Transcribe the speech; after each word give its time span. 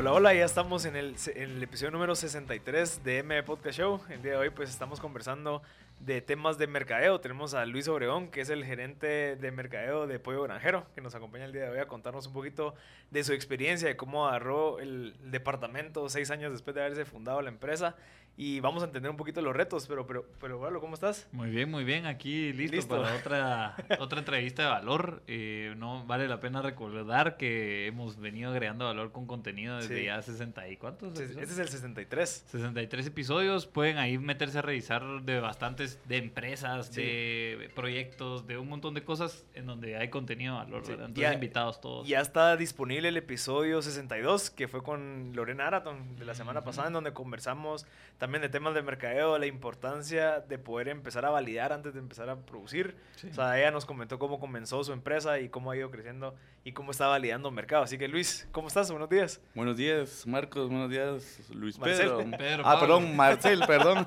Hola, 0.00 0.14
hola, 0.14 0.32
ya 0.32 0.46
estamos 0.46 0.86
en 0.86 0.96
el, 0.96 1.14
en 1.34 1.50
el 1.50 1.62
episodio 1.62 1.90
número 1.90 2.14
63 2.14 3.04
de 3.04 3.18
M 3.18 3.42
Podcast 3.42 3.76
Show. 3.76 4.00
El 4.08 4.22
día 4.22 4.32
de 4.32 4.38
hoy 4.38 4.48
pues 4.48 4.70
estamos 4.70 4.98
conversando 4.98 5.60
de 5.98 6.22
temas 6.22 6.56
de 6.56 6.66
mercadeo. 6.66 7.20
Tenemos 7.20 7.52
a 7.52 7.66
Luis 7.66 7.86
Obregón, 7.86 8.30
que 8.30 8.40
es 8.40 8.48
el 8.48 8.64
gerente 8.64 9.36
de 9.36 9.50
mercadeo 9.50 10.06
de 10.06 10.18
Pollo 10.18 10.42
Granjero, 10.44 10.86
que 10.94 11.02
nos 11.02 11.14
acompaña 11.14 11.44
el 11.44 11.52
día 11.52 11.64
de 11.64 11.68
hoy 11.72 11.78
a 11.80 11.86
contarnos 11.86 12.26
un 12.26 12.32
poquito 12.32 12.74
de 13.10 13.22
su 13.24 13.34
experiencia, 13.34 13.88
de 13.88 13.98
cómo 13.98 14.26
agarró 14.26 14.78
el 14.78 15.18
departamento 15.30 16.08
seis 16.08 16.30
años 16.30 16.50
después 16.52 16.74
de 16.74 16.80
haberse 16.80 17.04
fundado 17.04 17.42
la 17.42 17.50
empresa 17.50 17.94
y 18.36 18.60
vamos 18.60 18.82
a 18.82 18.86
entender 18.86 19.10
un 19.10 19.16
poquito 19.16 19.42
los 19.42 19.54
retos, 19.54 19.86
pero, 19.86 20.06
pero, 20.06 20.26
pero 20.40 20.58
bueno, 20.58 20.80
¿cómo 20.80 20.94
estás? 20.94 21.28
Muy 21.32 21.50
bien, 21.50 21.70
muy 21.70 21.84
bien, 21.84 22.06
aquí 22.06 22.52
listo, 22.54 22.88
para 22.88 23.14
otra, 23.14 23.76
otra 24.00 24.20
entrevista 24.20 24.62
de 24.62 24.68
valor. 24.68 25.22
Eh, 25.26 25.74
no 25.76 26.06
vale 26.06 26.26
la 26.26 26.40
pena 26.40 26.62
recordar 26.62 27.36
que 27.36 27.86
hemos 27.86 28.18
venido 28.18 28.50
agregando 28.50 28.86
valor 28.86 29.12
con 29.12 29.26
contenido 29.26 29.76
desde 29.76 30.04
ya 30.04 30.22
60 30.22 30.68
y 30.68 30.76
cuántos. 30.78 31.20
Este 31.20 31.42
es 31.42 31.58
el 31.58 31.68
63. 31.68 32.44
63 32.46 33.06
episodios, 33.06 33.66
pueden 33.66 33.98
ahí 33.98 34.16
meterse 34.16 34.58
a 34.58 34.62
revisar 34.62 35.22
de 35.22 35.40
bastantes, 35.40 36.00
de 36.08 36.16
empresas, 36.16 36.94
de 36.94 37.70
proyectos, 37.74 38.46
de 38.46 38.56
un 38.56 38.68
montón 38.68 38.94
de 38.94 39.04
cosas 39.04 39.44
en 39.54 39.66
donde 39.66 39.96
hay 39.96 40.08
contenido 40.08 40.54
de 40.54 40.64
valor. 40.64 40.82
Entonces, 40.88 41.14
ya, 41.14 41.34
invitados 41.34 41.80
todos. 41.80 42.08
Ya 42.08 42.20
está 42.20 42.56
disponible 42.56 43.08
el 43.08 43.18
episodio 43.18 43.82
62, 43.82 44.50
que 44.50 44.66
fue 44.66 44.82
con 44.82 45.32
Lorena 45.34 45.66
Araton 45.66 46.16
de 46.16 46.24
la 46.24 46.34
semana 46.34 46.62
pasada, 46.62 46.86
en 46.86 46.94
donde 46.94 47.12
conversamos 47.12 47.86
también 48.16 48.29
de 48.38 48.48
temas 48.48 48.74
de 48.74 48.82
mercadeo, 48.82 49.36
la 49.38 49.46
importancia 49.46 50.40
de 50.40 50.58
poder 50.58 50.88
empezar 50.88 51.24
a 51.24 51.30
validar 51.30 51.72
antes 51.72 51.94
de 51.94 51.98
empezar 51.98 52.30
a 52.30 52.36
producir. 52.36 52.94
O 53.28 53.34
sea, 53.34 53.58
ella 53.58 53.70
nos 53.70 53.84
comentó 53.84 54.18
cómo 54.18 54.38
comenzó 54.38 54.82
su 54.84 54.92
empresa 54.92 55.40
y 55.40 55.48
cómo 55.48 55.70
ha 55.70 55.76
ido 55.76 55.90
creciendo 55.90 56.34
y 56.64 56.72
cómo 56.72 56.92
está 56.92 57.08
validando 57.08 57.50
mercado. 57.50 57.82
Así 57.82 57.98
que 57.98 58.06
Luis, 58.08 58.46
¿cómo 58.52 58.68
estás? 58.68 58.90
Buenos 58.90 59.10
días. 59.10 59.40
Buenos 59.54 59.76
días, 59.76 60.26
Marcos. 60.26 60.68
Buenos 60.68 60.90
días, 60.90 61.50
Luis 61.52 61.76
Pedro. 61.82 62.24
ah, 62.64 62.78
perdón, 62.78 63.16
Marcel, 63.16 63.62
perdón. 63.66 64.06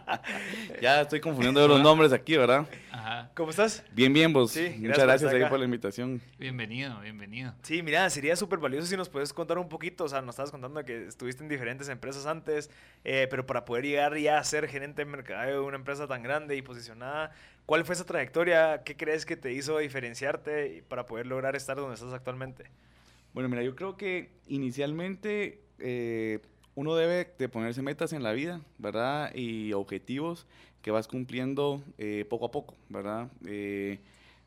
ya 0.80 1.02
estoy 1.02 1.20
confundiendo 1.20 1.66
los 1.68 1.80
nombres 1.80 2.12
aquí, 2.12 2.36
¿verdad? 2.36 2.66
Ajá. 2.90 3.30
¿Cómo 3.34 3.50
estás? 3.50 3.84
Bien, 3.92 4.12
bien, 4.12 4.32
vos. 4.32 4.52
Sí, 4.52 4.74
Muchas 4.78 5.04
gracias 5.04 5.32
ahí 5.32 5.44
por 5.46 5.58
la 5.58 5.64
invitación. 5.64 6.20
Bienvenido, 6.38 6.98
bienvenido. 7.00 7.54
Sí, 7.62 7.82
mira, 7.82 8.08
sería 8.10 8.36
súper 8.36 8.58
valioso 8.58 8.86
si 8.86 8.96
nos 8.96 9.08
puedes 9.08 9.32
contar 9.32 9.58
un 9.58 9.68
poquito. 9.68 10.04
O 10.04 10.08
sea, 10.08 10.20
nos 10.22 10.34
estabas 10.34 10.50
contando 10.50 10.84
que 10.84 11.06
estuviste 11.06 11.42
en 11.42 11.48
diferentes 11.48 11.88
empresas 11.88 12.26
antes, 12.26 12.70
eh, 13.04 13.26
pero 13.30 13.39
para 13.46 13.64
poder 13.64 13.84
llegar 13.84 14.16
ya 14.16 14.38
a 14.38 14.44
ser 14.44 14.68
gerente 14.68 15.04
de 15.04 15.10
mercado 15.10 15.50
de 15.50 15.60
una 15.60 15.76
empresa 15.76 16.06
tan 16.06 16.22
grande 16.22 16.56
y 16.56 16.62
posicionada, 16.62 17.32
¿cuál 17.66 17.84
fue 17.84 17.94
esa 17.94 18.04
trayectoria? 18.04 18.82
¿Qué 18.84 18.96
crees 18.96 19.26
que 19.26 19.36
te 19.36 19.52
hizo 19.52 19.78
diferenciarte 19.78 20.84
para 20.88 21.06
poder 21.06 21.26
lograr 21.26 21.56
estar 21.56 21.76
donde 21.76 21.94
estás 21.94 22.12
actualmente? 22.12 22.64
Bueno, 23.32 23.48
mira, 23.48 23.62
yo 23.62 23.76
creo 23.76 23.96
que 23.96 24.30
inicialmente 24.48 25.60
eh, 25.78 26.40
uno 26.74 26.96
debe 26.96 27.32
de 27.38 27.48
ponerse 27.48 27.82
metas 27.82 28.12
en 28.12 28.22
la 28.22 28.32
vida, 28.32 28.60
¿verdad? 28.78 29.32
Y 29.34 29.72
objetivos 29.72 30.46
que 30.82 30.90
vas 30.90 31.06
cumpliendo 31.06 31.82
eh, 31.98 32.24
poco 32.28 32.46
a 32.46 32.50
poco, 32.50 32.74
¿verdad? 32.88 33.28
Eh, 33.46 34.00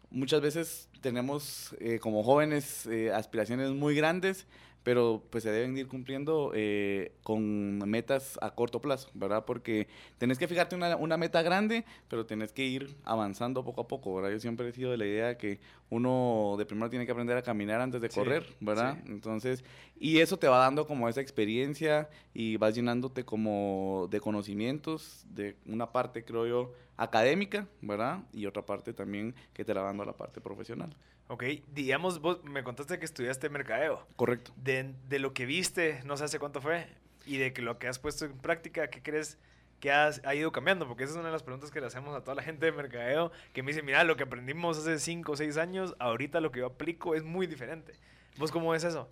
muchas 0.09 0.41
veces 0.41 0.89
tenemos 1.02 1.75
como 2.02 2.23
jóvenes 2.23 2.88
aspiraciones 3.13 3.72
muy 3.72 3.95
grandes, 3.95 4.47
pero 4.83 5.23
pues 5.29 5.43
se 5.43 5.51
deben 5.51 5.77
ir 5.77 5.87
cumpliendo 5.87 6.51
eh, 6.53 7.13
con 7.23 7.77
metas 7.89 8.37
a 8.41 8.51
corto 8.51 8.81
plazo, 8.81 9.09
¿verdad? 9.13 9.45
Porque 9.45 9.87
tenés 10.17 10.37
que 10.37 10.47
fijarte 10.47 10.75
una, 10.75 10.95
una, 10.97 11.17
meta 11.17 11.41
grande, 11.41 11.85
pero 12.09 12.25
tenés 12.25 12.51
que 12.51 12.65
ir 12.65 12.95
avanzando 13.05 13.63
poco 13.63 13.81
a 13.81 13.87
poco, 13.87 14.13
¿verdad? 14.15 14.31
Yo 14.31 14.39
siempre 14.39 14.67
he 14.67 14.71
sido 14.73 14.91
de 14.91 14.97
la 14.97 15.05
idea 15.05 15.37
que 15.37 15.59
uno 15.89 16.55
de 16.57 16.65
primero 16.65 16.89
tiene 16.89 17.05
que 17.05 17.11
aprender 17.11 17.37
a 17.37 17.41
caminar 17.41 17.79
antes 17.79 18.01
de 18.01 18.09
correr, 18.09 18.45
¿verdad? 18.59 18.97
Entonces, 19.05 19.63
y 19.97 20.19
eso 20.19 20.38
te 20.38 20.47
va 20.47 20.57
dando 20.57 20.85
como 20.85 21.07
esa 21.07 21.22
experiencia 21.22 22.09
y 22.33 22.57
vas 22.57 22.75
llenándote 22.75 23.23
como 23.23 24.07
de 24.11 24.19
conocimientos, 24.19 25.25
de 25.29 25.55
una 25.66 25.91
parte, 25.91 26.25
creo 26.25 26.45
yo, 26.45 26.73
académica, 26.97 27.67
¿verdad? 27.81 28.19
Y 28.33 28.45
otra 28.45 28.65
parte 28.65 28.93
también 28.93 29.35
que 29.53 29.65
te 29.65 29.73
la 29.73 29.81
dando 29.81 30.03
a 30.03 30.05
la 30.05 30.13
parte 30.13 30.41
profesional. 30.41 30.95
Ok, 31.27 31.43
digamos, 31.73 32.19
vos 32.19 32.43
me 32.43 32.63
contaste 32.63 32.99
que 32.99 33.05
estudiaste 33.05 33.49
mercadeo. 33.49 34.05
Correcto. 34.15 34.51
De, 34.57 34.93
de, 35.07 35.19
lo 35.19 35.33
que 35.33 35.45
viste, 35.45 36.01
no 36.05 36.17
sé 36.17 36.25
hace 36.25 36.39
cuánto 36.39 36.61
fue, 36.61 36.87
y 37.25 37.37
de 37.37 37.53
que 37.53 37.61
lo 37.61 37.79
que 37.79 37.87
has 37.87 37.99
puesto 37.99 38.25
en 38.25 38.37
práctica, 38.37 38.89
¿qué 38.89 39.01
crees 39.01 39.37
que 39.79 39.91
has, 39.91 40.21
ha 40.25 40.35
ido 40.35 40.51
cambiando? 40.51 40.87
Porque 40.87 41.03
esa 41.03 41.13
es 41.13 41.17
una 41.17 41.27
de 41.27 41.33
las 41.33 41.43
preguntas 41.43 41.71
que 41.71 41.79
le 41.79 41.87
hacemos 41.87 42.15
a 42.15 42.21
toda 42.21 42.35
la 42.35 42.43
gente 42.43 42.65
de 42.65 42.71
mercadeo, 42.71 43.31
que 43.53 43.63
me 43.63 43.71
dice, 43.71 43.83
mira, 43.83 44.03
lo 44.03 44.15
que 44.15 44.23
aprendimos 44.23 44.77
hace 44.77 44.99
5 44.99 45.31
o 45.31 45.35
6 45.35 45.57
años, 45.57 45.95
ahorita 45.99 46.41
lo 46.41 46.51
que 46.51 46.59
yo 46.59 46.67
aplico 46.67 47.15
es 47.15 47.23
muy 47.23 47.47
diferente. 47.47 47.93
¿Vos 48.37 48.51
cómo 48.51 48.71
ves 48.71 48.83
eso? 48.83 49.09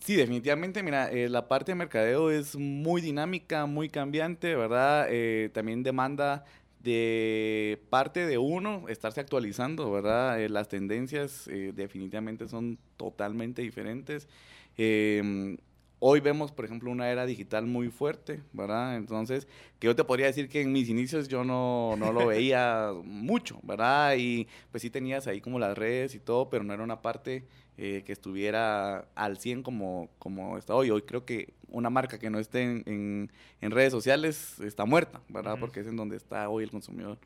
Sí, 0.00 0.16
definitivamente, 0.16 0.82
mira, 0.82 1.10
eh, 1.10 1.28
la 1.28 1.46
parte 1.46 1.72
de 1.72 1.76
mercadeo 1.76 2.30
es 2.30 2.56
muy 2.56 3.02
dinámica, 3.02 3.66
muy 3.66 3.90
cambiante, 3.90 4.56
¿verdad? 4.56 5.06
Eh, 5.10 5.50
también 5.52 5.82
demanda 5.82 6.44
de 6.82 7.82
parte 7.90 8.26
de 8.26 8.38
uno 8.38 8.88
estarse 8.88 9.20
actualizando, 9.20 9.90
¿verdad? 9.90 10.40
Eh, 10.40 10.48
las 10.48 10.68
tendencias 10.68 11.46
eh, 11.48 11.72
definitivamente 11.74 12.48
son 12.48 12.78
totalmente 12.96 13.62
diferentes. 13.62 14.28
Em, 14.76 15.58
hoy 15.98 16.20
vemos, 16.20 16.52
por 16.52 16.64
ejemplo, 16.64 16.90
una 16.90 17.10
era 17.10 17.26
digital 17.26 17.66
muy 17.66 17.90
fuerte, 17.90 18.40
¿verdad? 18.52 18.96
Entonces, 18.96 19.46
que 19.78 19.88
yo 19.88 19.94
te 19.96 20.04
podría 20.04 20.26
decir 20.26 20.48
que 20.48 20.62
en 20.62 20.72
mis 20.72 20.88
inicios 20.88 21.28
yo 21.28 21.44
no, 21.44 21.96
no 21.98 22.12
lo 22.12 22.26
veía 22.26 22.92
mucho, 23.04 23.60
¿verdad? 23.62 24.14
Y 24.16 24.48
pues 24.70 24.80
sí 24.80 24.88
tenías 24.88 25.26
ahí 25.26 25.40
como 25.42 25.58
las 25.58 25.76
redes 25.76 26.14
y 26.14 26.18
todo, 26.18 26.48
pero 26.48 26.64
no 26.64 26.72
era 26.72 26.82
una 26.82 27.02
parte 27.02 27.44
eh, 27.78 28.02
que 28.04 28.12
estuviera 28.12 29.08
al 29.14 29.38
100 29.38 29.62
como, 29.62 30.10
como 30.18 30.58
está 30.58 30.74
hoy. 30.74 30.90
Hoy 30.90 31.02
creo 31.02 31.24
que 31.24 31.54
una 31.68 31.90
marca 31.90 32.18
que 32.18 32.30
no 32.30 32.38
esté 32.38 32.62
en, 32.62 33.30
en, 33.60 33.70
redes 33.70 33.92
sociales 33.92 34.58
está 34.60 34.84
muerta, 34.84 35.20
¿verdad? 35.28 35.56
Porque 35.58 35.80
es 35.80 35.86
en 35.86 35.96
donde 35.96 36.16
está 36.16 36.48
hoy 36.48 36.64
el 36.64 36.70
consumidor. 36.70 37.18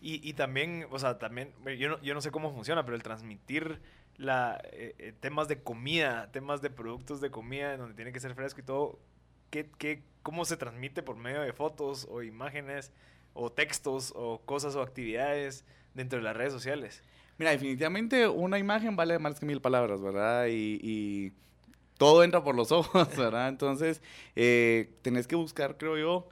Y, 0.00 0.28
y 0.28 0.32
también, 0.32 0.86
o 0.90 0.98
sea, 0.98 1.18
también, 1.18 1.52
yo 1.78 1.90
no, 1.90 2.02
yo 2.02 2.14
no 2.14 2.20
sé 2.20 2.30
cómo 2.32 2.52
funciona, 2.52 2.84
pero 2.84 2.96
el 2.96 3.02
transmitir 3.02 3.80
la, 4.16 4.60
eh, 4.72 4.94
eh, 4.98 5.12
temas 5.20 5.48
de 5.48 5.62
comida, 5.62 6.30
temas 6.32 6.62
de 6.62 6.70
productos 6.70 7.20
de 7.20 7.30
comida, 7.30 7.74
en 7.74 7.80
donde 7.80 7.94
tiene 7.94 8.12
que 8.12 8.20
ser 8.20 8.34
fresco 8.34 8.60
y 8.60 8.64
todo, 8.64 8.98
¿qué, 9.50 9.70
qué, 9.78 10.02
¿cómo 10.22 10.44
se 10.44 10.56
transmite 10.56 11.02
por 11.02 11.16
medio 11.16 11.42
de 11.42 11.52
fotos 11.52 12.06
o 12.10 12.22
imágenes 12.22 12.92
o 13.34 13.52
textos 13.52 14.12
o 14.16 14.40
cosas 14.44 14.74
o 14.74 14.82
actividades 14.82 15.64
dentro 15.94 16.18
de 16.18 16.24
las 16.24 16.36
redes 16.36 16.52
sociales? 16.52 17.02
Mira, 17.38 17.50
definitivamente 17.50 18.28
una 18.28 18.58
imagen 18.58 18.96
vale 18.96 19.18
más 19.18 19.40
que 19.40 19.46
mil 19.46 19.60
palabras, 19.60 20.00
¿verdad? 20.00 20.46
Y, 20.50 21.32
todo 21.98 22.24
entra 22.24 22.42
por 22.42 22.56
los 22.56 22.72
ojos, 22.72 23.16
¿verdad? 23.16 23.48
Entonces, 23.48 24.02
eh, 24.34 24.90
tenés 25.02 25.26
que 25.26 25.36
buscar, 25.36 25.76
creo 25.76 25.96
yo, 25.96 26.28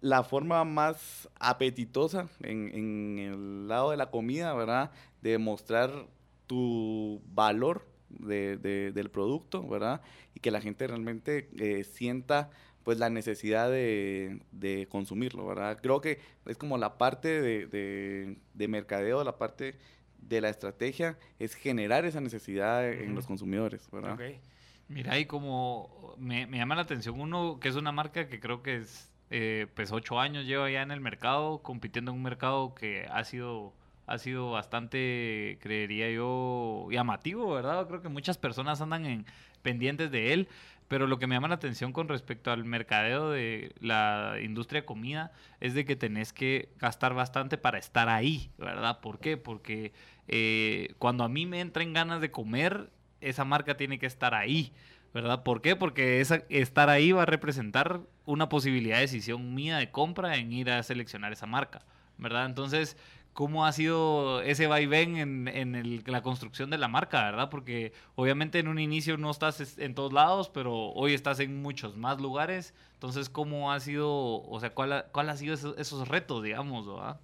la 0.00 0.22
forma 0.22 0.64
más 0.64 1.28
apetitosa 1.40 2.28
en, 2.42 3.18
el 3.18 3.68
lado 3.68 3.90
de 3.90 3.96
la 3.96 4.10
comida, 4.10 4.54
¿verdad? 4.54 4.90
De 5.22 5.38
mostrar 5.38 6.06
tu 6.46 7.20
valor 7.32 7.86
del 8.08 9.10
producto, 9.10 9.66
¿verdad? 9.66 10.00
Y 10.34 10.40
que 10.40 10.50
la 10.50 10.60
gente 10.60 10.86
realmente 10.86 11.48
eh, 11.58 11.84
sienta 11.84 12.50
pues 12.88 12.98
la 12.98 13.10
necesidad 13.10 13.70
de, 13.70 14.88
consumirlo, 14.90 15.46
¿verdad? 15.46 15.78
Creo 15.82 16.00
que 16.00 16.20
es 16.46 16.56
como 16.56 16.78
la 16.78 16.96
parte 16.96 17.42
de, 17.42 18.38
de 18.54 18.68
mercadeo, 18.68 19.22
la 19.24 19.36
parte 19.36 19.74
de 20.16 20.40
la 20.40 20.48
estrategia 20.48 21.18
es 21.38 21.54
generar 21.54 22.06
esa 22.06 22.22
necesidad 22.22 22.90
en 22.90 23.14
los 23.14 23.26
consumidores, 23.26 23.90
¿verdad? 23.90 24.14
Okay. 24.14 24.40
Mira, 24.88 25.18
y 25.18 25.26
como 25.26 26.14
me, 26.16 26.46
llama 26.46 26.76
la 26.76 26.80
atención 26.80 27.20
uno, 27.20 27.60
que 27.60 27.68
es 27.68 27.76
una 27.76 27.92
marca 27.92 28.26
que 28.26 28.40
creo 28.40 28.62
que 28.62 28.76
es, 28.76 29.12
eh, 29.28 29.66
pues 29.74 29.92
ocho 29.92 30.18
años 30.18 30.46
lleva 30.46 30.70
ya 30.70 30.80
en 30.80 30.90
el 30.90 31.02
mercado, 31.02 31.58
compitiendo 31.58 32.12
en 32.12 32.16
un 32.16 32.22
mercado 32.22 32.74
que 32.74 33.06
ha 33.10 33.22
sido, 33.22 33.74
ha 34.06 34.16
sido 34.16 34.52
bastante, 34.52 35.58
creería 35.60 36.10
yo, 36.10 36.88
llamativo, 36.90 37.52
¿verdad? 37.52 37.86
Creo 37.86 38.00
que 38.00 38.08
muchas 38.08 38.38
personas 38.38 38.80
andan 38.80 39.04
en, 39.04 39.26
pendientes 39.60 40.10
de 40.10 40.32
él. 40.32 40.48
Pero 40.88 41.06
lo 41.06 41.18
que 41.18 41.26
me 41.26 41.34
llama 41.34 41.48
la 41.48 41.56
atención 41.56 41.92
con 41.92 42.08
respecto 42.08 42.50
al 42.50 42.64
mercadeo 42.64 43.30
de 43.30 43.74
la 43.80 44.36
industria 44.42 44.80
de 44.80 44.86
comida 44.86 45.32
es 45.60 45.74
de 45.74 45.84
que 45.84 45.96
tenés 45.96 46.32
que 46.32 46.70
gastar 46.78 47.12
bastante 47.14 47.58
para 47.58 47.78
estar 47.78 48.08
ahí, 48.08 48.50
¿verdad? 48.56 49.00
¿Por 49.00 49.20
qué? 49.20 49.36
Porque 49.36 49.92
eh, 50.28 50.94
cuando 50.98 51.24
a 51.24 51.28
mí 51.28 51.44
me 51.44 51.60
entran 51.60 51.92
ganas 51.92 52.22
de 52.22 52.30
comer, 52.30 52.90
esa 53.20 53.44
marca 53.44 53.76
tiene 53.76 53.98
que 53.98 54.06
estar 54.06 54.34
ahí, 54.34 54.72
¿verdad? 55.12 55.42
¿Por 55.42 55.60
qué? 55.60 55.76
Porque 55.76 56.20
esa, 56.20 56.42
estar 56.48 56.88
ahí 56.88 57.12
va 57.12 57.22
a 57.22 57.26
representar 57.26 58.00
una 58.24 58.48
posibilidad 58.48 58.96
de 58.96 59.02
decisión 59.02 59.54
mía 59.54 59.76
de 59.76 59.90
compra 59.90 60.36
en 60.36 60.52
ir 60.52 60.70
a 60.70 60.82
seleccionar 60.82 61.32
esa 61.32 61.46
marca, 61.46 61.84
¿verdad? 62.16 62.46
Entonces, 62.46 62.96
cómo 63.38 63.64
ha 63.64 63.70
sido 63.70 64.42
ese 64.42 64.66
vaivén 64.66 65.16
en, 65.16 65.46
en 65.46 66.02
la 66.06 66.22
construcción 66.22 66.70
de 66.70 66.76
la 66.76 66.88
marca, 66.88 67.22
¿verdad? 67.22 67.50
Porque 67.50 67.92
obviamente 68.16 68.58
en 68.58 68.66
un 68.66 68.80
inicio 68.80 69.16
no 69.16 69.30
estás 69.30 69.78
en 69.78 69.94
todos 69.94 70.12
lados, 70.12 70.48
pero 70.48 70.74
hoy 70.74 71.14
estás 71.14 71.38
en 71.38 71.62
muchos 71.62 71.96
más 71.96 72.20
lugares. 72.20 72.74
Entonces, 72.94 73.28
¿cómo 73.30 73.70
ha 73.70 73.78
sido, 73.78 74.42
o 74.42 74.58
sea, 74.58 74.74
cuál 74.74 74.92
ha, 74.92 75.36
sido 75.36 75.54
esos, 75.54 76.08
retos, 76.08 76.42
digamos, 76.42 76.88
¿verdad? 76.88 77.20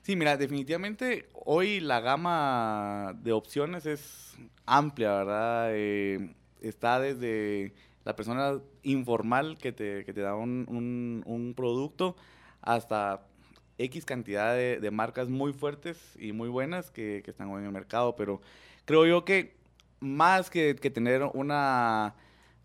Sí, 0.00 0.16
mira, 0.16 0.38
definitivamente 0.38 1.28
hoy 1.34 1.80
la 1.80 2.00
gama 2.00 3.14
de 3.20 3.32
opciones 3.32 3.84
es 3.84 4.38
amplia, 4.64 5.16
¿verdad? 5.16 5.68
Eh, 5.72 6.34
está 6.62 6.98
desde 6.98 7.74
la 8.06 8.16
persona 8.16 8.58
informal 8.84 9.58
que 9.58 9.72
te, 9.72 10.06
que 10.06 10.14
te 10.14 10.22
da 10.22 10.34
un 10.34 11.52
producto, 11.54 12.16
hasta 12.62 13.27
X 13.78 14.04
cantidad 14.04 14.54
de, 14.54 14.80
de, 14.80 14.90
marcas 14.90 15.28
muy 15.28 15.52
fuertes 15.52 15.98
y 16.18 16.32
muy 16.32 16.48
buenas 16.48 16.90
que, 16.90 17.22
que, 17.24 17.30
están 17.30 17.48
hoy 17.48 17.60
en 17.60 17.66
el 17.66 17.72
mercado. 17.72 18.16
Pero 18.16 18.40
creo 18.84 19.06
yo 19.06 19.24
que 19.24 19.54
más 20.00 20.50
que, 20.50 20.76
que 20.76 20.90
tener 20.90 21.22
una 21.34 22.14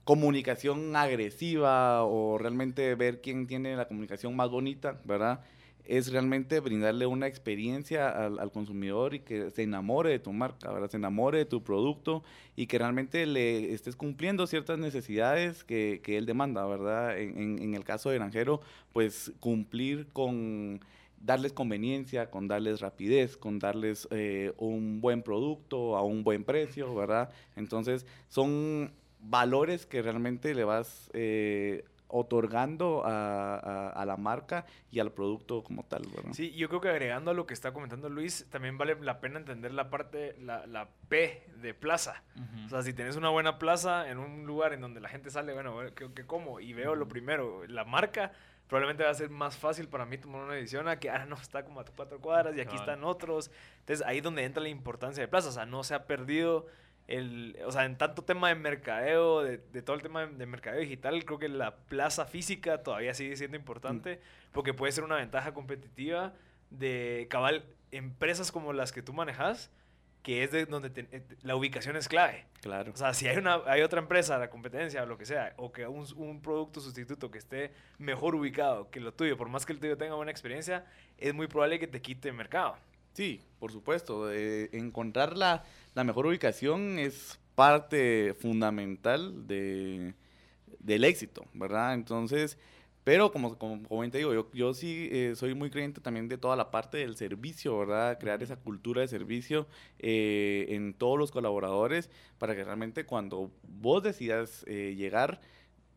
comunicación 0.04 0.96
agresiva 0.96 2.04
o 2.04 2.38
realmente 2.38 2.96
ver 2.96 3.22
quién 3.22 3.48
tiene 3.48 3.76
la 3.76 3.88
comunicación 3.88 4.36
más 4.36 4.50
bonita, 4.50 5.00
¿verdad? 5.06 5.42
es 5.86 6.12
realmente 6.12 6.60
brindarle 6.60 7.06
una 7.06 7.28
experiencia 7.28 8.10
al, 8.10 8.40
al, 8.40 8.52
consumidor 8.52 9.14
y 9.14 9.20
que 9.20 9.52
se 9.52 9.64
enamore 9.64 10.12
de 10.12 10.20
tu 10.20 10.32
marca, 10.32 10.72
¿verdad? 10.72 10.90
se 10.90 10.98
enamore 10.98 11.40
de 11.40 11.46
tu 11.46 11.62
producto 11.62 12.24
y 12.56 12.68
que 12.68 12.78
realmente 12.78 13.26
le 13.26 13.74
estés 13.74 13.96
cumpliendo 13.96 14.48
ciertas 14.48 14.80
necesidades 14.80 15.64
que, 15.64 16.00
que 16.02 16.18
él 16.18 16.26
demanda, 16.26 16.66
¿verdad? 16.66 17.20
En, 17.20 17.38
en, 17.38 17.62
en, 17.62 17.74
el 17.74 17.84
caso 17.84 18.10
de 18.10 18.18
Granjero, 18.18 18.62
pues 18.94 19.34
cumplir 19.40 20.08
con 20.14 20.80
darles 21.24 21.54
conveniencia, 21.54 22.30
con 22.30 22.48
darles 22.48 22.82
rapidez, 22.82 23.38
con 23.38 23.58
darles 23.58 24.08
eh, 24.12 24.54
un 24.58 25.00
buen 25.00 25.24
producto 25.24 25.96
a 25.96 26.04
un 26.04 26.24
buen 26.24 26.44
precio, 26.44 26.94
¿verdad? 26.94 27.32
Entonces 27.56 28.06
son 28.28 28.92
valores 29.20 29.86
que 29.86 30.02
realmente 30.02 30.54
le 30.54 30.66
vas 30.66 31.10
eh, 31.14 31.86
otorgando 32.10 33.04
a, 33.06 33.56
a, 33.56 33.90
a, 33.90 34.06
la 34.06 34.18
marca 34.18 34.66
y 34.92 35.00
al 35.00 35.12
producto 35.14 35.64
como 35.64 35.84
tal. 35.84 36.04
¿verdad? 36.14 36.34
Sí, 36.34 36.52
yo 36.52 36.68
creo 36.68 36.82
que 36.82 36.90
agregando 36.90 37.32
a 37.32 37.34
lo 37.34 37.48
que 37.48 37.54
está 37.54 37.72
comentando 37.72 38.10
Luis, 38.10 38.46
también 38.52 38.78
vale 38.78 38.96
la 39.02 39.20
pena 39.22 39.40
entender 39.40 39.74
la 39.74 39.90
parte, 39.90 40.36
la, 40.40 40.68
la 40.68 40.90
P 41.08 41.48
de 41.62 41.74
plaza. 41.74 42.22
Uh 42.36 42.40
-huh. 42.42 42.66
O 42.66 42.70
sea, 42.70 42.84
si 42.84 42.94
tienes 42.94 43.16
una 43.16 43.30
buena 43.30 43.58
plaza 43.58 44.10
en 44.10 44.20
un 44.20 44.46
lugar 44.46 44.74
en 44.74 44.82
donde 44.82 45.00
la 45.00 45.10
gente 45.10 45.32
sale, 45.32 45.54
bueno, 45.54 45.78
¿qué, 45.96 46.10
qué 46.14 46.26
como? 46.26 46.60
Y 46.60 46.74
veo 46.74 46.92
uh 46.92 46.96
-huh. 46.96 47.00
lo 47.00 47.08
primero, 47.08 47.66
la 47.68 47.86
marca 47.86 48.34
probablemente 48.68 49.04
va 49.04 49.10
a 49.10 49.14
ser 49.14 49.30
más 49.30 49.58
fácil 49.58 49.88
para 49.88 50.06
mí 50.06 50.18
tomar 50.18 50.44
una 50.44 50.54
decisión 50.54 50.88
a 50.88 51.00
que, 51.00 51.10
ah, 51.10 51.26
no, 51.26 51.36
está 51.36 51.64
como 51.64 51.80
a 51.80 51.86
cuatro 51.86 52.20
cuadras 52.20 52.56
y 52.56 52.62
aquí 52.62 52.70
claro. 52.70 52.82
están 52.82 53.04
otros. 53.04 53.52
Entonces, 53.80 54.06
ahí 54.06 54.18
es 54.18 54.24
donde 54.24 54.44
entra 54.44 54.64
la 54.64 54.70
importancia 54.70 55.22
de 55.22 55.28
plaza. 55.28 55.50
O 55.50 55.52
sea, 55.52 55.66
no 55.66 55.84
se 55.84 55.94
ha 55.94 56.08
perdido 56.08 56.66
el, 57.08 57.58
o 57.66 57.72
sea, 57.72 57.86
en 57.86 57.98
tanto 57.98 58.24
tema 58.24 58.50
de 58.50 58.56
mercadeo, 58.56 59.44
de, 59.44 59.58
de, 59.58 59.82
todo 59.82 59.96
el 59.96 60.02
tema 60.02 60.26
de 60.26 60.46
mercadeo 60.46 60.80
digital, 60.80 61.24
creo 61.26 61.40
que 61.40 61.50
la 61.50 61.76
plaza 61.76 62.26
física 62.26 62.82
todavía 62.82 63.14
sigue 63.14 63.36
siendo 63.36 63.58
importante 63.58 64.16
mm. 64.16 64.52
porque 64.54 64.74
puede 64.74 64.92
ser 64.92 65.04
una 65.04 65.18
ventaja 65.18 65.54
competitiva 65.54 66.34
de 66.70 67.28
cabal 67.30 67.66
empresas 67.92 68.52
como 68.52 68.74
las 68.74 68.92
que 68.92 69.02
tú 69.02 69.14
manejas, 69.14 69.72
que 70.24 70.44
es 70.44 70.52
de 70.52 70.66
donde 70.66 70.90
te, 70.90 71.02
eh, 71.12 71.24
la 71.44 71.56
ubicación 71.56 71.98
es 71.98 72.08
clave. 72.08 72.46
Claro. 72.62 72.94
O 72.94 72.98
sea, 72.98 73.14
si 73.14 73.28
hay, 73.28 73.38
una, 73.38 73.62
hay 73.66 73.82
otra 73.82 74.00
empresa, 74.00 74.38
la 74.38 74.50
competencia 74.50 75.04
o 75.04 75.06
lo 75.06 75.18
que 75.18 75.26
sea, 75.26 75.54
o 75.58 75.72
que 75.72 75.86
un, 75.86 76.08
un, 76.16 76.42
producto 76.42 76.80
sustituto 76.80 77.30
que 77.30 77.38
esté 77.38 77.72
mejor 78.00 78.34
ubicado 78.34 78.90
que 78.90 79.02
lo 79.02 79.14
tuyo, 79.14 79.38
por 79.38 79.50
más 79.50 79.66
que 79.66 79.74
el 79.74 79.80
tuyo 79.80 79.98
tenga 79.98 80.16
buena 80.16 80.32
experiencia, 80.32 80.86
es 81.18 81.34
muy 81.34 81.48
probable 81.48 81.78
que 81.78 81.88
te 81.88 82.02
quite 82.02 82.30
el 82.30 82.36
mercado. 82.36 82.78
Sí, 83.12 83.42
por 83.60 83.72
supuesto. 83.72 84.32
Eh, 84.32 84.70
encontrar 84.72 85.38
la, 85.38 85.66
la, 85.94 86.04
mejor 86.04 86.26
ubicación 86.26 86.98
es 86.98 87.40
parte 87.54 88.34
fundamental 88.34 89.46
de, 89.46 90.14
del 90.80 91.04
éxito, 91.04 91.46
¿verdad? 91.54 91.94
Entonces, 91.94 92.58
pero 93.04 93.32
como, 93.32 93.58
como, 93.58 93.88
como 93.88 94.10
te 94.10 94.20
digo, 94.20 94.34
yo, 94.34 94.50
yo 94.54 94.74
sí 94.74 95.10
eh, 95.12 95.34
soy 95.36 95.56
muy 95.56 95.70
creyente 95.70 96.02
también 96.02 96.30
de 96.30 96.38
toda 96.38 96.56
la 96.56 96.72
parte 96.72 96.98
del 96.98 97.16
servicio, 97.18 97.78
¿verdad? 97.78 98.18
Crear 98.20 98.42
esa 98.42 98.56
cultura 98.56 99.02
de 99.02 99.08
servicio 99.08 99.68
eh, 100.00 100.68
en 100.70 100.94
todos 100.94 101.20
los 101.20 101.32
colaboradores 101.32 102.10
para 102.38 102.56
que 102.56 102.64
realmente 102.64 103.06
cuando 103.06 103.52
vos 103.64 104.04
decidas 104.04 104.64
eh, 104.68 104.96
llegar, 104.98 105.42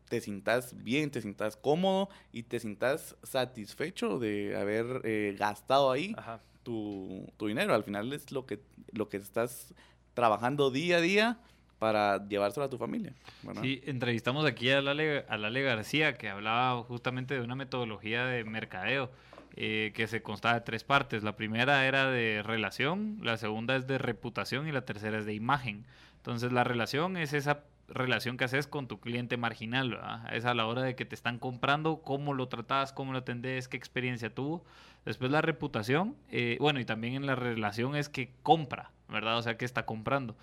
te 0.09 0.21
sientas 0.21 0.83
bien, 0.83 1.11
te 1.11 1.21
sientas 1.21 1.57
cómodo 1.57 2.09
y 2.31 2.43
te 2.43 2.59
sientas 2.59 3.15
satisfecho 3.23 4.19
de 4.19 4.55
haber 4.55 5.01
eh, 5.03 5.35
gastado 5.37 5.91
ahí 5.91 6.15
tu, 6.63 7.25
tu, 7.37 7.47
dinero. 7.47 7.73
Al 7.73 7.83
final 7.83 8.11
es 8.13 8.31
lo 8.31 8.45
que, 8.45 8.61
lo 8.91 9.09
que 9.09 9.17
estás 9.17 9.73
trabajando 10.13 10.71
día 10.71 10.97
a 10.97 11.01
día 11.01 11.39
para 11.79 12.27
llevárselo 12.27 12.65
a 12.65 12.69
tu 12.69 12.77
familia. 12.77 13.13
¿verdad? 13.43 13.61
Sí, 13.61 13.81
entrevistamos 13.85 14.45
aquí 14.45 14.69
a 14.71 14.81
Lale, 14.81 15.25
a 15.27 15.37
Lale 15.37 15.61
García, 15.61 16.17
que 16.17 16.29
hablaba 16.29 16.83
justamente 16.83 17.35
de 17.35 17.41
una 17.41 17.55
metodología 17.55 18.25
de 18.25 18.43
mercadeo. 18.43 19.11
Eh, 19.59 19.91
que 19.95 20.05
se 20.05 20.21
constaba 20.21 20.53
de 20.53 20.61
tres 20.61 20.83
partes. 20.83 21.23
La 21.23 21.35
primera 21.35 21.87
era 21.87 22.11
de 22.11 22.43
relación, 22.43 23.17
la 23.23 23.37
segunda 23.37 23.75
es 23.75 23.87
de 23.87 23.97
reputación 23.97 24.67
y 24.67 24.71
la 24.71 24.81
tercera 24.81 25.17
es 25.17 25.25
de 25.25 25.33
imagen. 25.33 25.83
Entonces 26.17 26.51
la 26.51 26.63
relación 26.63 27.17
es 27.17 27.33
esa 27.33 27.63
relación 27.87 28.37
que 28.37 28.43
haces 28.43 28.67
con 28.67 28.87
tu 28.87 28.99
cliente 28.99 29.35
marginal. 29.37 29.99
Es 30.31 30.45
a 30.45 30.53
la 30.53 30.67
hora 30.67 30.81
de 30.81 30.95
que 30.95 31.05
te 31.05 31.15
están 31.15 31.39
comprando, 31.39 32.01
cómo 32.01 32.33
lo 32.33 32.47
tratas, 32.49 32.93
cómo 32.93 33.13
lo 33.13 33.19
atendés, 33.19 33.67
qué 33.67 33.77
experiencia 33.77 34.33
tuvo. 34.33 34.63
Después 35.05 35.31
la 35.31 35.41
reputación, 35.41 36.15
eh, 36.29 36.57
bueno, 36.59 36.79
y 36.79 36.85
también 36.85 37.15
en 37.15 37.25
la 37.25 37.35
relación 37.35 37.95
es 37.95 38.09
que 38.09 38.33
compra, 38.43 38.91
¿verdad? 39.09 39.37
O 39.37 39.41
sea, 39.41 39.57
que 39.57 39.65
está 39.65 39.85
comprando. 39.85 40.35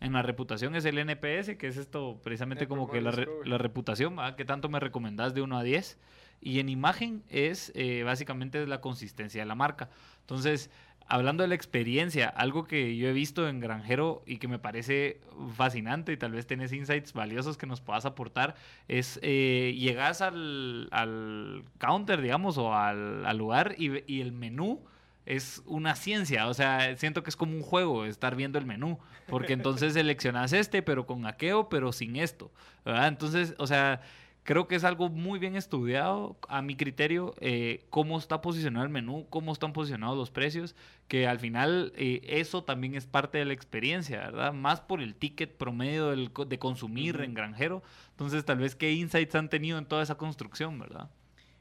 En 0.00 0.14
la 0.14 0.22
reputación 0.22 0.74
es 0.74 0.86
el 0.86 0.98
NPS, 0.98 1.56
que 1.56 1.68
es 1.68 1.76
esto 1.76 2.18
precisamente 2.24 2.64
el 2.64 2.68
como 2.68 2.90
que 2.90 3.02
la, 3.02 3.10
re, 3.10 3.28
la 3.44 3.58
reputación, 3.58 4.16
¿verdad? 4.16 4.34
¿Qué 4.34 4.46
tanto 4.46 4.70
me 4.70 4.80
recomendás 4.80 5.34
de 5.34 5.42
1 5.42 5.58
a 5.58 5.62
10? 5.62 5.98
Y 6.40 6.58
en 6.58 6.70
imagen 6.70 7.22
es 7.28 7.70
eh, 7.74 8.02
básicamente 8.02 8.66
la 8.66 8.80
consistencia 8.80 9.42
de 9.42 9.46
la 9.46 9.54
marca. 9.54 9.90
Entonces, 10.20 10.70
hablando 11.10 11.42
de 11.42 11.48
la 11.48 11.54
experiencia, 11.54 12.28
algo 12.28 12.64
que 12.64 12.96
yo 12.96 13.08
he 13.08 13.12
visto 13.12 13.46
en 13.48 13.60
Granjero 13.60 14.22
y 14.26 14.38
que 14.38 14.48
me 14.48 14.58
parece 14.58 15.20
fascinante 15.54 16.12
y 16.12 16.16
tal 16.16 16.32
vez 16.32 16.46
tenés 16.46 16.72
insights 16.72 17.12
valiosos 17.12 17.58
que 17.58 17.66
nos 17.66 17.80
puedas 17.80 18.06
aportar, 18.06 18.54
es 18.88 19.18
eh, 19.22 19.76
llegas 19.76 20.22
al, 20.22 20.88
al, 20.92 21.64
counter, 21.78 22.22
digamos, 22.22 22.56
o 22.56 22.74
al, 22.74 23.26
al 23.26 23.36
lugar 23.36 23.74
y, 23.76 24.02
y, 24.10 24.22
el 24.22 24.32
menú 24.32 24.82
es 25.26 25.62
una 25.66 25.94
ciencia, 25.96 26.48
o 26.48 26.54
sea, 26.54 26.96
siento 26.96 27.22
que 27.22 27.30
es 27.30 27.36
como 27.36 27.54
un 27.54 27.62
juego 27.62 28.04
estar 28.04 28.36
viendo 28.36 28.58
el 28.58 28.66
menú, 28.66 28.98
porque 29.28 29.52
entonces 29.52 29.92
seleccionas 29.94 30.52
este, 30.52 30.82
pero 30.82 31.06
con 31.06 31.26
aqueo, 31.26 31.68
pero 31.68 31.92
sin 31.92 32.16
esto, 32.16 32.50
¿verdad? 32.84 33.08
Entonces, 33.08 33.54
o 33.58 33.66
sea 33.66 34.00
creo 34.42 34.66
que 34.66 34.74
es 34.74 34.84
algo 34.84 35.08
muy 35.08 35.38
bien 35.38 35.56
estudiado, 35.56 36.36
a 36.48 36.62
mi 36.62 36.76
criterio, 36.76 37.34
eh, 37.40 37.84
cómo 37.90 38.18
está 38.18 38.40
posicionado 38.40 38.84
el 38.84 38.90
menú, 38.90 39.26
cómo 39.30 39.52
están 39.52 39.72
posicionados 39.72 40.16
los 40.16 40.30
precios, 40.30 40.74
que 41.08 41.26
al 41.26 41.38
final 41.38 41.92
eh, 41.96 42.20
eso 42.24 42.64
también 42.64 42.94
es 42.94 43.06
parte 43.06 43.38
de 43.38 43.44
la 43.44 43.52
experiencia, 43.52 44.18
¿verdad? 44.18 44.52
Más 44.52 44.80
por 44.80 45.02
el 45.02 45.14
ticket 45.14 45.56
promedio 45.56 46.10
del, 46.10 46.32
de 46.48 46.58
consumir 46.58 47.16
uh 47.16 47.18
-huh. 47.20 47.24
en 47.24 47.34
granjero. 47.34 47.82
Entonces, 48.10 48.44
tal 48.44 48.58
vez, 48.58 48.74
¿qué 48.74 48.92
insights 48.92 49.34
han 49.34 49.48
tenido 49.48 49.78
en 49.78 49.86
toda 49.86 50.02
esa 50.02 50.16
construcción, 50.16 50.78
verdad? 50.78 51.08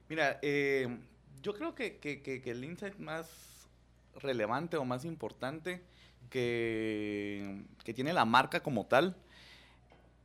Mira, 0.07 0.39
eh, 0.41 0.97
yo 1.43 1.53
creo 1.53 1.75
que, 1.75 1.97
que, 1.97 2.21
que, 2.21 2.41
que, 2.41 2.51
el 2.51 2.63
insight 2.63 2.97
más 2.97 3.48
relevante 4.15 4.77
o 4.77 4.85
más 4.85 5.05
importante 5.05 5.81
que, 6.29 7.63
que 7.83 7.93
tiene 7.93 8.13
la 8.13 8.25
marca 8.25 8.61
como 8.61 8.85
tal 8.85 9.15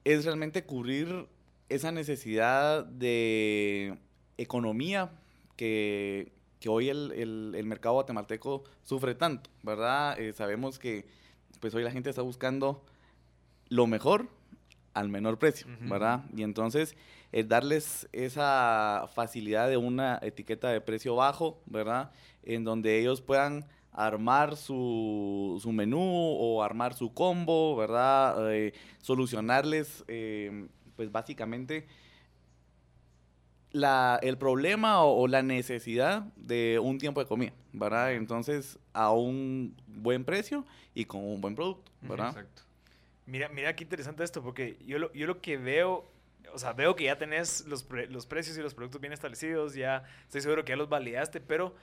es 0.05 0.25
realmente 0.25 0.65
cubrir 0.65 1.27
esa 1.69 1.91
necesidad 1.91 2.85
de 2.85 3.99
economía 4.37 5.11
que, 5.57 6.33
que 6.61 6.69
hoy 6.69 6.91
el, 6.91 7.13
el, 7.55 7.65
mercado 7.65 7.95
guatemalteco 7.95 8.65
sufre 8.83 9.15
tanto, 9.15 9.51
¿verdad? 9.63 10.19
Eh, 10.21 10.33
sabemos 10.33 10.79
que 10.79 11.07
pues 11.61 11.75
hoy 11.75 11.83
la 11.83 11.91
gente 11.91 12.11
está 12.11 12.23
buscando 12.23 12.85
lo 13.69 13.87
mejor 13.87 14.29
al 14.95 15.09
menor 15.09 15.39
precio, 15.39 15.67
uh 15.67 15.71
-huh. 15.71 15.91
¿verdad? 15.91 16.25
Y 16.35 16.43
entonces 16.43 16.97
eh, 17.33 17.45
darles 17.45 18.09
esa 18.13 19.07
facilidad 19.13 19.69
de 19.69 19.77
una 19.77 20.19
etiqueta 20.23 20.71
de 20.71 20.81
precio 20.81 21.17
bajo, 21.17 21.61
¿verdad? 21.67 22.13
En 22.45 22.65
donde 22.65 22.99
ellos 22.99 23.21
puedan 23.21 23.67
armar 23.93 24.57
su, 24.57 25.59
su 25.63 25.73
menú 25.73 26.01
o 26.01 26.63
armar 26.63 26.95
su 26.95 27.13
combo, 27.13 27.77
¿verdad? 27.77 28.53
Eh, 28.53 28.73
solucionarles 29.03 30.05
eh, 30.09 30.69
pues 30.97 31.11
básicamente 31.11 31.87
la, 33.71 34.19
el 34.23 34.39
problema 34.39 35.03
o, 35.03 35.23
o, 35.23 35.29
la 35.29 35.43
necesidad 35.43 36.23
de 36.37 36.79
un 36.81 36.99
tiempo 36.99 37.21
de 37.21 37.27
comida, 37.27 37.53
¿verdad? 37.73 38.13
Entonces, 38.15 38.79
a 38.93 39.11
un 39.11 39.75
buen 39.89 40.25
precio 40.25 40.65
y 40.95 41.05
con 41.05 41.25
un 41.25 41.41
buen 41.41 41.57
producto, 41.57 41.91
¿verdad? 42.01 42.29
Exacto. 42.29 42.63
Mira, 43.27 43.49
mira 43.49 43.75
qué 43.75 43.85
interesante 43.85 44.23
esto, 44.23 44.43
porque 44.43 44.77
yo 44.87 44.99
lo, 44.99 45.13
yo 45.13 45.27
lo 45.27 45.41
que 45.41 45.57
veo, 45.57 46.05
o 46.53 46.59
sea, 46.59 46.73
veo 46.75 46.95
que 46.95 47.05
ya 47.05 47.17
tenés 47.17 47.67
los, 47.67 47.83
pre, 47.83 48.07
los 48.09 48.27
precios 48.27 48.57
y 48.59 48.61
los 48.63 48.75
productos 48.75 49.01
bien 49.01 49.13
establecidos, 49.15 49.75
ya 49.75 50.05
estoy 50.27 50.43
seguro 50.43 50.65
que 50.65 50.71
ya 50.73 50.77
los 50.77 50.89
validaste, 50.91 51.41
pero 51.41 51.75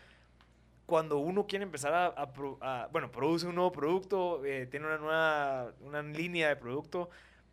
cuando 0.86 1.20
uno 1.20 1.48
quiere 1.48 1.64
empezar 1.64 1.94
a, 1.94 2.08
a, 2.08 2.32
a 2.62 2.88
bueno, 2.88 3.12
produce 3.12 3.48
un 3.48 3.56
nuevo 3.56 3.72
producto, 3.72 4.44
eh, 4.46 4.68
tiene 4.68 4.88
una 4.88 4.98
nueva, 4.98 5.74
una 5.82 6.02
línea 6.04 6.50
de 6.50 6.56
producto, 6.58 7.10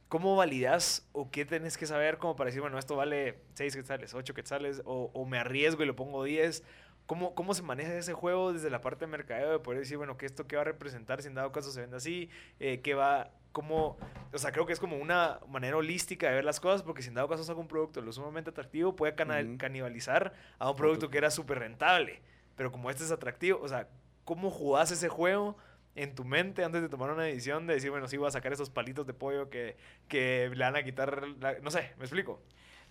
¿Cómo 0.09 0.37
validas 0.37 1.07
o 1.13 1.31
qué 1.31 1.45
tenés 1.45 1.77
que 1.77 1.87
saber 1.87 2.17
como 2.19 2.35
para 2.35 2.49
decir, 2.49 2.63
bueno, 2.63 2.79
esto 2.79 2.97
vale 2.97 3.41
6 3.55 3.77
quetzales, 3.77 4.15
8 4.15 4.33
quetzales, 4.35 4.81
o, 4.87 5.11
o 5.13 5.27
me 5.27 5.39
arriesgo 5.39 5.83
y 5.83 5.87
lo 5.87 5.97
pongo 5.97 6.25
10? 6.25 6.65
¿Cómo, 7.07 7.35
¿Cómo 7.35 7.55
se 7.55 7.63
maneja 7.63 7.95
ese 7.95 8.15
juego 8.15 8.53
desde 8.53 8.71
la 8.71 8.81
parte 8.81 9.05
de 9.05 9.11
mercadeo 9.11 9.51
de 9.51 9.59
poder 9.59 9.81
decir, 9.81 9.99
bueno, 9.99 10.17
que 10.17 10.27
esto 10.27 10.47
qué 10.47 10.57
va 10.57 10.63
a 10.63 10.65
representar 10.65 11.21
si 11.23 11.29
en 11.29 11.35
dado 11.35 11.53
caso 11.53 11.71
se 11.73 11.83
vende 11.83 11.97
así? 11.99 12.31
Eh, 12.59 12.81
¿Qué 12.83 12.95
va 12.95 13.31
cómo, 13.53 13.97
o 14.33 14.39
sea, 14.39 14.53
creo 14.53 14.67
que 14.67 14.73
es 14.73 14.81
como 14.81 14.97
una 14.97 15.41
manera 15.49 15.77
holística 15.77 16.29
de 16.29 16.35
ver 16.35 16.45
las 16.45 16.61
cosas, 16.61 16.83
porque 16.83 17.03
si 17.03 17.09
en 17.09 17.15
dado 17.15 17.29
caso 17.29 17.45
saca 17.45 17.59
un 17.59 17.69
producto 17.69 18.01
lo 18.01 18.13
sumamente 18.13 18.51
atractivo, 18.51 18.95
puede 18.95 19.15
cana- 19.15 19.43
canibalizar 19.59 20.33
a 20.59 20.71
un 20.71 20.77
producto 20.77 21.11
que 21.11 21.19
era 21.19 21.31
súper 21.31 21.59
rentable. 21.61 22.21
Pero 22.57 22.71
como 22.73 22.91
este 22.91 23.05
es 23.05 23.11
atractivo, 23.13 23.61
o 23.63 23.69
sea, 23.69 23.89
¿cómo 24.25 24.51
jugás 24.51 24.91
ese 24.91 25.09
juego 25.09 25.57
en 25.95 26.15
tu 26.15 26.25
mente 26.25 26.63
antes 26.63 26.83
de 26.83 26.89
tomar 26.89 27.11
una 27.11 27.25
decisión 27.25 27.67
de 27.67 27.75
decir, 27.75 27.91
bueno, 27.91 28.07
sí, 28.07 28.17
voy 28.17 28.29
a 28.29 28.31
sacar 28.31 28.53
esos 28.53 28.71
palitos 28.71 29.07
de 29.07 29.15
pollo 29.15 29.51
que, 29.51 29.77
que 30.07 30.51
le 30.55 30.65
van 30.65 30.77
a 30.77 30.83
quitar, 30.85 31.27
la- 31.41 31.59
no 31.61 31.71
sé, 31.71 31.93
¿me 31.99 32.05
explico? 32.05 32.41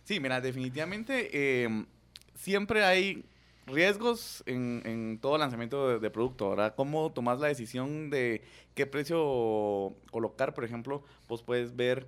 Sí, 0.04 0.20
mira, 0.20 0.42
definitivamente 0.42 1.30
eh, 1.32 1.86
siempre 2.34 2.84
hay 2.84 3.26
riesgos 3.68 4.44
en, 4.46 4.82
en 4.86 5.20
todo 5.20 5.38
lanzamiento 5.38 5.90
de, 5.90 6.00
de 6.00 6.10
producto, 6.10 6.50
¿verdad? 6.50 6.74
¿Cómo 6.76 7.12
tomas 7.12 7.40
la 7.40 7.48
decisión 7.48 8.10
de 8.10 8.42
qué 8.74 8.88
precio 8.88 9.94
colocar, 10.10 10.54
por 10.54 10.64
ejemplo? 10.64 11.04
Vos 11.28 11.44
puedes 11.44 11.76
ver 11.76 12.08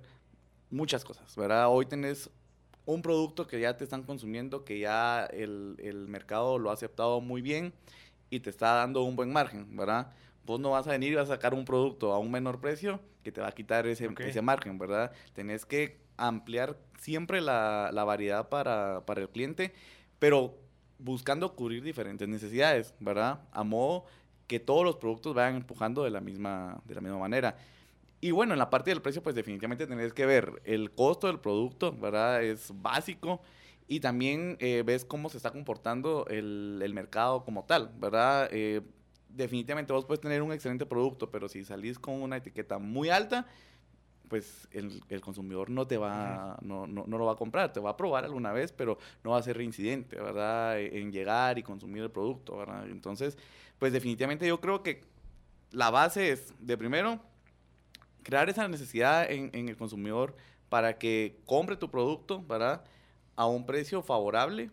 muchas 0.70 1.04
cosas, 1.04 1.36
¿verdad? 1.36 1.68
Hoy 1.68 1.86
tenés 1.86 2.30
un 2.86 3.02
producto 3.02 3.46
que 3.46 3.60
ya 3.60 3.76
te 3.76 3.84
están 3.84 4.02
consumiendo, 4.02 4.64
que 4.64 4.80
ya 4.80 5.26
el, 5.26 5.76
el 5.78 6.08
mercado 6.08 6.58
lo 6.58 6.70
ha 6.70 6.72
aceptado 6.72 7.20
muy 7.20 7.42
bien 7.42 7.72
y 8.30 8.40
te 8.40 8.50
está 8.50 8.74
dando 8.74 9.02
un 9.02 9.14
buen 9.14 9.32
margen, 9.32 9.76
¿verdad? 9.76 10.12
Vos 10.46 10.58
no 10.58 10.70
vas 10.70 10.86
a 10.86 10.92
venir 10.92 11.12
y 11.12 11.16
vas 11.16 11.28
a 11.28 11.34
sacar 11.34 11.52
un 11.52 11.64
producto 11.64 12.12
a 12.12 12.18
un 12.18 12.30
menor 12.30 12.60
precio 12.60 13.00
que 13.22 13.32
te 13.32 13.40
va 13.40 13.48
a 13.48 13.52
quitar 13.52 13.86
ese, 13.86 14.08
ese 14.18 14.42
margen, 14.42 14.78
¿verdad? 14.78 15.12
Tenés 15.34 15.66
que 15.66 16.00
ampliar 16.16 16.78
siempre 16.98 17.40
la, 17.40 17.90
la 17.92 18.04
variedad 18.04 18.48
para, 18.48 19.04
para 19.04 19.20
el 19.20 19.28
cliente, 19.28 19.74
pero 20.18 20.54
buscando 21.02 21.54
cubrir 21.54 21.82
diferentes 21.82 22.28
necesidades, 22.28 22.94
¿verdad? 23.00 23.40
A 23.52 23.64
modo 23.64 24.04
que 24.46 24.60
todos 24.60 24.84
los 24.84 24.96
productos 24.96 25.34
vayan 25.34 25.56
empujando 25.56 26.02
de 26.04 26.10
la 26.10 26.20
misma, 26.20 26.80
de 26.84 26.94
la 26.94 27.00
misma 27.00 27.18
manera. 27.18 27.56
Y 28.20 28.32
bueno, 28.32 28.52
en 28.52 28.58
la 28.58 28.68
parte 28.68 28.90
del 28.90 29.00
precio, 29.00 29.22
pues 29.22 29.34
definitivamente 29.34 29.86
tenés 29.86 30.12
que 30.12 30.26
ver 30.26 30.60
el 30.64 30.90
costo 30.90 31.26
del 31.26 31.38
producto, 31.38 31.92
¿verdad? 31.92 32.42
Es 32.42 32.72
básico. 32.74 33.40
Y 33.88 34.00
también 34.00 34.56
eh, 34.60 34.82
ves 34.84 35.04
cómo 35.04 35.28
se 35.30 35.36
está 35.36 35.50
comportando 35.50 36.26
el, 36.28 36.80
el 36.82 36.94
mercado 36.94 37.44
como 37.44 37.64
tal, 37.64 37.90
¿verdad? 37.98 38.48
Eh, 38.52 38.82
definitivamente 39.28 39.92
vos 39.92 40.04
puedes 40.04 40.20
tener 40.20 40.42
un 40.42 40.52
excelente 40.52 40.86
producto, 40.86 41.30
pero 41.30 41.48
si 41.48 41.64
salís 41.64 41.98
con 41.98 42.22
una 42.22 42.36
etiqueta 42.36 42.78
muy 42.78 43.08
alta, 43.08 43.46
pues 44.30 44.68
el, 44.70 45.02
el 45.10 45.20
consumidor 45.20 45.68
no 45.70 45.86
te 45.88 45.98
va, 45.98 46.56
no, 46.62 46.86
no, 46.86 47.04
no 47.06 47.18
lo 47.18 47.26
va 47.26 47.32
a 47.32 47.36
comprar, 47.36 47.72
te 47.72 47.80
va 47.80 47.90
a 47.90 47.96
probar 47.96 48.24
alguna 48.24 48.52
vez, 48.52 48.72
pero 48.72 48.96
no 49.24 49.32
va 49.32 49.38
a 49.38 49.42
ser 49.42 49.56
reincidente, 49.56 50.16
¿verdad? 50.16 50.78
E- 50.78 51.00
En 51.00 51.10
llegar 51.12 51.58
y 51.58 51.62
consumir 51.64 52.04
el 52.04 52.10
producto, 52.12 52.56
¿verdad? 52.56 52.88
Entonces, 52.88 53.36
pues 53.78 53.92
definitivamente 53.92 54.46
yo 54.46 54.60
creo 54.60 54.82
que 54.84 55.02
la 55.72 55.90
base 55.90 56.30
es, 56.30 56.54
de 56.60 56.78
primero, 56.78 57.20
crear 58.22 58.48
esa 58.48 58.68
necesidad 58.68 59.30
en, 59.30 59.50
en 59.52 59.68
el 59.68 59.76
consumidor 59.76 60.36
para 60.68 60.96
que 60.96 61.40
compre 61.44 61.76
tu 61.76 61.90
producto, 61.90 62.42
¿verdad? 62.46 62.84
A 63.34 63.46
un 63.46 63.66
precio 63.66 64.00
favorable 64.02 64.70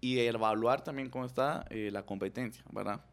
y 0.00 0.20
evaluar 0.20 0.82
también 0.82 1.10
cómo 1.10 1.26
está 1.26 1.66
eh, 1.68 1.90
la 1.92 2.04
competencia, 2.06 2.64
¿verdad? 2.72 3.04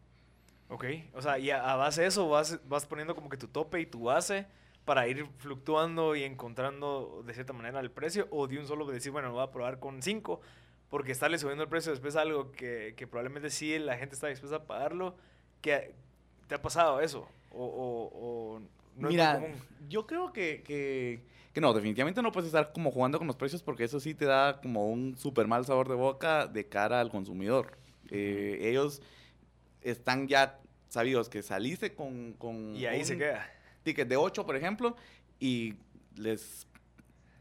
Ok, 0.70 0.86
o 1.14 1.22
sea, 1.22 1.38
y 1.38 1.52
a, 1.52 1.74
a 1.74 1.76
base 1.76 2.02
de 2.04 2.08
eso 2.08 2.30
vas, 2.30 2.60
vas 2.70 2.86
poniendo 2.86 3.16
como 3.16 3.30
que 3.30 3.38
tu 3.38 3.48
tope 3.50 3.82
y 3.82 3.86
tu 3.86 4.04
base 4.04 4.48
para 4.86 5.08
ir 5.08 5.26
fluctuando 5.38 6.16
y 6.16 6.24
encontrando 6.24 7.24
de 7.26 7.34
cierta 7.34 7.54
manera 7.54 7.80
el 7.80 7.92
precio 7.92 8.28
o 8.32 8.48
de 8.48 8.60
un 8.60 8.68
solo 8.68 8.86
decir, 8.86 9.12
bueno, 9.12 9.30
lo 9.30 9.36
voy 9.36 9.44
a 9.44 9.52
probar 9.52 9.80
con 9.80 10.02
5 10.02 10.42
porque 10.90 11.12
estarle 11.12 11.40
subiendo 11.40 11.64
el 11.64 11.70
precio 11.70 11.92
después 11.92 12.16
algo 12.16 12.52
que, 12.52 12.94
que 12.96 13.08
probablemente 13.08 13.50
sí 13.50 13.78
la 13.80 13.98
gente 13.98 14.16
está 14.16 14.28
dispuesta 14.28 14.58
a 14.58 14.68
pagarlo, 14.68 15.16
que 15.62 15.96
¿te 16.48 16.56
ha 16.56 16.62
pasado 16.62 17.00
eso? 17.00 17.28
O, 17.52 17.66
o, 17.66 18.56
o 18.56 18.60
no 18.96 19.08
Mira, 19.10 19.34
es 19.34 19.40
muy 19.40 19.50
común. 19.50 19.64
yo 19.90 20.06
creo 20.06 20.34
que, 20.34 20.62
que, 20.64 21.22
que 21.54 21.62
no, 21.62 21.74
definitivamente 21.74 22.22
no 22.22 22.32
puedes 22.32 22.48
estar 22.48 22.72
como 22.74 22.92
jugando 22.92 23.18
con 23.18 23.28
los 23.28 23.36
precios 23.36 23.64
porque 23.64 23.86
eso 23.86 24.00
sí 24.00 24.14
te 24.14 24.26
da 24.26 24.60
como 24.62 24.88
un 24.90 25.18
súper 25.18 25.48
mal 25.48 25.66
sabor 25.66 25.88
de 25.88 25.96
boca 25.96 26.48
de 26.48 26.68
cara 26.68 27.00
al 27.00 27.10
consumidor. 27.10 27.78
Eh, 28.10 28.60
ellos 28.62 29.02
están 29.82 30.28
ya 30.28 30.60
sabidos 30.90 31.30
que 31.30 31.42
saliste 31.42 31.96
con, 31.96 32.34
con 32.34 32.76
Y 32.76 32.86
ahí 32.86 33.00
un 33.00 33.06
se 33.06 33.18
queda. 33.18 33.50
Ticket 33.84 34.08
de 34.08 34.18
8, 34.18 34.46
por 34.46 34.56
ejemplo, 34.56 34.96
y 35.40 35.76
les 36.16 36.68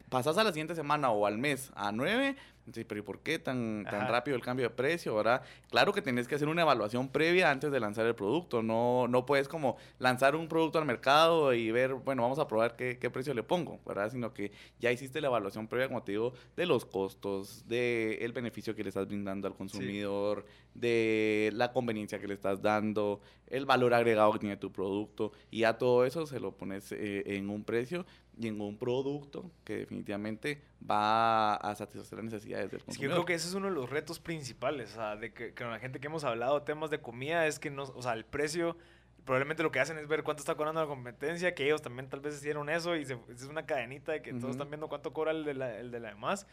pasas 0.08 0.37
a 0.37 0.44
la 0.44 0.50
siguiente 0.50 0.75
semana 0.75 1.11
o 1.11 1.26
al 1.26 1.38
mes 1.38 1.72
a 1.75 1.92
9, 1.92 2.37
sí, 2.73 2.85
pero 2.85 3.00
¿y 3.00 3.02
por 3.02 3.21
qué 3.21 3.38
tan, 3.38 3.85
tan 3.85 4.02
Ajá. 4.02 4.09
rápido 4.09 4.37
el 4.37 4.42
cambio 4.42 4.69
de 4.69 4.75
precio, 4.75 5.14
verdad? 5.14 5.42
Claro 5.71 5.92
que 5.92 6.02
tenés 6.02 6.28
que 6.28 6.35
hacer 6.35 6.49
una 6.49 6.62
evaluación 6.62 7.09
previa 7.09 7.50
antes 7.50 7.73
de 7.73 7.81
lanzar 7.81 8.07
el 8.07 8.14
producto, 8.14 8.62
no, 8.62 9.09
no 9.09 9.26
puedes 9.26 9.49
como 9.49 9.76
lanzar 9.99 10.37
un 10.37 10.49
producto 10.49 10.78
al 10.78 10.85
mercado 10.85 11.52
y 11.54 11.71
ver, 11.71 11.95
bueno, 11.95 12.23
vamos 12.23 12.38
a 12.38 12.47
probar 12.47 12.76
qué, 12.76 12.99
qué 12.99 13.11
precio 13.11 13.35
le 13.35 13.42
pongo, 13.42 13.81
¿verdad? 13.87 14.11
Sino 14.11 14.33
que 14.33 14.52
ya 14.78 14.92
hiciste 14.92 15.21
la 15.21 15.28
evaluación 15.28 15.66
previa, 15.69 15.88
como 15.88 16.02
te 16.02 16.12
digo, 16.12 16.35
de 16.57 16.66
los 16.66 16.85
costos, 16.85 17.66
de 17.69 18.19
el 18.23 18.33
beneficio 18.33 18.75
que 18.75 18.83
le 18.83 18.88
estás 18.90 19.07
brindando 19.09 19.49
al 19.49 19.54
consumidor, 19.54 20.45
de 20.75 21.50
la 21.54 21.73
conveniencia 21.73 22.19
que 22.19 22.28
le 22.28 22.35
estás 22.35 22.62
dando, 22.62 23.21
el 23.47 23.66
valor 23.66 23.92
agregado 23.95 24.33
que 24.33 24.38
tiene 24.38 24.57
tu 24.57 24.73
producto, 24.73 25.33
y 25.50 25.61
ya 25.61 25.76
todo 25.76 26.04
eso 26.04 26.26
se 26.26 26.40
lo 26.40 26.52
pones 26.52 26.92
eh, 26.92 27.23
en 27.37 27.50
un 27.50 27.64
precio 27.64 28.07
y 28.38 28.48
en 28.48 28.60
un 28.60 28.78
producto 28.78 29.50
que 29.64 29.78
definitivamente 29.78 30.62
va 30.90 31.54
a 31.56 31.74
satisfacer 31.74 32.16
las 32.18 32.24
necesidades 32.32 32.70
del 32.70 32.80
Es 32.80 32.84
que 32.84 32.90
yo 32.90 32.94
consumidor. 32.94 33.14
creo 33.16 33.24
que 33.26 33.34
ese 33.34 33.48
es 33.48 33.54
uno 33.54 33.66
de 33.68 33.74
los 33.74 33.90
retos 33.90 34.18
principales, 34.20 34.92
o 34.92 34.94
sea, 34.96 35.16
de 35.16 35.32
que, 35.32 35.54
con 35.54 35.70
la 35.70 35.78
gente 35.78 36.00
que 36.00 36.06
hemos 36.06 36.24
hablado 36.24 36.62
temas 36.62 36.90
de 36.90 37.00
comida 37.00 37.46
es 37.46 37.58
que 37.58 37.70
no, 37.70 37.82
o 37.84 38.02
sea, 38.02 38.14
el 38.14 38.24
precio 38.24 38.76
probablemente 39.24 39.62
lo 39.62 39.70
que 39.70 39.78
hacen 39.78 39.98
es 39.98 40.08
ver 40.08 40.24
cuánto 40.24 40.40
está 40.40 40.56
cobrando 40.56 40.80
la 40.80 40.88
competencia, 40.88 41.54
que 41.54 41.64
ellos 41.64 41.80
también 41.82 42.08
tal 42.08 42.20
vez 42.20 42.34
hicieron 42.36 42.68
eso 42.68 42.96
y 42.96 43.04
se- 43.04 43.18
es 43.28 43.44
una 43.44 43.66
cadenita 43.66 44.10
de 44.12 44.20
que 44.22 44.32
todos 44.32 44.50
están 44.52 44.68
viendo 44.68 44.88
cuánto 44.88 45.12
cobra 45.12 45.30
el 45.30 45.44
de 45.44 45.54
la, 45.54 45.78
el 45.78 45.90
de 45.92 46.00
la 46.00 46.08
demás. 46.08 46.46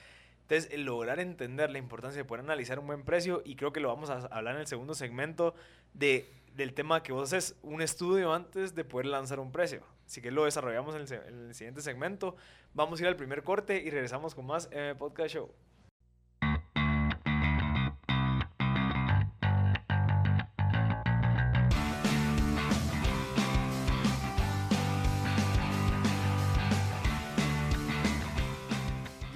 Entonces, 0.44 0.72
el 0.72 0.84
lograr 0.84 1.20
entender 1.20 1.70
la 1.72 1.78
importancia 1.80 2.18
de 2.22 2.26
poder 2.26 2.44
analizar 2.44 2.78
un 2.80 2.86
buen 2.88 3.04
precio 3.04 3.42
y 3.46 3.56
creo 3.56 3.72
que 3.74 3.80
lo 3.80 3.88
vamos 3.88 4.10
a 4.10 4.18
hablar 4.28 4.56
en 4.56 4.62
el 4.62 4.68
segundo 4.68 4.94
segmento 4.96 5.56
de, 5.94 6.28
del 6.56 6.74
tema 6.74 7.04
que 7.04 7.12
vos 7.12 7.32
haces 7.34 7.56
un 7.62 7.82
estudio 7.82 8.34
antes 8.34 8.76
de 8.76 8.84
poder 8.84 9.08
lanzar 9.08 9.40
un 9.40 9.52
precio. 9.52 9.84
Así 10.06 10.22
que 10.22 10.32
lo 10.32 10.46
desarrollamos 10.46 10.96
en 10.96 11.02
el, 11.02 11.14
en 11.28 11.48
el 11.48 11.56
siguiente 11.56 11.82
segmento. 11.82 12.36
Vamos 12.74 13.00
a 13.00 13.04
ir 13.04 13.08
al 13.08 13.16
primer 13.16 13.44
corte 13.44 13.82
y 13.82 13.90
regresamos 13.90 14.36
con 14.36 14.46
más 14.46 14.70
M 14.72 14.96
Podcast 14.96 15.34
Show. 15.34 15.52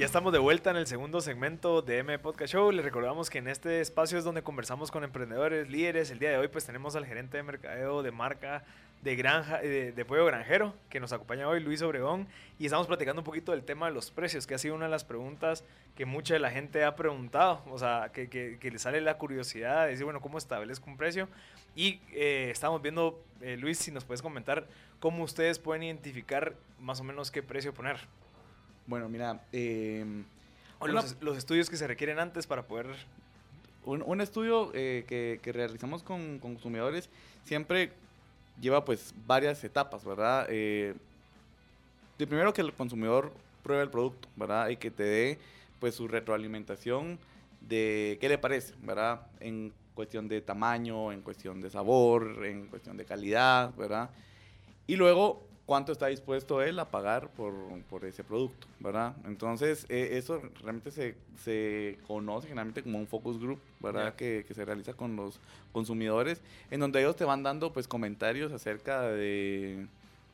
Ya 0.04 0.08
estamos 0.08 0.34
de 0.34 0.40
vuelta 0.40 0.70
en 0.70 0.76
el 0.76 0.86
segundo 0.86 1.22
segmento 1.22 1.82
de 1.82 2.00
M 2.00 2.20
Podcast 2.20 2.52
Show. 2.52 2.74
Les 2.74 2.84
recordamos 2.84 3.30
que 3.30 3.38
en 3.38 3.48
este 3.48 3.80
espacio 3.80 4.18
es 4.18 4.26
donde 4.26 4.44
conversamos 4.44 4.92
con 4.92 5.06
emprendedores, 5.06 5.70
líderes. 5.70 6.12
El 6.12 6.20
día 6.20 6.30
de 6.30 6.38
hoy 6.38 6.50
pues 6.50 6.66
tenemos 6.66 6.98
al 6.98 7.06
gerente 7.06 7.38
de 7.38 7.44
mercadeo 7.44 8.04
de 8.04 8.12
marca 8.12 8.66
de 9.02 9.16
granja 9.16 9.60
de, 9.60 9.94
de 9.94 10.04
pollo 10.04 10.26
granjero 10.26 10.74
que 10.90 11.00
nos 11.00 11.14
acompaña 11.14 11.48
hoy, 11.48 11.62
Luis 11.62 11.82
Obregón, 11.82 12.28
y 12.60 12.66
estamos 12.66 12.86
platicando 12.86 13.22
un 13.22 13.24
poquito 13.24 13.54
del 13.54 13.64
tema 13.64 13.86
de 13.86 13.94
los 13.94 14.12
precios, 14.12 14.46
que 14.46 14.56
ha 14.56 14.58
sido 14.58 14.76
una 14.76 14.86
de 14.86 14.92
las 14.92 15.06
preguntas 15.06 15.64
que 15.96 16.06
mucha 16.06 16.34
de 16.34 16.42
la 16.42 16.52
gente 16.52 16.84
ha 16.84 16.98
preguntado, 16.98 17.64
o 17.70 17.80
sea, 17.80 18.12
que, 18.14 18.28
que, 18.28 18.58
que 18.60 18.72
le 18.72 18.80
sale 18.80 19.00
la 19.00 19.18
curiosidad 19.18 19.86
de 19.86 19.92
decir, 19.92 20.04
bueno, 20.04 20.20
¿cómo 20.20 20.38
establezco 20.38 20.90
un 20.90 20.98
precio? 20.98 21.30
Y 21.78 22.02
eh, 22.12 22.50
estamos 22.52 22.82
viendo, 22.82 23.24
eh, 23.40 23.56
Luis, 23.56 23.78
si 23.78 23.90
nos 23.92 24.04
puedes 24.04 24.22
comentar 24.22 24.68
cómo 25.00 25.24
ustedes 25.24 25.60
pueden 25.60 25.84
identificar 25.84 26.56
más 26.78 27.00
o 27.00 27.06
menos 27.06 27.32
qué 27.32 27.42
precio 27.42 27.74
poner. 27.74 28.02
Bueno, 28.88 29.08
mira, 29.10 29.42
eh, 29.52 30.06
O 30.80 30.86
Una- 30.86 30.94
los, 30.94 31.16
los 31.22 31.38
estudios 31.38 31.70
que 31.70 31.78
se 31.78 31.88
requieren 31.88 32.20
antes 32.20 32.48
para 32.48 32.64
poder... 32.64 32.88
un, 33.86 34.02
un 34.06 34.22
estudio 34.22 34.72
eh, 34.74 35.06
que, 35.08 35.40
que 35.42 35.52
realizamos 35.52 36.04
con, 36.04 36.40
con 36.40 36.54
consumidores 36.54 37.10
siempre 37.46 37.92
lleva 38.62 38.86
pues 38.86 39.14
varias 39.26 39.64
etapas, 39.64 40.04
¿verdad? 40.06 40.48
Eh, 40.50 40.94
de 42.18 42.28
primero 42.28 42.54
que 42.54 42.62
el 42.62 42.74
consumidor 42.74 43.32
pruebe 43.64 43.84
el 43.84 43.90
producto, 43.90 44.28
¿verdad? 44.36 44.70
Y 44.70 44.78
que 44.78 44.92
te 44.92 45.04
dé 45.04 45.40
pues 45.80 45.96
su 45.96 46.08
retroalimentación 46.08 47.18
de 47.62 48.18
qué 48.22 48.30
le 48.30 48.38
parece, 48.38 48.74
¿verdad? 48.84 49.22
En 49.40 49.74
cuestión 49.96 50.28
de 50.28 50.42
tamaño, 50.42 51.12
en 51.12 51.22
cuestión 51.22 51.62
de 51.62 51.70
sabor, 51.70 52.46
en 52.46 52.68
cuestión 52.68 52.98
de 52.98 53.06
calidad, 53.06 53.74
¿verdad? 53.76 54.10
Y 54.88 54.96
luego, 54.96 55.46
cuánto 55.66 55.92
está 55.92 56.08
dispuesto 56.08 56.62
él 56.62 56.78
a 56.80 56.90
pagar 56.90 57.30
por, 57.30 57.54
por 57.90 58.04
ese 58.06 58.24
producto, 58.24 58.68
¿verdad? 58.80 59.16
Entonces, 59.26 59.86
eh, 59.90 60.10
eso 60.14 60.42
realmente 60.62 60.92
se, 60.92 61.16
se 61.42 61.98
conoce 62.06 62.48
generalmente 62.48 62.84
como 62.84 63.00
un 63.00 63.08
focus 63.08 63.40
group, 63.40 63.60
¿verdad? 63.80 64.06
Ya. 64.06 64.16
Que, 64.16 64.46
que 64.48 64.54
se 64.54 64.66
realiza 64.66 64.94
con 64.94 65.16
los 65.16 65.40
consumidores, 65.72 66.42
en 66.70 66.80
donde 66.80 67.00
ellos 67.00 67.16
te 67.16 67.24
van 67.24 67.44
dando 67.44 67.72
pues 67.72 67.88
comentarios 67.88 68.52
acerca 68.52 69.04
de, 69.04 69.88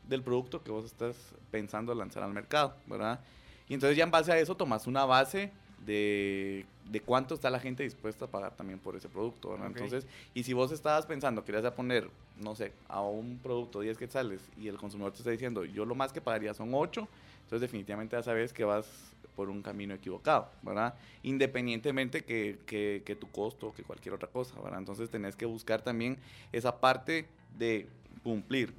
del 0.08 0.24
producto 0.24 0.64
que 0.64 0.72
vos 0.72 0.86
estás 0.86 1.16
pensando 1.52 1.94
lanzar 1.94 2.24
al 2.24 2.34
mercado, 2.34 2.76
¿verdad? 2.88 3.20
Y 3.68 3.76
entonces 3.76 3.96
ya 3.96 4.04
en 4.04 4.12
base 4.12 4.32
a 4.32 4.40
eso 4.40 4.56
tomas 4.56 4.88
una 4.88 5.06
base 5.06 5.52
de, 5.86 6.66
de, 6.90 7.02
cuánto 7.02 7.36
está 7.36 7.50
la 7.50 7.60
gente 7.60 7.84
dispuesta 7.84 8.26
a 8.26 8.28
pagar 8.28 8.56
también 8.56 8.80
por 8.80 8.96
ese 8.96 9.10
producto. 9.10 9.56
Entonces, 9.66 10.06
y 10.34 10.44
si 10.44 10.54
vos 10.54 10.72
estabas 10.72 11.06
pensando, 11.06 11.44
querías 11.46 11.66
a 11.66 11.76
poner, 11.76 12.10
no 12.38 12.56
sé, 12.56 12.72
a 12.88 13.02
un 13.02 13.40
producto 13.42 13.82
10 13.82 13.98
quetzales 13.98 14.42
y 14.60 14.68
el 14.68 14.78
consumidor 14.78 15.12
te 15.12 15.20
está 15.20 15.32
diciendo, 15.32 15.66
yo 15.66 15.86
lo 15.86 15.96
más 15.96 16.12
que 16.12 16.22
pagaría 16.22 16.54
son 16.54 16.74
8, 16.74 17.08
entonces 17.44 17.62
definitivamente 17.62 18.16
ya 18.16 18.24
sabes 18.24 18.54
que 18.54 18.64
vas 18.64 18.86
por 19.36 19.50
un 19.50 19.62
camino 19.62 19.94
equivocado, 19.94 20.50
¿verdad? 20.62 20.96
Independientemente 21.24 22.24
que, 22.26 22.60
que, 22.66 23.04
que, 23.06 23.16
tu 23.16 23.30
costo, 23.32 23.74
que 23.74 23.84
cualquier 23.84 24.14
otra 24.14 24.28
cosa, 24.28 24.60
¿verdad? 24.62 24.80
Entonces 24.80 25.10
tenés 25.10 25.36
que 25.36 25.46
buscar 25.46 25.82
también 25.82 26.18
esa 26.52 26.80
parte 26.80 27.26
de 27.58 27.88
cumplir 28.24 28.74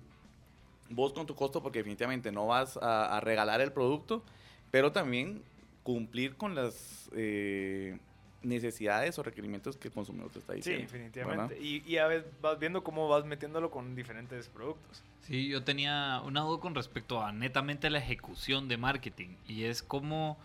vos 0.91 1.13
con 1.13 1.27
tu 1.27 1.35
costo, 1.35 1.63
porque 1.63 1.79
definitivamente 1.79 2.31
no 2.31 2.47
vas 2.47 2.77
a, 2.77 3.17
a 3.17 3.21
regalar 3.21 3.61
el 3.61 3.73
producto, 3.73 4.23
pero 4.71 4.93
también 4.93 5.43
cumplir 5.93 6.37
con 6.37 6.55
las 6.55 7.11
eh, 7.15 7.99
necesidades 8.43 9.19
o 9.19 9.23
requerimientos 9.23 9.77
que 9.77 9.89
el 9.89 9.95
consumidor 9.95 10.31
te 10.31 10.39
está 10.39 10.55
diciendo. 10.55 10.81
Sí, 10.81 10.87
definitivamente. 10.87 11.59
Y, 11.61 11.83
y, 11.87 11.99
a 11.99 12.07
veces 12.07 12.27
vas 12.41 12.59
viendo 12.59 12.83
cómo 12.83 13.09
vas 13.09 13.25
metiéndolo 13.25 13.71
con 13.71 13.95
diferentes 13.95 14.49
productos. 14.49 15.03
Sí, 15.23 15.49
yo 15.49 15.63
tenía 15.63 16.23
una 16.25 16.41
duda 16.41 16.61
con 16.61 16.75
respecto 16.75 17.23
a 17.23 17.33
netamente 17.33 17.91
la 17.91 17.99
ejecución 17.99 18.69
de 18.69 18.77
marketing 18.77 19.37
y 19.47 19.65
es 19.65 19.83
cómo, 19.83 20.39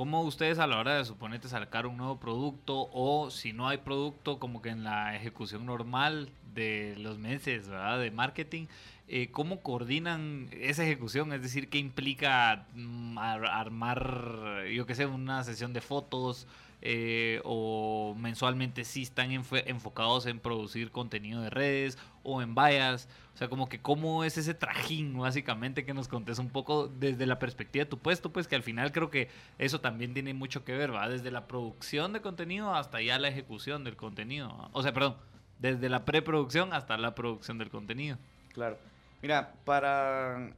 cómo 0.00 0.22
ustedes 0.22 0.58
a 0.58 0.66
la 0.66 0.78
hora 0.78 0.96
de 0.96 1.04
suponete 1.04 1.46
sacar 1.46 1.86
un 1.86 1.98
nuevo 1.98 2.18
producto 2.18 2.88
o 2.90 3.30
si 3.30 3.52
no 3.52 3.68
hay 3.68 3.76
producto 3.76 4.38
como 4.38 4.62
que 4.62 4.70
en 4.70 4.82
la 4.82 5.14
ejecución 5.14 5.66
normal 5.66 6.30
de 6.54 6.94
los 6.96 7.18
meses 7.18 7.68
¿verdad? 7.68 8.00
de 8.00 8.10
marketing, 8.10 8.64
eh, 9.08 9.28
¿cómo 9.30 9.60
coordinan 9.60 10.48
esa 10.52 10.84
ejecución? 10.84 11.34
Es 11.34 11.42
decir, 11.42 11.68
¿qué 11.68 11.76
implica 11.76 12.64
mm, 12.74 13.18
armar, 13.18 14.64
yo 14.74 14.86
qué 14.86 14.94
sé, 14.94 15.04
una 15.04 15.44
sesión 15.44 15.74
de 15.74 15.82
fotos? 15.82 16.46
Eh, 16.82 17.42
o 17.44 18.14
mensualmente 18.18 18.84
sí 18.84 19.02
están 19.02 19.30
enfocados 19.32 20.24
en 20.24 20.40
producir 20.40 20.90
contenido 20.90 21.42
de 21.42 21.50
redes 21.50 21.98
o 22.22 22.40
en 22.40 22.54
vallas. 22.54 23.08
O 23.34 23.36
sea, 23.36 23.48
como 23.48 23.68
que 23.68 23.80
cómo 23.80 24.24
es 24.24 24.38
ese 24.38 24.54
trajín, 24.54 25.18
básicamente, 25.18 25.84
que 25.84 25.94
nos 25.94 26.08
contes 26.08 26.38
un 26.38 26.50
poco 26.50 26.88
desde 26.88 27.26
la 27.26 27.38
perspectiva 27.38 27.84
de 27.84 27.90
tu 27.90 27.98
puesto, 27.98 28.32
pues 28.32 28.48
que 28.48 28.56
al 28.56 28.62
final 28.62 28.92
creo 28.92 29.10
que 29.10 29.28
eso 29.58 29.80
también 29.80 30.14
tiene 30.14 30.34
mucho 30.34 30.64
que 30.64 30.76
ver, 30.76 30.94
¿va? 30.94 31.08
Desde 31.08 31.30
la 31.30 31.46
producción 31.46 32.12
de 32.12 32.20
contenido 32.20 32.74
hasta 32.74 33.00
ya 33.00 33.18
la 33.18 33.28
ejecución 33.28 33.84
del 33.84 33.96
contenido. 33.96 34.70
O 34.72 34.82
sea, 34.82 34.92
perdón, 34.92 35.16
desde 35.58 35.88
la 35.88 36.04
preproducción 36.04 36.72
hasta 36.72 36.96
la 36.96 37.14
producción 37.14 37.58
del 37.58 37.70
contenido. 37.70 38.18
Claro. 38.52 38.78
Mira, 39.22 39.52
para, 39.64 40.52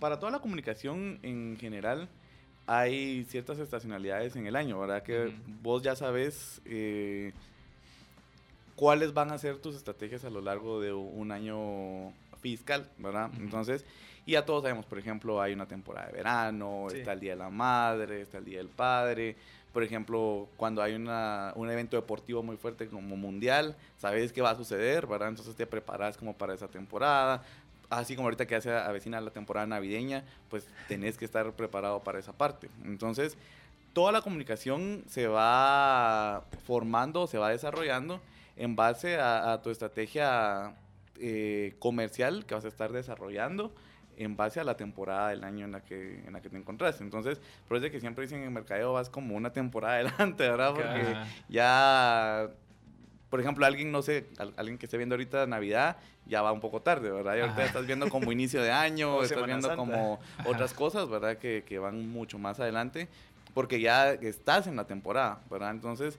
para 0.00 0.18
toda 0.18 0.32
la 0.32 0.40
comunicación 0.40 1.20
en 1.22 1.56
general 1.58 2.08
hay 2.66 3.24
ciertas 3.24 3.58
estacionalidades 3.58 4.36
en 4.36 4.46
el 4.46 4.56
año, 4.56 4.78
¿verdad? 4.80 5.02
Que 5.02 5.32
vos 5.62 5.82
ya 5.82 5.94
sabes 5.94 6.60
eh, 6.64 7.32
cuáles 8.74 9.14
van 9.14 9.30
a 9.30 9.38
ser 9.38 9.58
tus 9.58 9.76
estrategias 9.76 10.24
a 10.24 10.30
lo 10.30 10.40
largo 10.40 10.80
de 10.80 10.92
un 10.92 11.30
año 11.30 12.12
fiscal, 12.40 12.88
¿verdad? 12.98 13.30
Entonces, 13.38 13.84
y 14.24 14.32
ya 14.32 14.44
todos 14.44 14.62
sabemos, 14.62 14.84
por 14.84 14.98
ejemplo, 14.98 15.40
hay 15.40 15.52
una 15.52 15.66
temporada 15.66 16.08
de 16.08 16.14
verano, 16.14 16.88
está 16.92 17.12
el 17.12 17.20
Día 17.20 17.32
de 17.32 17.38
la 17.38 17.50
Madre, 17.50 18.22
está 18.22 18.38
el 18.38 18.44
Día 18.44 18.58
del 18.58 18.68
Padre, 18.68 19.36
por 19.76 19.82
ejemplo, 19.82 20.48
cuando 20.56 20.82
hay 20.82 20.94
una, 20.94 21.52
un 21.54 21.70
evento 21.70 21.96
deportivo 21.96 22.42
muy 22.42 22.56
fuerte 22.56 22.88
como 22.88 23.14
mundial, 23.14 23.76
sabes 23.98 24.32
qué 24.32 24.40
va 24.40 24.52
a 24.52 24.56
suceder, 24.56 25.06
¿verdad? 25.06 25.28
Entonces 25.28 25.54
te 25.54 25.66
preparas 25.66 26.16
como 26.16 26.32
para 26.32 26.54
esa 26.54 26.66
temporada 26.66 27.42
así 27.90 28.16
como 28.16 28.26
ahorita 28.26 28.46
que 28.46 28.56
hace 28.56 28.72
avecina 28.72 29.20
la 29.20 29.30
temporada 29.30 29.66
navideña, 29.66 30.24
pues 30.48 30.66
tenés 30.88 31.16
que 31.16 31.24
estar 31.24 31.52
preparado 31.52 32.02
para 32.02 32.18
esa 32.18 32.32
parte. 32.32 32.68
Entonces, 32.84 33.36
toda 33.92 34.12
la 34.12 34.20
comunicación 34.20 35.04
se 35.08 35.26
va 35.26 36.44
formando, 36.66 37.26
se 37.26 37.38
va 37.38 37.50
desarrollando 37.50 38.20
en 38.56 38.76
base 38.76 39.18
a, 39.18 39.60
tu 39.62 39.70
estrategia 39.70 40.74
eh, 41.18 41.74
comercial 41.78 42.44
que 42.46 42.54
vas 42.54 42.64
a 42.64 42.68
estar 42.68 42.92
desarrollando 42.92 43.72
en 44.16 44.36
base 44.36 44.60
a 44.60 44.64
la 44.64 44.76
temporada 44.76 45.28
del 45.28 45.44
año 45.44 45.66
en 45.66 45.72
la 45.72 45.82
que, 45.82 46.22
en 46.26 46.32
la 46.32 46.40
que 46.40 46.48
te 46.48 46.56
encontrás. 46.56 47.00
Entonces, 47.00 47.40
por 47.68 47.76
eso 47.76 47.86
es 47.86 47.92
que 47.92 48.00
siempre 48.00 48.22
dicen 48.24 48.40
en 48.40 48.44
el 48.44 48.50
mercadeo 48.50 48.92
vas 48.92 49.10
como 49.10 49.36
una 49.36 49.52
temporada 49.52 49.94
adelante, 50.00 50.48
¿verdad? 50.48 50.74
Porque 50.74 51.16
ya 51.48 52.50
por 53.30 53.40
ejemplo, 53.40 53.66
alguien, 53.66 53.90
no 53.90 54.02
sé, 54.02 54.26
alguien 54.56 54.78
que 54.78 54.86
esté 54.86 54.96
viendo 54.96 55.14
ahorita 55.14 55.46
Navidad, 55.46 55.96
ya 56.26 56.42
va 56.42 56.52
un 56.52 56.60
poco 56.60 56.80
tarde, 56.80 57.10
¿verdad? 57.10 57.36
Y 57.36 57.40
ahorita 57.40 57.64
estás 57.64 57.86
viendo 57.86 58.08
como 58.08 58.30
inicio 58.32 58.62
de 58.62 58.70
año, 58.70 59.22
estás 59.22 59.44
viendo 59.46 59.74
como 59.76 60.20
otras 60.44 60.72
cosas, 60.72 61.08
¿verdad? 61.08 61.38
Que, 61.38 61.64
que, 61.66 61.78
van 61.78 62.08
mucho 62.08 62.38
más 62.38 62.60
adelante, 62.60 63.08
porque 63.52 63.80
ya 63.80 64.12
estás 64.12 64.66
en 64.66 64.76
la 64.76 64.86
temporada, 64.86 65.40
¿verdad? 65.50 65.72
Entonces, 65.72 66.18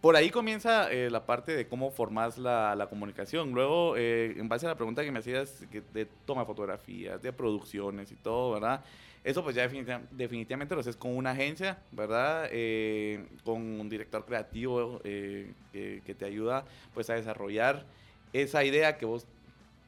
por 0.00 0.16
ahí 0.16 0.30
comienza 0.30 0.90
eh, 0.90 1.10
la 1.10 1.26
parte 1.26 1.54
de 1.56 1.68
cómo 1.68 1.90
formas 1.90 2.38
la, 2.38 2.74
la 2.76 2.88
comunicación. 2.88 3.52
Luego, 3.52 3.96
eh, 3.96 4.34
en 4.36 4.48
base 4.48 4.66
a 4.66 4.70
la 4.70 4.74
pregunta 4.76 5.04
que 5.04 5.10
me 5.10 5.18
hacías 5.18 5.64
de 5.92 6.06
toma 6.24 6.44
fotografías, 6.44 7.20
de 7.20 7.32
producciones 7.32 8.12
y 8.12 8.16
todo, 8.16 8.52
¿verdad? 8.52 8.84
Eso 9.26 9.42
pues 9.42 9.56
ya 9.56 9.68
definitivamente 10.12 10.76
lo 10.76 10.80
haces 10.82 10.94
con 10.94 11.16
una 11.16 11.32
agencia, 11.32 11.78
¿verdad? 11.90 12.48
Eh, 12.52 13.26
con 13.42 13.60
un 13.60 13.88
director 13.88 14.24
creativo 14.24 15.00
eh, 15.02 15.52
que, 15.72 16.14
te 16.14 16.24
ayuda 16.24 16.64
pues 16.94 17.10
a 17.10 17.14
desarrollar 17.14 17.84
esa 18.32 18.62
idea 18.62 18.96
que 18.96 19.04
vos 19.04 19.26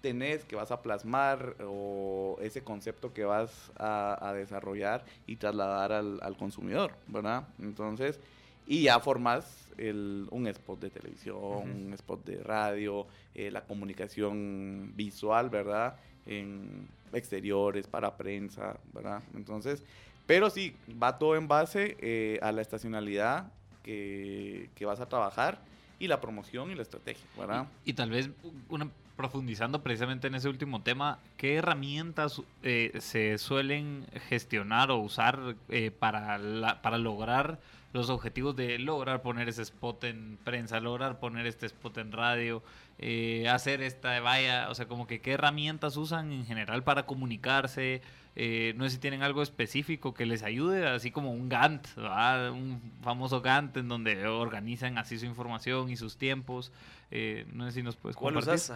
tenés, 0.01 0.45
que 0.45 0.57
vas 0.57 0.73
a 0.73 0.83
plasmar 0.83 1.55
o 1.65 2.37
ese 2.43 2.65
concepto 2.65 3.15
que 3.15 3.23
vas 3.23 3.71
a, 3.77 4.33
desarrollar 4.35 5.05
y 5.29 5.37
trasladar 5.37 5.93
al, 5.93 6.37
consumidor, 6.37 6.91
¿verdad? 7.07 7.47
Entonces, 7.61 8.19
y 8.67 8.83
ya 8.83 8.99
formas 8.99 9.71
el, 9.77 10.27
un 10.33 10.49
spot 10.49 10.81
de 10.81 10.91
televisión, 10.91 11.87
un 11.87 11.93
spot 11.93 12.25
de 12.25 12.43
radio, 12.43 13.07
eh, 13.37 13.53
la 13.53 13.61
comunicación 13.61 14.95
visual, 14.97 15.49
¿verdad? 15.49 15.95
En, 16.27 16.89
exteriores, 17.13 17.87
para 17.87 18.17
prensa, 18.17 18.77
¿verdad? 18.93 19.23
Entonces, 19.35 19.85
pero 20.27 20.51
sí, 20.51 20.77
va 21.03 21.19
todo 21.19 21.37
en 21.37 21.49
base 21.49 21.97
eh, 22.01 22.39
a 22.43 22.53
la 22.53 22.63
estacionalidad 22.63 23.51
que, 23.83 24.71
que, 24.75 24.85
vas 24.85 25.01
a 25.01 25.09
trabajar 25.09 25.61
y 25.99 26.07
la 26.07 26.21
promoción 26.21 26.71
y 26.71 26.75
la 26.75 26.83
estrategia, 26.83 27.25
¿verdad? 27.39 27.67
Y, 27.85 27.95
tal 27.95 28.11
vez 28.11 28.31
una, 28.69 28.91
profundizando 29.19 29.83
precisamente 29.83 30.29
en 30.29 30.37
ese 30.37 30.49
último 30.49 30.81
tema, 30.83 31.19
¿qué 31.37 31.57
herramientas 31.57 32.41
eh, 32.63 32.93
se 33.01 33.37
suelen 33.39 34.07
gestionar 34.29 34.93
o 34.93 34.99
usar 34.99 35.57
eh, 35.71 35.91
para, 35.91 36.39
la, 36.39 36.81
para 36.83 36.99
lograr 36.99 37.59
los 37.93 38.11
objetivos 38.11 38.55
de 38.55 38.79
lograr 38.79 39.21
poner 39.21 39.49
ese 39.49 39.63
spot 39.63 40.05
en 40.05 40.39
prensa, 40.45 40.79
lograr 40.79 41.19
poner 41.19 41.49
este 41.49 41.67
spot 41.67 41.99
en 41.99 42.13
radio, 42.13 42.63
eh, 42.99 43.49
hacer 43.49 43.81
esta 43.83 44.19
vaya, 44.21 44.69
o 44.71 44.75
sea, 44.75 44.87
como 44.87 45.07
que 45.07 45.21
qué 45.21 45.33
herramientas 45.33 45.97
usan 45.97 46.33
en 46.33 46.45
general 46.45 46.83
para 46.83 47.07
comunicarse, 47.07 48.03
eh, 48.35 48.73
no 48.77 48.85
sé 48.85 48.91
si 48.91 48.99
tienen 48.99 49.23
algo 49.23 49.43
específico 49.43 50.15
que 50.15 50.27
les 50.27 50.43
ayude, 50.43 50.87
así 50.87 51.11
como 51.11 51.33
un 51.33 51.49
Gantt, 51.49 51.87
un 51.97 52.93
famoso 53.03 53.41
Gantt 53.41 53.77
en 53.77 53.89
donde 53.89 54.27
organizan 54.27 54.99
así 54.99 55.19
su 55.19 55.27
información 55.27 55.91
y 55.91 55.97
sus 55.97 56.17
tiempos, 56.17 56.73
eh, 57.11 57.47
no 57.53 57.67
sé 57.67 57.73
si 57.73 57.83
nos 57.83 57.97
puedes 57.97 58.17
compartir. 58.17 58.55
Usas? 58.55 58.73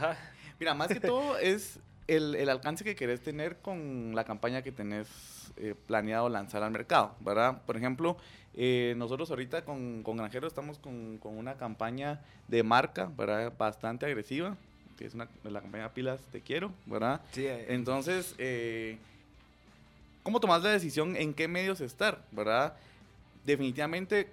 Mira, 0.61 0.75
más 0.75 0.89
que 0.89 1.01
todo 1.01 1.39
es 1.39 1.81
el, 2.07 2.35
el, 2.35 2.49
alcance 2.49 2.85
que 2.85 2.95
querés 2.97 3.21
tener 3.23 3.59
con 3.59 4.15
la 4.15 4.25
campaña 4.25 4.63
que 4.63 4.73
tenés 4.73 5.09
planeado 5.87 6.29
lanzar 6.29 6.63
al 6.63 6.71
mercado, 6.71 7.15
¿verdad? 7.21 7.61
Por 7.67 7.77
ejemplo, 7.77 8.17
eh, 8.55 8.95
nosotros 8.99 9.31
ahorita 9.31 9.65
con, 9.65 10.03
con 10.03 10.19
Granjero 10.19 10.47
estamos 10.47 10.79
con, 10.79 11.19
con, 11.19 11.39
una 11.39 11.55
campaña 11.55 12.21
de 12.49 12.63
marca, 12.63 13.11
¿verdad? 13.17 13.53
Bastante 13.57 14.05
agresiva, 14.05 14.57
que 14.99 15.07
es 15.07 15.15
una, 15.15 15.27
la 15.45 15.63
campaña 15.63 15.89
Pilas 15.95 16.21
Te 16.31 16.43
Quiero, 16.43 16.71
¿verdad? 16.85 17.23
Sí. 17.33 17.47
Eh. 17.47 17.67
Entonces, 17.71 18.35
eh, 18.37 18.99
¿cómo 20.23 20.39
tomas 20.39 20.63
la 20.63 20.71
decisión 20.71 21.17
en 21.17 21.33
qué 21.33 21.49
medios 21.49 21.81
estar, 21.81 22.23
¿verdad? 22.31 22.75
Definitivamente, 23.47 24.29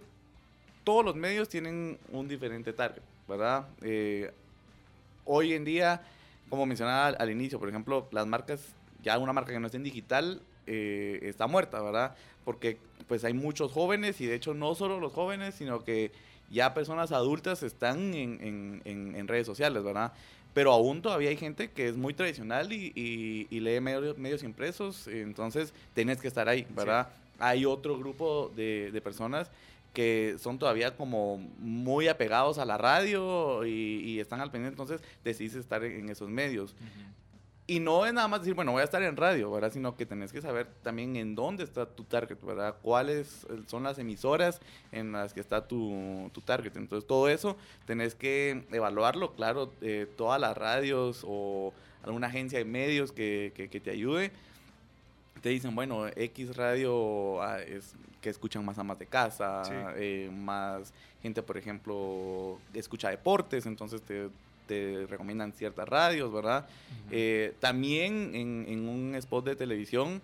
todos 0.83 1.05
los 1.05 1.15
medios 1.15 1.47
tienen 1.47 1.97
un 2.11 2.27
diferente 2.27 2.73
target, 2.73 3.01
¿verdad? 3.27 3.67
Eh, 3.81 4.33
hoy 5.23 5.53
en 5.53 5.63
día, 5.63 6.01
como 6.49 6.65
mencionaba 6.65 7.07
al, 7.07 7.17
al, 7.19 7.31
inicio, 7.31 7.59
por 7.59 7.69
ejemplo, 7.69 8.07
las 8.11 8.27
marcas, 8.27 8.61
ya 9.03 9.17
una 9.17 9.33
marca 9.33 9.51
que 9.51 9.59
no 9.59 9.67
esté 9.67 9.77
en 9.77 9.83
digital, 9.83 10.41
está 10.71 11.47
muerta, 11.47 11.81
¿verdad? 11.81 12.15
Porque 12.45 12.77
pues 13.07 13.23
hay 13.23 13.33
muchos 13.33 13.71
jóvenes 13.71 14.21
y 14.21 14.27
de 14.27 14.35
hecho 14.35 14.53
no 14.53 14.75
solo 14.75 14.99
los 14.99 15.13
jóvenes, 15.13 15.55
sino 15.55 15.83
que 15.83 16.11
ya 16.51 16.73
personas 16.73 17.11
adultas 17.11 17.63
están 17.63 18.13
en, 18.13 18.81
en, 18.85 19.27
redes 19.27 19.45
sociales, 19.45 19.83
¿verdad? 19.83 20.13
Pero 20.53 20.71
aún 20.71 21.01
todavía 21.01 21.29
hay 21.29 21.37
gente 21.37 21.71
que 21.71 21.87
es 21.87 21.95
muy 21.95 22.13
tradicional 22.13 22.73
y, 22.73 22.91
y, 22.95 23.59
lee 23.59 23.79
medios, 23.79 24.17
medios, 24.17 24.43
impresos, 24.43 25.07
entonces 25.07 25.73
tienes 25.93 26.19
que 26.19 26.27
estar 26.27 26.49
ahí, 26.49 26.65
¿verdad? 26.71 27.09
Hay 27.37 27.65
otro 27.65 27.97
grupo 27.97 28.51
de, 28.55 28.89
de, 28.91 29.01
personas 29.01 29.49
que 29.93 30.35
son 30.39 30.59
todavía 30.59 30.95
como 30.95 31.37
muy 31.59 32.07
apegados 32.07 32.57
a 32.57 32.65
la 32.65 32.77
radio 32.77 33.65
y, 33.65 34.01
y 34.05 34.19
están 34.19 34.41
al 34.41 34.51
pendiente, 34.51 34.73
entonces 34.73 35.01
decidís 35.23 35.55
estar 35.55 35.83
en, 35.83 36.09
esos 36.09 36.29
medios. 36.29 36.75
Y 37.69 37.79
no 37.79 38.07
es 38.07 38.13
nada 38.13 38.27
más 38.27 38.39
decir, 38.41 38.55
bueno, 38.55 38.71
voy 38.71 38.81
a 38.81 38.85
estar 38.85 39.03
en 39.03 39.15
radio, 39.15 39.51
¿verdad? 39.51 39.71
Sino 39.71 39.95
que 39.95 40.07
tenés 40.07 40.31
que 40.33 40.41
saber 40.41 40.65
también 40.81 41.15
en 41.15 41.35
dónde 41.35 41.63
está 41.63 41.85
tu 41.85 42.03
target, 42.03 42.39
¿verdad? 42.41 42.77
Cuáles 42.81 43.45
son 43.67 43.83
las 43.83 43.99
emisoras 43.99 44.59
en 44.91 45.11
las 45.11 45.35
que 45.35 45.39
está 45.39 45.67
tu, 45.67 46.31
tu 46.33 46.41
target. 46.41 46.75
Entonces, 46.77 47.07
todo 47.07 47.29
eso 47.29 47.57
tenés 47.85 48.15
que 48.15 48.65
evaluarlo, 48.71 49.35
claro, 49.35 49.71
eh, 49.81 50.07
todas 50.17 50.41
las 50.41 50.57
radios 50.57 51.23
o 51.27 51.71
alguna 52.01 52.25
agencia 52.25 52.57
de 52.57 52.65
medios 52.65 53.11
que, 53.11 53.53
que, 53.55 53.79
te 53.79 53.91
ayude. 53.91 54.31
Te 55.41 55.49
dicen, 55.49 55.75
bueno, 55.75 56.07
X 56.07 56.55
radio 56.55 57.41
ah, 57.41 57.61
es 57.61 57.95
que 58.21 58.29
escuchan 58.29 58.65
más 58.65 58.77
amas 58.77 58.99
de 58.99 59.05
casa, 59.05 59.63
eh, 59.95 60.29
más 60.33 60.93
gente, 61.21 61.41
por 61.41 61.57
ejemplo, 61.57 62.59
escucha 62.73 63.09
deportes, 63.09 63.65
entonces 63.65 64.01
te 64.01 64.29
te 64.69 65.07
recomiendan 65.09 65.51
ciertas 65.51 65.89
radios, 65.89 66.31
¿verdad? 66.31 66.67
Eh, 67.09 67.55
también 67.59 68.35
en, 68.35 68.87
un 68.87 69.15
spot 69.15 69.43
de 69.43 69.55
televisión 69.55 70.21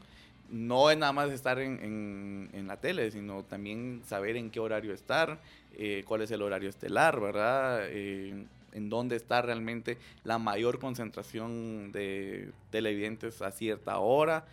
no 0.51 0.91
es 0.91 0.97
nada 0.99 1.11
más 1.11 1.31
estar 1.31 1.57
en, 1.57 2.65
la 2.67 2.77
tele, 2.77 3.09
sino 3.09 3.41
también 3.41 4.03
saber 4.05 4.37
en 4.37 4.51
qué 4.51 4.59
horario 4.59 4.93
estar, 4.93 5.39
eh, 5.75 6.03
cuál 6.07 6.21
es 6.21 6.29
el 6.29 6.43
horario 6.43 6.69
estelar, 6.69 7.19
¿verdad? 7.19 7.89
En 7.89 8.89
dónde 8.89 9.15
está 9.15 9.41
realmente 9.41 9.97
la 10.23 10.37
mayor 10.37 10.77
concentración 10.77 11.91
de 11.91 12.51
televidentes 12.69 13.41
a 13.41 13.49
cierta 13.51 13.97
hora. 13.97 14.45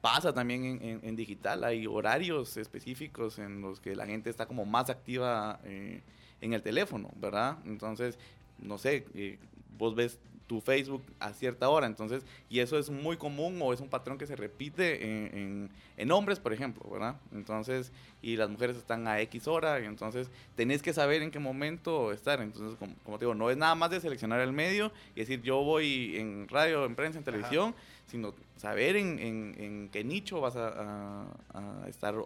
Pasa 0.00 0.32
también 0.32 0.64
en, 0.64 1.00
en, 1.02 1.16
digital, 1.16 1.62
hay 1.62 1.86
horarios 1.86 2.56
específicos 2.56 3.38
en 3.38 3.60
los 3.60 3.80
que 3.80 3.94
la 3.94 4.06
gente 4.06 4.30
está 4.30 4.46
como 4.46 4.64
más 4.64 4.88
activa 4.88 5.60
en 5.64 6.52
el 6.52 6.62
teléfono, 6.62 7.10
¿verdad? 7.16 7.58
Entonces, 7.66 8.18
no 8.58 8.78
sé, 8.78 9.06
eh, 9.14 9.38
vos 9.76 9.94
ves 9.94 10.18
tu 10.50 10.60
Facebook 10.60 11.04
a 11.20 11.32
cierta 11.32 11.68
hora, 11.68 11.86
entonces, 11.86 12.26
y 12.48 12.58
eso 12.58 12.76
es 12.76 12.90
muy 12.90 13.16
común 13.16 13.60
o 13.62 13.72
es 13.72 13.78
un 13.78 13.88
patrón 13.88 14.18
que 14.18 14.26
se 14.26 14.34
repite 14.34 15.04
en, 15.04 15.70
en, 15.96 16.10
hombres, 16.10 16.40
por 16.40 16.52
ejemplo, 16.52 16.90
¿verdad? 16.90 17.14
Entonces, 17.30 17.92
y 18.20 18.34
las 18.34 18.50
mujeres 18.50 18.76
están 18.76 19.06
a 19.06 19.20
X 19.20 19.46
hora, 19.46 19.78
y 19.78 19.84
entonces 19.84 20.28
tenés 20.56 20.82
que 20.82 20.92
saber 20.92 21.22
en 21.22 21.30
qué 21.30 21.38
momento 21.38 22.10
estar, 22.10 22.40
entonces, 22.40 22.76
como, 23.04 23.16
te 23.16 23.26
digo, 23.26 23.36
no 23.36 23.48
es 23.48 23.56
nada 23.56 23.76
más 23.76 23.92
de 23.92 24.00
seleccionar 24.00 24.40
el 24.40 24.52
medio 24.52 24.90
y 25.14 25.20
decir 25.20 25.40
yo 25.40 25.62
voy 25.62 26.16
en 26.16 26.48
radio, 26.48 26.84
en 26.84 26.96
prensa, 26.96 27.18
en 27.18 27.24
televisión, 27.24 27.72
sino 28.08 28.34
saber 28.56 28.96
en, 28.96 29.20
en, 29.20 29.88
qué 29.92 30.02
nicho 30.02 30.40
vas 30.40 30.56
a, 30.56 31.26
a, 31.54 31.84
a 31.84 31.88
estar 31.88 32.16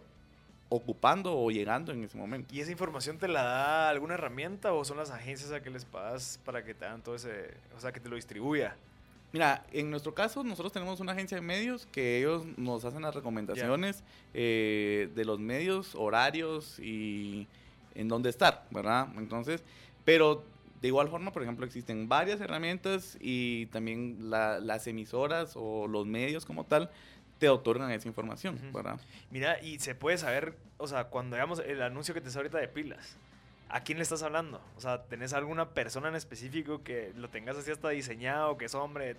ocupando 0.75 1.37
o 1.37 1.51
llegando 1.51 1.93
en 1.93 2.05
ese 2.05 2.17
momento. 2.17 2.55
¿Y 2.55 2.61
esa 2.61 2.73
información 2.73 3.19
te 3.19 3.29
la 3.29 3.43
da 3.43 3.89
alguna 3.89 4.15
herramienta 4.15 4.73
o 4.73 4.85
son 4.85 4.97
las 4.97 5.11
agencias 5.11 5.53
a 5.53 5.63
que 5.63 5.71
les 5.71 5.85
pagas 5.85 6.41
para 6.45 6.65
que 6.65 6.75
te 6.75 6.85
hagan 6.85 7.03
todo 7.03 7.15
ese, 7.15 7.55
o 7.77 7.81
sea, 7.81 7.93
que 7.93 8.01
te 8.01 8.09
lo 8.09 8.17
distribuya? 8.17 8.77
Mira, 9.33 9.65
en 9.73 9.91
nuestro 9.91 10.15
caso 10.15 10.45
nosotros 10.45 10.73
tenemos 10.73 11.01
una 11.01 11.13
agencia 11.13 11.37
de 11.37 11.43
medios 11.43 11.87
que 11.87 12.19
ellos 12.19 12.45
nos 12.57 12.85
hacen 12.85 13.03
las 13.03 13.15
recomendaciones 13.15 14.05
eh, 14.33 15.11
de 15.15 15.25
los 15.25 15.41
medios, 15.41 15.95
horarios 15.95 16.79
y 16.79 17.49
en 17.95 18.09
dónde 18.09 18.31
estar, 18.31 18.65
¿verdad? 18.71 19.09
Entonces, 19.17 19.65
pero 20.05 20.45
de 20.81 20.89
igual 20.89 21.09
forma, 21.09 21.33
por 21.33 21.43
ejemplo, 21.43 21.65
existen 21.65 22.09
varias 22.09 22.41
herramientas 22.41 23.17
y 23.21 23.67
también 23.67 24.31
las 24.31 24.87
emisoras 24.87 25.55
o 25.57 25.89
los 25.89 26.07
medios 26.07 26.45
como 26.45 26.65
tal 26.65 26.91
te 27.39 27.49
otorgan 27.49 27.91
esa 27.91 28.09
información, 28.09 28.59
¿verdad? 28.73 28.99
Mira, 29.31 29.61
y 29.61 29.79
se 29.79 29.95
puede 29.95 30.19
saber, 30.19 30.55
o 30.79 30.87
sea, 30.87 31.05
cuando 31.05 31.37
veamos 31.37 31.61
el 31.61 31.83
anuncio 31.83 32.15
que 32.15 32.21
te 32.21 32.29
está 32.29 32.41
ahorita 32.41 32.59
de 32.59 32.69
pilas, 32.69 33.17
¿a 33.69 33.83
quién 33.83 33.99
le 33.99 34.03
estás 34.03 34.23
hablando? 34.23 34.61
O 34.77 34.81
sea, 34.81 35.03
¿tenés 35.03 35.33
alguna 35.33 35.71
persona 35.71 36.09
en 36.09 36.15
específico 36.15 36.83
que 36.83 37.13
lo 37.17 37.29
tengas 37.29 37.57
así 37.57 37.71
hasta 37.71 37.89
diseñado, 37.89 38.57
que 38.57 38.67
es 38.67 38.75
hombre? 38.75 39.15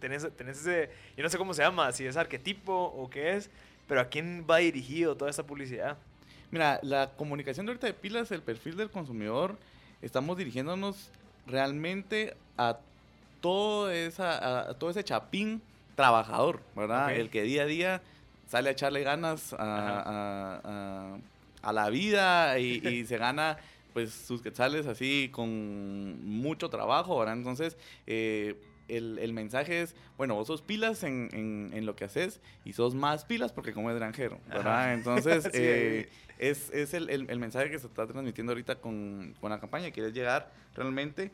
Tenés, 0.00 0.36
tenés 0.36 0.58
ese, 0.58 0.90
yo 1.16 1.22
no 1.22 1.30
sé 1.30 1.38
cómo 1.38 1.54
se 1.54 1.62
llama, 1.62 1.90
si 1.92 2.06
es 2.06 2.16
arquetipo 2.16 2.74
o 2.74 3.08
qué 3.08 3.36
es, 3.36 3.50
pero 3.88 4.00
¿a 4.02 4.08
quién 4.08 4.46
va 4.48 4.58
dirigido 4.58 5.16
toda 5.16 5.30
esta 5.30 5.44
publicidad? 5.44 5.96
Mira, 6.50 6.78
la 6.82 7.10
comunicación 7.16 7.66
de 7.66 7.70
ahorita 7.70 7.86
de 7.86 7.94
pilas, 7.94 8.30
el 8.32 8.42
perfil 8.42 8.76
del 8.76 8.90
consumidor, 8.90 9.56
estamos 10.02 10.36
dirigiéndonos 10.36 11.10
realmente 11.46 12.36
a 12.56 12.78
todo, 13.40 13.90
esa, 13.90 14.70
a 14.70 14.74
todo 14.74 14.90
ese 14.90 15.04
chapín 15.04 15.62
trabajador, 16.00 16.62
¿verdad? 16.74 17.14
El 17.14 17.28
que 17.28 17.42
día 17.42 17.62
a 17.62 17.66
día 17.66 18.02
sale 18.46 18.70
a 18.70 18.72
echarle 18.72 19.02
ganas 19.02 19.54
a, 19.58 21.18
la 21.72 21.90
vida 21.90 22.58
y, 22.58 23.04
se 23.06 23.18
gana 23.18 23.58
pues 23.92 24.10
sus 24.12 24.40
quetzales 24.40 24.86
así 24.86 25.28
con 25.30 26.24
mucho 26.24 26.70
trabajo, 26.70 27.18
¿verdad? 27.18 27.36
Entonces, 27.36 27.76
eh, 28.06 28.56
el, 28.88 29.32
mensaje 29.34 29.82
es, 29.82 29.94
bueno, 30.16 30.36
vos 30.36 30.46
sos 30.46 30.62
pilas 30.62 31.02
en, 31.02 31.84
lo 31.84 31.94
que 31.96 32.04
haces 32.04 32.40
y 32.64 32.72
sos 32.72 32.94
más 32.94 33.26
pilas 33.26 33.52
porque 33.52 33.74
como 33.74 33.90
extranjero, 33.90 34.38
¿verdad? 34.48 34.94
Entonces, 34.94 35.50
eh, 35.52 36.08
es, 36.38 36.94
el, 36.94 37.38
mensaje 37.38 37.70
que 37.70 37.78
se 37.78 37.88
está 37.88 38.06
transmitiendo 38.06 38.52
ahorita 38.52 38.76
con, 38.76 39.34
con 39.38 39.50
la 39.50 39.60
campaña, 39.60 39.90
quieres 39.90 40.14
llegar 40.14 40.50
realmente 40.74 41.30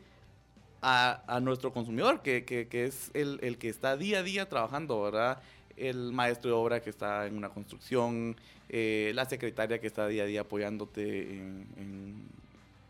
a, 0.89 1.41
nuestro 1.41 1.73
consumidor, 1.73 2.23
que, 2.23 2.45
que, 2.45 2.85
es 2.85 3.11
el, 3.13 3.41
el, 3.43 3.59
que 3.59 3.69
está 3.69 3.97
día 3.97 4.21
a 4.21 4.23
día 4.23 4.49
trabajando, 4.49 5.03
¿verdad? 5.03 5.41
El 5.77 6.13
maestro 6.13 6.51
de 6.51 6.57
obra 6.57 6.81
que 6.81 6.91
está 6.91 7.27
en 7.27 7.37
una 7.37 7.49
construcción, 7.49 8.37
eh, 8.69 9.11
la 9.15 9.25
secretaria 9.25 9.81
que 9.81 9.89
está 9.89 10.07
día 10.07 10.23
a 10.23 10.27
día 10.27 10.43
apoyándote 10.43 11.39
en, 11.39 12.29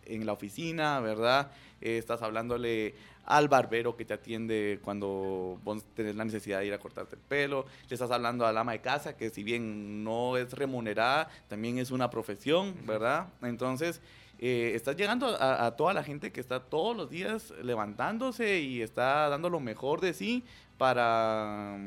en, 0.04 0.26
la 0.26 0.34
oficina, 0.34 1.00
¿verdad? 1.00 1.50
Eh, 1.80 1.96
estás 1.96 2.20
hablándole 2.20 2.94
al 3.24 3.48
barbero 3.48 3.96
que 3.96 4.04
te 4.04 4.12
atiende 4.12 4.78
cuando 4.84 5.58
vos 5.64 5.82
tenés 5.94 6.16
la 6.16 6.24
necesidad 6.24 6.60
de 6.60 6.66
ir 6.66 6.74
a 6.74 6.78
cortarte 6.78 7.16
el 7.16 7.22
pelo, 7.22 7.64
le 7.88 7.94
estás 7.94 8.10
hablando 8.10 8.46
al 8.46 8.56
ama 8.58 8.72
de 8.72 8.80
casa, 8.80 9.16
que 9.16 9.30
si 9.30 9.42
bien 9.42 10.04
no 10.04 10.36
es 10.36 10.52
remunerada, 10.52 11.28
también 11.48 11.78
es 11.78 11.90
una 11.90 12.10
profesión, 12.10 12.76
¿verdad? 12.86 13.28
Entonces, 13.42 14.00
eh, 14.38 14.72
estás 14.74 14.96
llegando 14.96 15.34
a, 15.40 15.76
toda 15.76 15.94
la 15.94 16.02
gente 16.02 16.30
que 16.30 16.40
está 16.40 16.60
todos 16.60 16.94
los 16.96 17.08
días 17.08 17.54
levantándose 17.62 18.60
y 18.60 18.82
está 18.82 19.28
dando 19.30 19.48
lo 19.48 19.60
mejor 19.60 20.00
de 20.00 20.12
sí 20.12 20.44
para, 20.76 21.78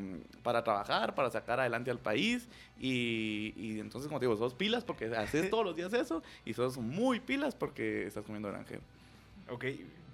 para 0.42 0.64
trabajar, 0.64 1.14
para 1.14 1.30
sacar 1.30 1.60
adelante 1.60 1.90
al 1.90 1.98
país. 1.98 2.48
Y, 2.78 3.78
entonces, 3.78 4.08
como 4.08 4.18
te 4.18 4.26
digo, 4.26 4.36
sos 4.36 4.54
pilas 4.54 4.84
porque 4.84 5.06
haces 5.06 5.48
todos 5.48 5.64
los 5.64 5.76
días 5.76 5.92
eso 5.92 6.22
y 6.44 6.54
sos 6.54 6.78
muy 6.78 7.20
pilas 7.20 7.54
porque 7.54 8.06
estás 8.06 8.24
comiendo 8.24 8.48
granje. 8.48 8.80
Ok. 9.48 9.64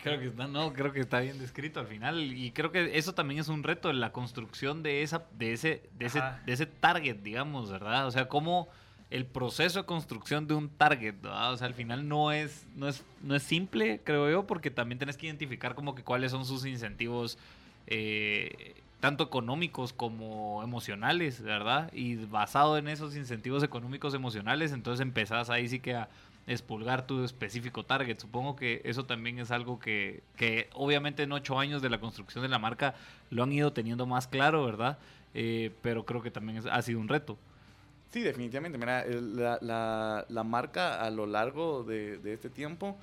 Creo 0.02 0.20
que, 0.20 0.26
está, 0.26 0.46
no, 0.46 0.72
creo 0.74 0.92
que 0.92 1.00
está 1.00 1.20
bien 1.20 1.38
descrito 1.38 1.80
al 1.80 1.86
final 1.86 2.22
y 2.22 2.52
creo 2.52 2.70
que 2.70 2.98
eso 2.98 3.14
también 3.14 3.40
es 3.40 3.48
un 3.48 3.62
reto 3.62 3.88
en 3.90 3.98
la 3.98 4.12
construcción 4.12 4.82
de, 4.82 5.02
esa, 5.02 5.24
de, 5.38 5.54
ese, 5.54 5.82
de, 5.98 6.06
ese, 6.06 6.20
de 6.44 6.52
ese 6.52 6.66
target, 6.66 7.16
digamos, 7.16 7.72
¿verdad? 7.72 8.06
O 8.06 8.10
sea, 8.10 8.28
cómo 8.28 8.68
el 9.10 9.24
proceso 9.24 9.80
de 9.80 9.86
construcción 9.86 10.46
de 10.48 10.54
un 10.54 10.68
target, 10.68 11.14
O 11.24 11.56
sea, 11.56 11.66
al 11.66 11.74
final 11.74 12.08
no 12.08 12.32
es, 12.32 12.66
no 12.74 12.88
es, 12.88 13.04
no 13.22 13.36
es 13.36 13.42
simple, 13.42 14.00
creo 14.02 14.30
yo, 14.30 14.46
porque 14.46 14.70
también 14.70 14.98
tienes 14.98 15.16
que 15.16 15.26
identificar 15.26 15.74
como 15.74 15.94
que 15.94 16.02
cuáles 16.02 16.32
son 16.32 16.44
sus 16.44 16.66
incentivos, 16.66 17.38
eh, 17.86 18.74
tanto 18.98 19.22
económicos 19.22 19.92
como 19.92 20.62
emocionales, 20.64 21.40
¿verdad? 21.40 21.92
Y 21.92 22.16
basado 22.16 22.78
en 22.78 22.88
esos 22.88 23.14
incentivos 23.14 23.62
económicos 23.62 24.12
emocionales, 24.12 24.72
entonces 24.72 25.00
empezás 25.00 25.50
ahí 25.50 25.68
sí 25.68 25.78
que 25.78 25.94
a 25.94 26.08
expulgar 26.48 27.06
tu 27.06 27.24
específico 27.24 27.84
target. 27.84 28.18
Supongo 28.18 28.56
que 28.56 28.80
eso 28.84 29.04
también 29.04 29.38
es 29.38 29.50
algo 29.52 29.78
que, 29.78 30.22
que 30.36 30.68
obviamente 30.74 31.22
en 31.22 31.32
ocho 31.32 31.58
años 31.58 31.82
de 31.82 31.90
la 31.90 31.98
construcción 31.98 32.42
de 32.42 32.48
la 32.48 32.58
marca 32.58 32.94
lo 33.30 33.44
han 33.44 33.52
ido 33.52 33.72
teniendo 33.72 34.06
más 34.06 34.26
claro, 34.26 34.64
¿verdad? 34.64 34.98
Eh, 35.34 35.72
pero 35.82 36.04
creo 36.04 36.22
que 36.22 36.30
también 36.30 36.62
ha 36.70 36.82
sido 36.82 36.98
un 36.98 37.08
reto. 37.08 37.36
Sí, 38.12 38.20
definitivamente. 38.20 38.78
Mira, 38.78 39.04
la, 39.06 40.24
la, 40.28 40.44
marca 40.44 41.02
a 41.02 41.10
lo 41.10 41.26
largo 41.26 41.82
de, 41.82 42.20
este 42.32 42.48
tiempo, 42.48 42.96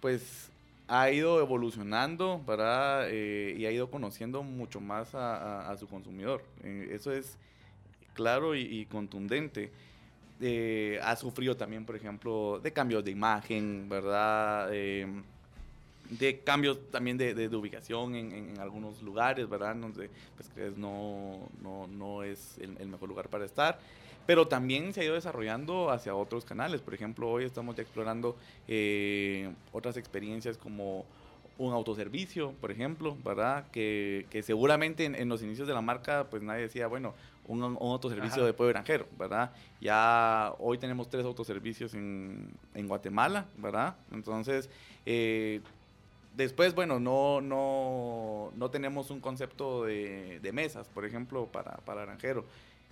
pues 0.00 0.50
ha 0.88 1.10
ido 1.10 1.40
evolucionando, 1.40 2.42
¿verdad? 2.46 3.06
Eh, 3.08 3.54
y 3.58 3.66
ha 3.66 3.70
ido 3.70 3.90
conociendo 3.90 4.42
mucho 4.42 4.80
más 4.80 5.14
a, 5.14 5.74
su 5.78 5.88
consumidor. 5.88 6.44
Eh, 6.62 6.90
eso 6.92 7.12
es 7.12 7.36
claro 8.14 8.54
y, 8.54 8.86
contundente. 8.86 9.72
Eh, 10.42 10.98
ha 11.02 11.16
sufrido 11.16 11.56
también, 11.56 11.84
por 11.84 11.96
ejemplo, 11.96 12.60
de 12.62 12.72
cambios 12.72 13.04
de 13.04 13.10
imagen, 13.10 13.88
¿verdad? 13.88 14.70
de 16.10 16.40
cambios 16.40 16.90
también 16.90 17.16
de, 17.16 17.34
de, 17.34 17.56
ubicación 17.56 18.16
en, 18.16 18.32
en, 18.32 18.58
algunos 18.58 19.00
lugares, 19.00 19.48
¿verdad? 19.48 19.76
Donde 19.76 20.10
pues 20.34 20.76
no, 20.76 21.48
no, 21.62 21.86
no 21.86 22.24
es 22.24 22.58
el, 22.58 22.88
mejor 22.88 23.08
lugar 23.08 23.28
para 23.28 23.44
estar 23.44 23.78
pero 24.26 24.48
también 24.48 24.92
se 24.92 25.00
ha 25.00 25.04
ido 25.04 25.14
desarrollando 25.14 25.90
hacia 25.90 26.14
otros 26.14 26.44
canales. 26.44 26.80
Por 26.80 26.94
ejemplo, 26.94 27.28
hoy 27.28 27.44
estamos 27.44 27.76
ya 27.76 27.82
explorando 27.82 28.36
eh, 28.68 29.52
otras 29.72 29.96
experiencias 29.96 30.56
como 30.56 31.04
un 31.58 31.74
autoservicio, 31.74 32.52
por 32.60 32.70
ejemplo, 32.70 33.16
¿verdad? 33.22 33.70
Que, 33.70 34.26
que 34.30 34.42
seguramente 34.42 35.04
en, 35.04 35.28
los 35.28 35.42
inicios 35.42 35.68
de 35.68 35.74
la 35.74 35.82
marca, 35.82 36.28
pues 36.30 36.42
nadie 36.42 36.62
decía, 36.62 36.86
bueno, 36.86 37.14
un, 37.46 37.62
un 37.62 37.76
autoservicio 37.76 38.44
de 38.44 38.54
pueblo 38.54 38.72
granjero, 38.72 39.06
¿verdad? 39.18 39.52
Ya 39.80 40.54
hoy 40.58 40.78
tenemos 40.78 41.10
tres 41.10 41.26
autoservicios 41.26 41.92
en, 41.92 42.50
en 42.74 42.88
Guatemala, 42.88 43.46
¿verdad? 43.58 43.96
Entonces, 44.10 44.70
eh, 45.04 45.60
Después, 46.36 46.74
bueno, 46.74 47.00
no, 47.00 47.40
no, 47.40 48.52
no 48.54 48.70
tenemos 48.70 49.10
un 49.10 49.20
concepto 49.20 49.84
de, 49.84 50.38
de 50.40 50.52
mesas, 50.52 50.88
por 50.88 51.04
ejemplo, 51.04 51.46
para, 51.46 51.78
para 51.78 52.04
granjero. 52.04 52.44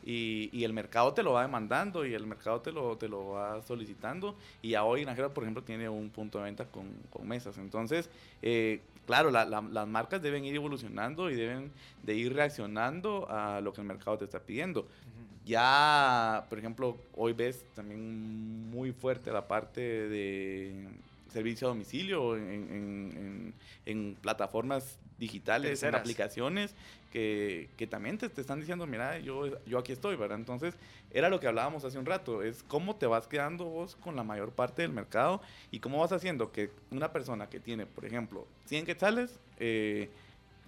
Y, 0.05 0.49
y, 0.53 0.65
el 0.65 0.73
mercado 0.73 1.13
te 1.13 1.23
lo 1.23 1.33
va 1.33 1.43
demandando 1.43 2.07
y 2.07 2.15
el 2.15 2.27
mercado 2.27 2.61
te 2.61 2.73
lo, 2.73 2.97
te 2.97 3.09
lo 3.09 3.31
va 3.31 3.61
solicitando. 3.63 4.37
Y 4.63 4.71
ya 4.71 4.85
hoy 4.85 5.03
Granjero, 5.03 5.35
por 5.35 5.45
ejemplo, 5.45 5.63
tiene 5.63 5.89
un 5.89 6.09
punto 6.11 6.39
de 6.39 6.45
venta 6.45 6.65
con, 6.67 6.87
con 7.11 7.27
mesas. 7.29 7.59
Entonces, 7.59 8.09
eh, 8.41 8.81
claro, 9.07 9.31
la, 9.31 9.45
la, 9.45 9.61
las 9.61 9.87
marcas 9.87 10.23
deben 10.23 10.45
ir 10.45 10.55
evolucionando 10.55 11.31
y 11.31 11.35
deben 11.35 11.73
de 12.03 12.15
ir 12.15 12.33
reaccionando 12.33 13.27
a 13.29 13.61
lo 13.61 13.73
que 13.73 13.81
el 13.81 13.87
mercado 13.87 14.19
te 14.19 14.25
está 14.25 14.41
pidiendo. 14.41 14.81
Uh 14.81 14.85
-huh. 14.85 15.45
Ya, 15.45 16.47
por 16.49 16.59
ejemplo, 16.59 16.97
hoy 17.15 17.33
ves 17.33 17.65
también 17.75 18.71
muy 18.71 18.93
fuerte 18.93 19.33
la 19.33 19.49
parte 19.49 19.81
de 19.81 20.89
servicio 21.33 21.69
a 21.69 21.71
domicilio 21.71 22.37
en, 22.37 22.51
en, 22.51 22.73
en, 22.77 23.55
en 23.87 24.14
plataformas 24.21 24.99
digitales, 25.19 25.83
en 25.83 25.95
aplicaciones 25.95 26.75
que, 27.12 27.69
que 27.77 27.87
también 27.87 28.19
te, 28.19 28.29
te, 28.29 28.41
están 28.41 28.61
diciendo, 28.61 28.87
mira, 28.87 29.19
yo, 29.19 29.62
yo 29.64 29.79
aquí 29.79 29.93
estoy, 29.93 30.17
¿verdad? 30.17 30.38
Entonces, 30.38 30.75
era 31.11 31.29
lo 31.29 31.41
que 31.41 31.49
hablábamos 31.49 31.85
hace 31.85 31.99
un 31.99 32.07
rato, 32.07 32.43
es 32.43 32.62
cómo 32.62 32.97
te 32.97 33.07
vas 33.07 33.27
quedando 33.27 33.64
vos 33.64 33.97
con 33.97 34.14
la 34.17 34.23
mayor 34.23 34.53
parte 34.53 34.83
del 34.83 34.93
mercado 34.93 35.41
y 35.71 35.81
cómo 35.81 35.99
vas 35.99 36.12
haciendo 36.12 36.53
que 36.53 36.71
una 36.91 37.12
persona 37.12 37.49
que 37.49 37.61
tiene, 37.61 37.87
por 37.87 38.05
ejemplo, 38.05 38.47
100 38.67 38.87
quetzales, 38.87 39.38
eh, 39.59 40.11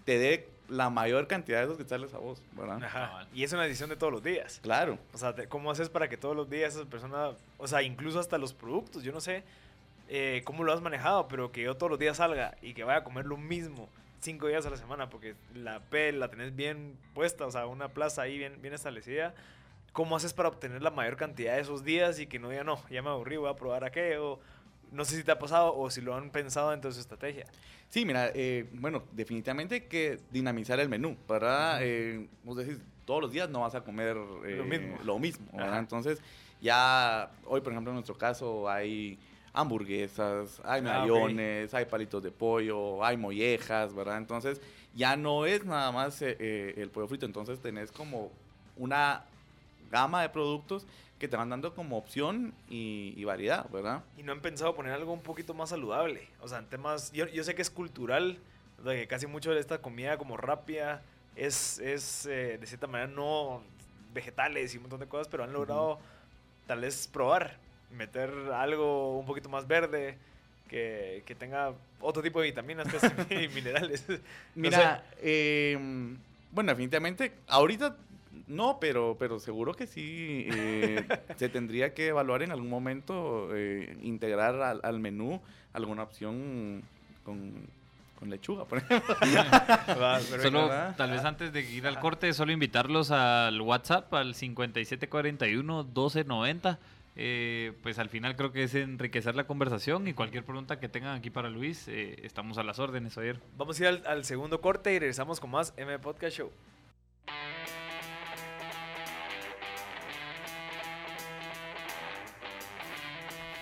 te 0.05 0.19
dé 0.19 0.49
la 0.69 0.89
mayor 0.89 1.27
cantidad 1.27 1.59
de 1.59 1.65
esos 1.65 1.77
quetzales 1.77 2.15
a 2.15 2.19
vos, 2.19 2.43
¿verdad? 2.53 2.83
Ajá. 2.83 3.27
Y 3.35 3.43
es 3.43 3.53
una 3.53 3.65
decisión 3.65 3.91
de 3.91 3.97
todos 3.97 4.13
los 4.13 4.23
días. 4.23 4.61
Claro. 4.63 4.99
O 5.13 5.19
sea, 5.19 5.35
¿cómo 5.49 5.71
haces 5.71 5.89
para 5.89 6.09
que 6.09 6.17
todos 6.17 6.37
los 6.37 6.49
días 6.49 6.75
esa 6.75 6.85
persona, 6.85 7.33
o 7.59 7.67
sea, 7.67 7.83
incluso 7.83 8.21
hasta 8.21 8.39
los 8.39 8.55
productos, 8.55 9.03
yo 9.03 9.13
no 9.13 9.21
sé 9.21 9.43
eh, 10.13 10.43
cómo 10.45 10.65
lo 10.65 10.73
has 10.73 10.81
manejado, 10.83 11.29
pero 11.29 11.53
que 11.53 11.63
yo 11.63 11.77
todos 11.77 11.89
los 11.89 11.99
días 11.99 12.17
salga 12.17 12.57
y 12.61 12.75
que 12.75 12.83
vaya 12.83 12.99
a 12.99 13.05
comer 13.05 13.27
lo 13.27 13.37
mismo 13.37 13.89
cinco 14.21 14.49
días 14.49 14.67
a 14.67 14.71
la 14.71 14.77
semana 14.77 15.09
porque 15.09 15.35
la 15.55 15.81
P 15.81 16.13
la 16.13 16.29
tenés 16.29 16.55
bien 16.55 16.97
puesta, 17.15 17.47
o 17.47 17.51
sea, 17.51 17.67
una 17.67 17.89
plaza 17.89 18.23
ahí 18.23 18.37
bien, 18.37 18.61
bien 18.61 18.75
establecida. 18.75 19.35
¿Cómo 19.93 20.17
haces 20.17 20.33
para 20.33 20.49
obtener 20.49 20.83
la 20.83 20.91
mayor 20.91 21.17
cantidad 21.17 21.55
de 21.55 21.61
esos 21.61 21.85
días 21.85 22.19
y 22.19 22.27
que 22.27 22.41
no 22.41 22.49
diga, 22.49 22.65
no, 22.65 22.81
ya 22.91 23.03
me 23.03 23.09
aburrí, 23.09 23.37
voy 23.37 23.51
a 23.51 23.55
probar 23.55 23.85
aquello? 23.85 24.41
No 24.91 25.05
sé 25.05 25.17
si 25.17 25.23
te 25.23 25.31
ha 25.31 25.39
pasado 25.39 25.77
o 25.77 25.91
si 25.91 26.01
lo 26.01 26.17
han 26.17 26.31
pensado 26.31 26.71
dentro 26.71 26.91
de 26.91 26.95
su 26.95 27.01
estrategia. 27.01 27.47
Sí, 27.89 28.05
mira, 28.05 28.33
eh, 28.35 28.69
bueno, 28.73 29.05
definitivamente 29.13 29.77
hay 29.77 29.81
que 29.83 30.19
dinamizar 30.31 30.81
el 30.81 30.89
menú, 30.89 31.17
¿verdad? 31.29 31.79
Eh, 31.83 32.29
vos 32.43 32.57
decís, 32.57 32.79
todos 33.05 33.23
los 33.23 33.33
días 33.33 33.49
no 33.49 33.61
vas 33.61 33.77
a 33.77 33.83
comer 33.83 34.17
eh, 34.45 34.57
lo 34.57 34.65
mismo, 34.65 34.99
lo 35.05 35.19
mismo. 35.21 35.47
Entonces, 35.55 36.21
ya 36.61 37.31
hoy, 37.47 37.61
por 37.61 37.73
ejemplo, 37.73 37.91
en 37.93 37.95
nuestro 37.95 38.19
caso 38.19 38.69
hay 38.69 39.19
hamburguesas, 39.53 40.61
hay 40.65 40.83
medallones, 40.83 41.73
ah, 41.73 41.77
okay. 41.77 41.85
hay 41.85 41.91
palitos 41.91 42.23
de 42.23 42.31
pollo, 42.31 43.05
hay 43.05 43.17
mollejas, 43.17 43.95
¿verdad? 43.95 44.19
Entonces, 44.19 44.61
ya 44.95 45.17
no 45.17 45.47
es 45.47 45.65
nada 45.65 45.91
más 45.93 46.23
eh, 46.23 46.37
eh, 46.39 46.75
el 46.77 46.91
pollo 46.91 47.09
frito, 47.09 47.27
entonces 47.27 47.61
tenés 47.61 47.91
como 47.91 48.31
una 48.77 49.25
gama 49.91 50.23
de 50.23 50.29
productos 50.29 50.87
que 51.19 51.29
te 51.29 51.37
van 51.37 51.51
dando 51.51 51.75
como 51.75 51.99
opción 51.99 52.55
y, 52.69 53.13
y, 53.17 53.25
variedad, 53.25 53.69
¿verdad? 53.71 54.03
Y 54.17 54.23
no 54.23 54.33
han 54.33 54.41
pensado 54.41 54.75
poner 54.75 54.93
algo 54.93 55.13
un 55.13 55.21
poquito 55.21 55.53
más 55.53 55.71
saludable, 55.71 56.29
o 56.41 56.49
sea, 56.49 56.59
en 56.59 56.67
temas, 56.67 57.13
yo, 57.13 57.27
yo 57.27 57.45
sé 57.45 57.55
que 57.55 57.63
es 57.63 57.71
cultural, 57.71 58.39
de 58.85 59.01
que 59.01 59.07
casi 59.07 59.27
mucho 59.27 59.53
de 59.53 59.61
esta 59.61 59.79
comida 59.79 60.17
como 60.17 60.37
rápida 60.37 61.03
es, 61.37 61.79
es 61.81 62.27
eh, 62.27 62.57
de 62.59 62.67
cierta 62.67 62.87
manera 62.87 63.13
no 63.13 63.63
vegetales 64.15 64.73
y 64.75 64.79
un 64.79 64.85
montón 64.85 65.01
de 65.01 65.07
cosas, 65.07 65.29
pero 65.29 65.45
han 65.45 65.53
logrado 65.53 65.93
uh 65.93 65.97
-huh. 65.97 66.67
tal 66.67 66.81
vez 66.81 67.07
probar 67.07 67.59
meter 67.93 68.31
algo 68.55 69.19
un 69.19 69.27
poquito 69.27 69.49
más 69.49 69.67
verde, 69.67 70.17
que, 70.69 71.23
que 71.27 71.35
tenga 71.35 71.75
otro 72.01 72.23
tipo 72.23 72.41
de 72.41 72.47
vitaminas 72.47 72.87
y 73.31 73.49
minerales. 73.49 74.09
No 74.09 74.17
Mira, 74.55 74.99
sé. 74.99 75.17
eh, 75.23 75.79
bueno, 76.53 76.71
definitivamente, 76.71 77.33
ahorita 77.49 77.97
no, 78.47 78.79
pero, 78.81 79.17
pero 79.19 79.39
seguro 79.39 79.75
que 79.75 79.87
sí 79.87 80.47
eh, 80.53 81.07
se 81.37 81.49
tendría 81.49 81.95
que 81.95 82.09
evaluar 82.09 82.43
en 82.43 82.53
algún 82.53 82.69
momento 82.69 83.49
eh, 83.55 83.97
integrar 84.03 84.61
al, 84.61 84.81
al, 84.83 85.01
menú 85.01 85.41
alguna 85.73 86.03
opción 86.03 86.83
con, 87.25 87.53
con 88.19 88.31
lechuga, 88.31 88.65
por 88.65 88.79
ejemplo. 88.79 89.17
solo, 90.43 90.71
tal 90.97 91.11
vez 91.11 91.25
antes 91.25 91.53
de 91.53 91.63
ir 91.63 91.87
al 91.87 91.99
corte, 92.01 92.33
solo 92.33 92.53
invitarlos 92.53 93.11
al 93.11 93.61
WhatsApp 93.61 94.13
al 94.15 94.35
5741 94.35 95.85
1290 95.85 96.79
eh, 97.17 97.73
pues 97.83 97.99
al 97.99 98.09
final 98.09 98.37
creo 98.37 98.53
que 98.53 98.63
es 98.63 98.75
enriquecer 98.75 99.35
la 99.35 99.45
conversación 99.45 100.07
y 100.09 100.15
cualquier 100.15 100.45
pregunta 100.45 100.79
que 100.79 100.89
tengan 100.89 101.17
aquí 101.17 101.31
para 101.31 101.51
Luis, 101.51 101.89
eh, 101.89 102.21
estamos 102.23 102.59
a 102.59 102.63
las 102.63 102.79
órdenes 102.79 103.19
ayer. 103.19 103.41
Vamos 103.57 103.79
a 103.79 103.83
ir 103.83 103.89
al, 103.89 104.07
al, 104.07 104.25
segundo 104.25 104.61
corte 104.61 104.93
y 104.95 104.99
regresamos 104.99 105.41
con 105.41 105.51
más 105.51 105.75
M 105.77 105.99
Podcast 105.99 106.37
Show. 106.37 106.51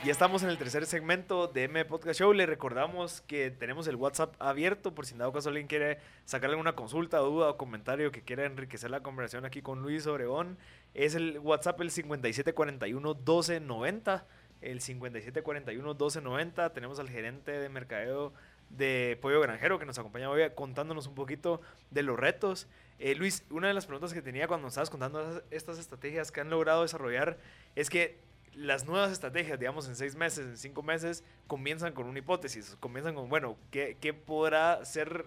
Ya 0.05 0.13
estamos 0.13 0.45
en 0.45 0.51
el 0.51 0.59
tercer 0.59 0.87
segmento 0.87 1.49
de 1.49 1.65
M 1.65 1.85
Podcast 1.85 2.21
Show. 2.21 2.33
Le 2.33 2.47
recordamos 2.47 3.21
que 3.23 3.51
tenemos 3.51 3.89
el 3.89 3.97
WhatsApp 3.97 4.33
abierto 4.39 4.95
por 4.95 5.07
si 5.07 5.15
en 5.15 5.19
dado 5.19 5.33
caso 5.33 5.49
alguien 5.49 5.67
quiere 5.67 5.99
sacarle 6.25 6.55
una 6.55 6.77
consulta, 6.77 7.19
duda 7.19 7.51
o 7.51 7.57
comentario 7.57 8.13
que 8.13 8.23
quiera 8.23 8.45
enriquecer 8.45 8.93
la 8.93 9.03
conversación 9.03 9.45
aquí 9.45 9.61
con 9.61 9.83
Luis 9.83 10.07
Obregón. 10.07 10.57
Es 10.94 11.14
el 11.14 11.38
WhatsApp 11.38 11.81
el 11.81 11.90
5741-1290. 11.90 14.24
El 14.61 14.81
5741-1290. 14.81 16.72
Tenemos 16.72 16.98
al 16.98 17.09
gerente 17.09 17.53
de 17.53 17.68
mercadeo 17.68 18.33
de 18.70 19.18
Pollo 19.20 19.40
Granjero 19.40 19.79
que 19.79 19.87
nos 19.87 19.98
acompaña 19.98 20.31
hoy 20.31 20.42
contándonos 20.55 21.07
un 21.07 21.14
poquito 21.14 21.61
de 21.90 22.03
los 22.03 22.18
retos. 22.18 22.68
Eh, 22.98 23.14
Luis, 23.14 23.44
una 23.51 23.68
de 23.68 23.74
las 23.74 23.87
preguntas 23.87 24.12
que 24.12 24.22
tenía 24.22 24.48
cuando 24.48 24.68
estabas 24.68 24.90
contando 24.90 25.42
estas 25.51 25.79
estrategias 25.79 26.33
que 26.33 26.40
han 26.40 26.51
logrado 26.51 26.83
desarrollar 26.83 27.38
es 27.77 27.90
que 27.90 28.18
las 28.55 28.87
nuevas 28.87 29.12
estrategias, 29.12 29.59
digamos, 29.59 29.87
en 29.88 29.94
seis 29.94 30.16
meses, 30.16 30.46
en 30.46 30.57
cinco 30.57 30.83
meses, 30.83 31.22
comienzan 31.46 31.92
con 31.92 32.07
una 32.07 32.18
hipótesis, 32.18 32.77
comienzan 32.81 33.14
con, 33.14 33.29
bueno, 33.29 33.57
¿qué, 33.70 33.96
qué 34.01 34.12
podrá 34.12 34.85
ser 34.85 35.27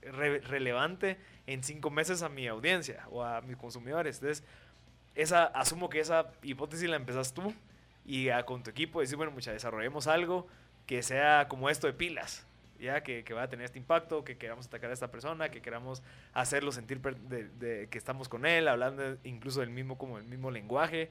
re 0.00 0.40
relevante 0.40 1.16
en 1.46 1.62
cinco 1.62 1.90
meses 1.90 2.22
a 2.22 2.28
mi 2.28 2.48
audiencia 2.48 3.06
o 3.10 3.22
a 3.22 3.40
mis 3.42 3.56
consumidores? 3.56 4.16
Entonces, 4.16 4.44
esa, 5.14 5.44
asumo 5.44 5.88
que 5.88 6.00
esa 6.00 6.32
hipótesis 6.42 6.88
la 6.88 6.96
empezas 6.96 7.34
tú 7.34 7.54
y 8.04 8.28
con 8.46 8.62
tu 8.62 8.70
equipo 8.70 9.00
decir, 9.00 9.16
bueno, 9.16 9.32
mucha, 9.32 9.52
desarrollemos 9.52 10.06
algo 10.06 10.46
que 10.86 11.02
sea 11.02 11.46
como 11.48 11.70
esto 11.70 11.86
de 11.86 11.92
pilas, 11.92 12.46
ya 12.80 13.02
que, 13.02 13.22
que 13.22 13.34
va 13.34 13.42
a 13.42 13.48
tener 13.48 13.64
este 13.64 13.78
impacto, 13.78 14.24
que 14.24 14.36
queramos 14.36 14.66
atacar 14.66 14.90
a 14.90 14.94
esta 14.94 15.10
persona, 15.10 15.50
que 15.50 15.60
queramos 15.62 16.02
hacerlo 16.32 16.72
sentir 16.72 17.00
de, 17.00 17.48
de, 17.48 17.88
que 17.88 17.98
estamos 17.98 18.28
con 18.28 18.46
él, 18.46 18.66
hablando 18.66 19.16
incluso 19.24 19.60
del 19.60 19.70
mismo, 19.70 19.98
como 19.98 20.18
el 20.18 20.24
mismo 20.24 20.50
lenguaje 20.50 21.10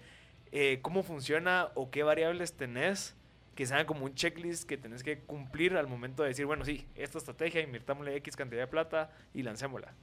eh, 0.51 0.79
cómo 0.81 1.01
funciona 1.01 1.69
o 1.75 1.89
qué 1.91 2.03
variables 2.03 2.53
tenés 2.53 3.15
que 3.55 3.65
sean 3.65 3.85
como 3.85 4.05
un 4.05 4.15
checklist 4.15 4.67
que 4.67 4.77
tenés 4.77 5.03
que 5.03 5.19
cumplir 5.19 5.77
al 5.77 5.87
momento 5.87 6.23
de 6.23 6.29
decir, 6.29 6.45
bueno, 6.45 6.65
sí, 6.65 6.85
esta 6.95 7.17
estrategia, 7.17 7.61
invirtámosle 7.61 8.15
X 8.17 8.35
cantidad 8.35 8.61
de 8.61 8.67
plata 8.67 9.11
y 9.33 9.43
lancémosla. 9.43 9.93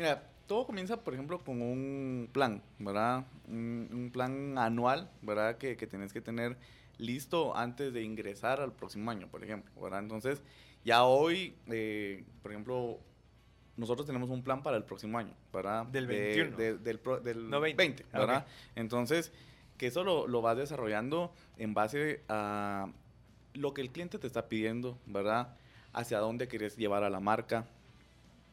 Mira, 0.00 0.22
todo 0.46 0.64
comienza, 0.64 0.96
por 0.96 1.12
ejemplo, 1.12 1.38
con 1.40 1.60
un 1.60 2.30
plan, 2.32 2.62
¿verdad? 2.78 3.26
Un, 3.46 3.86
un 3.92 4.10
plan 4.10 4.56
anual, 4.56 5.10
¿verdad? 5.20 5.58
Que, 5.58 5.76
que 5.76 5.86
tenés 5.86 6.14
que 6.14 6.22
tener 6.22 6.56
listo 6.96 7.54
antes 7.54 7.92
de 7.92 8.02
ingresar 8.02 8.62
al 8.62 8.72
próximo 8.72 9.10
año, 9.10 9.28
por 9.28 9.44
ejemplo, 9.44 9.70
¿verdad? 9.78 10.00
Entonces, 10.00 10.42
ya 10.86 11.04
hoy, 11.04 11.54
eh, 11.66 12.24
por 12.40 12.50
ejemplo, 12.50 12.98
nosotros 13.76 14.06
tenemos 14.06 14.30
un 14.30 14.42
plan 14.42 14.62
para 14.62 14.78
el 14.78 14.84
próximo 14.84 15.18
año, 15.18 15.34
¿verdad? 15.52 15.84
Del 15.84 16.06
21. 16.06 16.56
De, 16.56 16.78
de, 16.78 16.78
del, 16.78 17.00
del 17.22 17.50
no 17.50 17.60
20. 17.60 17.76
20, 17.76 18.06
¿verdad? 18.10 18.44
Okay. 18.44 18.82
Entonces, 18.82 19.32
que 19.76 19.88
eso 19.88 20.02
lo, 20.02 20.26
lo, 20.26 20.40
vas 20.40 20.56
desarrollando 20.56 21.34
en 21.58 21.74
base 21.74 22.22
a 22.30 22.88
lo 23.52 23.74
que 23.74 23.82
el 23.82 23.90
cliente 23.90 24.18
te 24.18 24.26
está 24.26 24.48
pidiendo, 24.48 24.96
¿verdad? 25.04 25.58
Hacia 25.92 26.20
dónde 26.20 26.48
quieres 26.48 26.78
llevar 26.78 27.04
a 27.04 27.10
la 27.10 27.20
marca, 27.20 27.66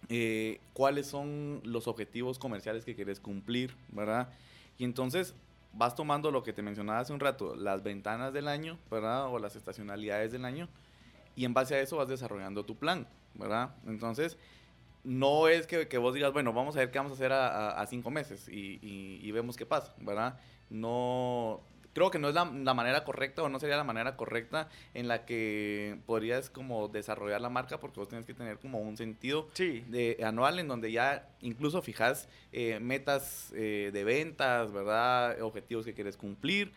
eh, 0.09 0.59
cuáles 0.73 1.07
son 1.07 1.61
los 1.63 1.87
objetivos 1.87 2.39
comerciales 2.39 2.85
que 2.85 2.95
quieres 2.95 3.19
cumplir, 3.19 3.75
¿verdad? 3.89 4.29
Y 4.77 4.83
entonces 4.83 5.33
vas 5.73 5.95
tomando 5.95 6.31
lo 6.31 6.43
que 6.43 6.53
te 6.53 6.61
mencionaba 6.61 6.99
hace 6.99 7.13
un 7.13 7.19
rato, 7.19 7.55
las 7.55 7.83
ventanas 7.83 8.33
del 8.33 8.47
año, 8.47 8.77
¿verdad? 8.89 9.27
O 9.27 9.39
las 9.39 9.55
estacionalidades 9.55 10.31
del 10.31 10.45
año, 10.45 10.67
y 11.35 11.45
en 11.45 11.53
base 11.53 11.75
a 11.75 11.81
eso 11.81 11.97
vas 11.97 12.07
desarrollando 12.07 12.65
tu 12.65 12.75
plan, 12.75 13.07
¿verdad? 13.35 13.75
Entonces, 13.85 14.37
no 15.03 15.47
es 15.47 15.67
que, 15.67 15.97
vos 15.97 16.13
digas, 16.13 16.33
bueno, 16.33 16.51
vamos 16.53 16.75
a 16.75 16.79
ver 16.79 16.91
qué 16.91 16.97
vamos 16.97 17.13
a 17.13 17.15
hacer 17.15 17.31
a, 17.31 17.79
a, 17.79 17.85
cinco 17.85 18.09
meses 18.09 18.49
y, 18.49 18.79
y, 18.81 19.31
vemos 19.31 19.55
qué 19.55 19.65
pasa, 19.65 19.93
¿verdad? 19.99 20.39
no 20.69 21.61
creo 21.97 22.11
que 22.11 22.19
no 22.19 22.29
es 22.29 22.35
la, 22.35 22.45
la, 22.45 22.75
manera 22.75 23.03
correcta 23.03 23.41
o 23.41 23.49
no 23.49 23.59
sería 23.59 23.75
la 23.75 23.83
manera 23.83 24.15
correcta 24.15 24.69
en 24.93 25.07
la 25.07 25.25
que 25.25 25.97
podrías 26.05 26.51
como 26.51 26.89
desarrollar 26.89 27.41
la 27.41 27.49
marca 27.49 27.79
porque 27.79 27.99
vos 27.99 28.07
tienes 28.07 28.27
que 28.27 28.35
tener 28.35 28.59
como 28.59 28.79
un 28.79 28.97
sentido 28.97 29.47
sí. 29.53 29.83
de, 29.87 30.19
anual 30.23 30.59
en 30.59 30.67
donde 30.67 30.91
ya 30.91 31.27
incluso 31.41 31.81
fijas 31.81 32.29
eh, 32.51 32.79
metas 32.79 33.51
eh, 33.55 33.89
de 33.91 34.03
ventas, 34.03 34.71
¿verdad? 34.71 35.41
Objetivos 35.41 35.85
que 35.85 35.95
quieres 35.95 36.17
cumplir 36.17 36.71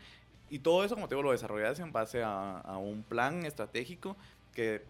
y 0.49 0.61
todo 0.61 0.87
eso 0.87 0.95
como 0.95 1.07
te 1.07 1.17
digo 1.17 1.23
lo 1.23 1.33
desarrollas 1.33 1.79
en 1.81 1.93
base 1.93 2.23
a, 2.23 2.59
a 2.61 2.79
un 2.79 3.03
plan 3.03 3.45
estratégico 3.45 4.17
que 4.55 4.83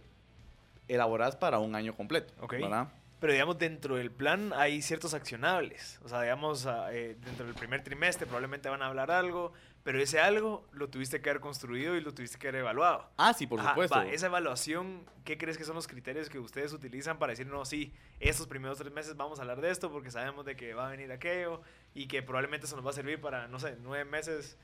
elaboradas 0.86 1.34
para 1.34 1.58
un 1.58 1.74
año 1.74 1.96
completo, 1.96 2.32
Ok. 2.40 2.52
¿verdad? 2.52 2.86
Pero 3.20 3.34
digamos, 3.34 3.58
dentro 3.58 3.96
del 3.96 4.10
plan 4.10 4.52
hay 4.54 4.80
ciertos 4.80 5.12
accionables. 5.12 6.00
O 6.02 6.08
sea, 6.08 6.22
digamos, 6.22 6.64
ah, 6.64 6.88
eh, 6.90 7.16
dentro 7.22 7.44
del 7.44 7.54
primer 7.54 7.84
trimestre 7.84 8.26
probablemente 8.26 8.70
van 8.70 8.80
a 8.80 8.86
hablar 8.86 9.10
algo, 9.10 9.52
pero 9.82 9.98
ese 10.00 10.20
algo 10.20 10.66
lo 10.72 10.88
tuviste 10.88 11.20
que 11.22 11.30
haber 11.30 11.40
construido 11.40 11.96
y 11.96 12.00
lo 12.00 12.12
tuviste 12.12 12.38
que 12.38 12.48
haber 12.48 12.60
evaluado. 12.60 13.08
Ah, 13.16 13.32
sí, 13.32 13.46
por 13.46 13.60
Ajá, 13.60 13.70
supuesto. 13.70 13.96
va, 13.96 14.06
esa 14.06 14.26
evaluación, 14.26 15.04
¿qué 15.24 15.38
crees 15.38 15.56
que 15.56 15.64
son 15.64 15.74
los 15.74 15.88
criterios 15.88 16.28
que 16.28 16.38
ustedes 16.38 16.72
utilizan 16.72 17.18
para 17.18 17.30
decir, 17.32 17.46
no, 17.46 17.64
sí, 17.64 17.92
estos 18.18 18.46
primeros 18.46 18.78
tres 18.78 18.92
meses 18.92 19.16
vamos 19.16 19.38
a 19.38 19.42
hablar 19.42 19.60
de 19.60 19.70
esto 19.70 19.90
porque 19.90 20.10
sabemos 20.10 20.44
de 20.44 20.54
que 20.56 20.74
va 20.74 20.88
a 20.88 20.90
venir 20.90 21.10
aquello 21.12 21.62
y 21.94 22.06
que 22.08 22.22
probablemente 22.22 22.66
eso 22.66 22.76
nos 22.76 22.84
va 22.84 22.90
a 22.90 22.94
servir 22.94 23.20
para, 23.20 23.48
no 23.48 23.58
sé, 23.58 23.76
nueve 23.82 24.04
meses? 24.04 24.56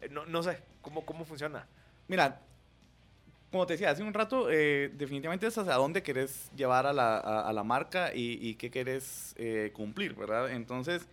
Eh, 0.00 0.08
No, 0.10 0.26
no 0.26 0.42
sé, 0.42 0.60
¿cómo, 0.82 1.06
cómo 1.06 1.24
funciona? 1.24 1.66
Mira, 2.08 2.40
como 3.52 3.66
te 3.66 3.74
decía 3.74 3.90
hace 3.90 4.02
un 4.02 4.12
rato, 4.12 4.50
eh, 4.50 4.90
definitivamente 4.94 5.46
es 5.46 5.56
hacia 5.56 5.74
dónde 5.74 6.02
querés 6.02 6.50
llevar 6.56 6.86
a 6.86 6.92
la, 6.92 7.18
a, 7.18 7.48
a 7.48 7.52
la 7.52 7.62
marca 7.62 8.12
y, 8.12 8.32
y 8.44 8.56
qué 8.56 8.68
querés 8.72 9.34
eh, 9.38 9.70
cumplir, 9.72 10.14
¿verdad? 10.16 10.50
Entonces, 10.50 11.06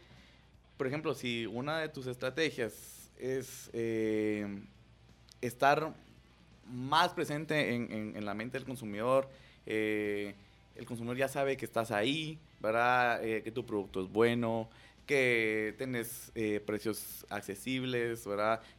por 0.78 0.88
ejemplo, 0.88 1.14
si 1.14 1.46
una 1.46 1.78
de 1.78 1.90
tus 1.90 2.08
estrategias 2.08 3.01
es 3.22 3.70
eh, 3.74 4.46
estar 5.40 5.94
más 6.66 7.14
presente 7.14 7.76
en, 7.76 8.26
la 8.26 8.34
mente 8.34 8.58
del 8.58 8.66
consumidor, 8.66 9.30
eh, 9.66 10.34
el 10.76 10.86
consumidor 10.86 11.18
ya 11.18 11.28
sabe 11.28 11.58
que 11.58 11.66
estás 11.66 11.92
ahí. 11.92 12.40
Eh, 12.64 13.42
que 13.44 13.52
tu 13.52 13.66
producto 13.66 14.04
es 14.04 14.12
bueno, 14.12 14.70
que 15.08 15.74
tenés 15.80 16.32
precios 16.66 17.26
accesibles. 17.30 18.28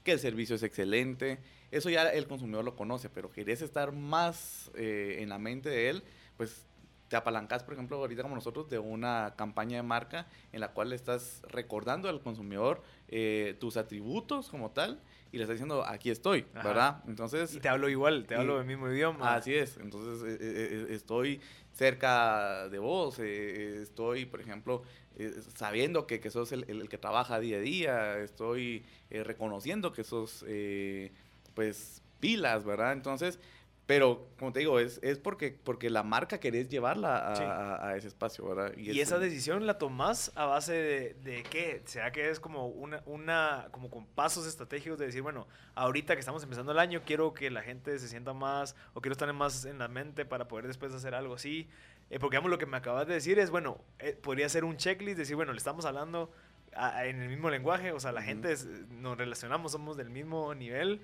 Que 0.04 0.12
el 0.12 0.18
servicio 0.20 0.54
es 0.54 0.62
excelente. 0.62 1.38
Eso 1.72 1.90
ya 1.90 2.08
el 2.08 2.28
consumidor 2.28 2.64
lo 2.64 2.76
conoce, 2.76 3.08
pero 3.08 3.30
querés 3.32 3.60
estar 3.60 3.92
más 3.92 4.70
en 4.76 5.28
la 5.28 5.38
mente 5.38 5.68
de 5.68 5.90
él, 5.90 6.02
pues 6.36 6.64
te 7.12 7.16
apalancas, 7.16 7.62
por 7.62 7.74
ejemplo, 7.74 7.98
ahorita 7.98 8.22
como 8.22 8.34
nosotros, 8.34 8.70
de 8.70 8.78
una 8.78 9.34
campaña 9.36 9.76
de 9.76 9.82
marca 9.82 10.26
en 10.50 10.60
la 10.60 10.68
cual 10.68 10.94
estás 10.94 11.42
recordando 11.46 12.08
al 12.08 12.22
consumidor 12.22 12.82
eh, 13.14 13.54
tus 13.60 13.76
atributos 13.76 14.48
como 14.48 14.70
tal 14.72 15.00
y 15.30 15.36
le 15.36 15.44
estás 15.44 15.56
diciendo, 15.56 15.84
aquí 15.86 16.10
estoy, 16.10 16.46
Ajá. 16.54 16.68
¿verdad? 16.68 17.04
Entonces, 17.06 17.54
Y 17.54 17.60
te 17.60 17.68
hablo 17.68 17.88
igual, 17.88 18.26
te 18.26 18.34
y- 18.34 18.38
hablo 18.38 18.56
del 18.58 18.66
mismo 18.66 18.90
idioma. 18.90 19.34
Así 19.36 19.54
es, 19.54 19.76
entonces 19.76 20.22
eh, 20.28 20.38
eh, 20.40 20.86
eh, 20.90 20.94
estoy 20.94 21.40
cerca 21.72 22.68
de 22.68 22.78
vos, 22.78 23.18
estoy, 23.18 24.26
por 24.26 24.40
ejemplo, 24.40 24.82
eh, 25.16 25.32
sabiendo 25.54 26.06
que, 26.06 26.20
que 26.20 26.30
sos 26.30 26.52
el, 26.52 26.64
el- 26.68 26.82
el 26.82 26.88
que 26.88 26.98
trabaja 26.98 27.38
día 27.40 27.58
a 27.58 27.60
día, 27.60 28.18
estoy 28.18 28.84
eh, 29.10 29.24
reconociendo 29.24 29.92
que 29.92 30.04
sos, 30.04 30.44
eh, 30.48 31.12
pues, 31.54 32.02
pilas, 32.20 32.64
¿verdad? 32.64 32.92
Entonces, 32.92 33.38
pero, 33.86 34.28
como 34.38 34.52
te 34.52 34.60
digo, 34.60 34.78
es, 34.78 35.00
es 35.02 35.18
porque, 35.18 35.58
porque 35.64 35.90
la 35.90 36.02
marca 36.02 36.38
querés 36.38 36.68
llevarla 36.68 37.32
a, 37.32 37.36
Sí. 37.36 37.42
a- 37.42 37.86
a 37.88 37.96
ese 37.96 38.08
espacio, 38.08 38.46
¿verdad? 38.46 38.72
Y, 38.76 38.90
es- 38.90 39.08
esa 39.08 39.18
decisión 39.18 39.66
la 39.66 39.76
tomás 39.78 40.30
a 40.36 40.46
base 40.46 40.72
de, 40.72 41.14
de 41.14 41.42
qué? 41.42 41.82
¿Será 41.84 42.12
que 42.12 42.30
es 42.30 42.38
como 42.40 42.68
una, 42.68 43.02
una, 43.06 43.68
como 43.72 43.90
con 43.90 44.06
pasos 44.06 44.46
estratégicos 44.46 44.98
de 44.98 45.06
decir, 45.06 45.22
bueno, 45.22 45.46
ahorita 45.74 46.14
que 46.14 46.20
estamos 46.20 46.42
empezando 46.44 46.72
el 46.72 46.78
año, 46.78 47.02
quiero 47.04 47.34
que 47.34 47.50
la 47.50 47.62
gente 47.62 47.98
se 47.98 48.08
sienta 48.08 48.32
más, 48.32 48.76
o 48.94 49.00
quiero 49.00 49.12
estar 49.12 49.30
más 49.32 49.64
en 49.64 49.78
la 49.78 49.88
mente 49.88 50.24
para 50.24 50.46
poder 50.48 50.66
después 50.68 50.94
hacer 50.94 51.14
algo 51.14 51.34
así? 51.34 51.68
Eh, 52.10 52.18
porque, 52.18 52.34
digamos, 52.36 52.50
lo 52.50 52.58
que 52.58 52.66
me 52.66 52.76
acabas 52.76 53.06
de 53.08 53.14
decir 53.14 53.38
es, 53.38 53.50
bueno, 53.50 53.78
eh, 53.98 54.12
podría 54.20 54.48
ser 54.48 54.64
un 54.64 54.76
checklist, 54.76 55.18
decir, 55.18 55.34
bueno, 55.36 55.52
le 55.52 55.58
estamos 55.58 55.84
hablando 55.86 56.30
a- 56.74 57.04
en 57.06 57.20
el 57.20 57.28
mismo 57.28 57.50
lenguaje, 57.50 57.92
o 57.92 58.00
sea, 58.00 58.12
la 58.12 58.22
gente 58.22 58.52
es- 58.52 58.66
nos 58.90 59.18
relacionamos, 59.18 59.72
somos 59.72 59.96
del 59.96 60.08
mismo 60.10 60.54
nivel, 60.54 61.00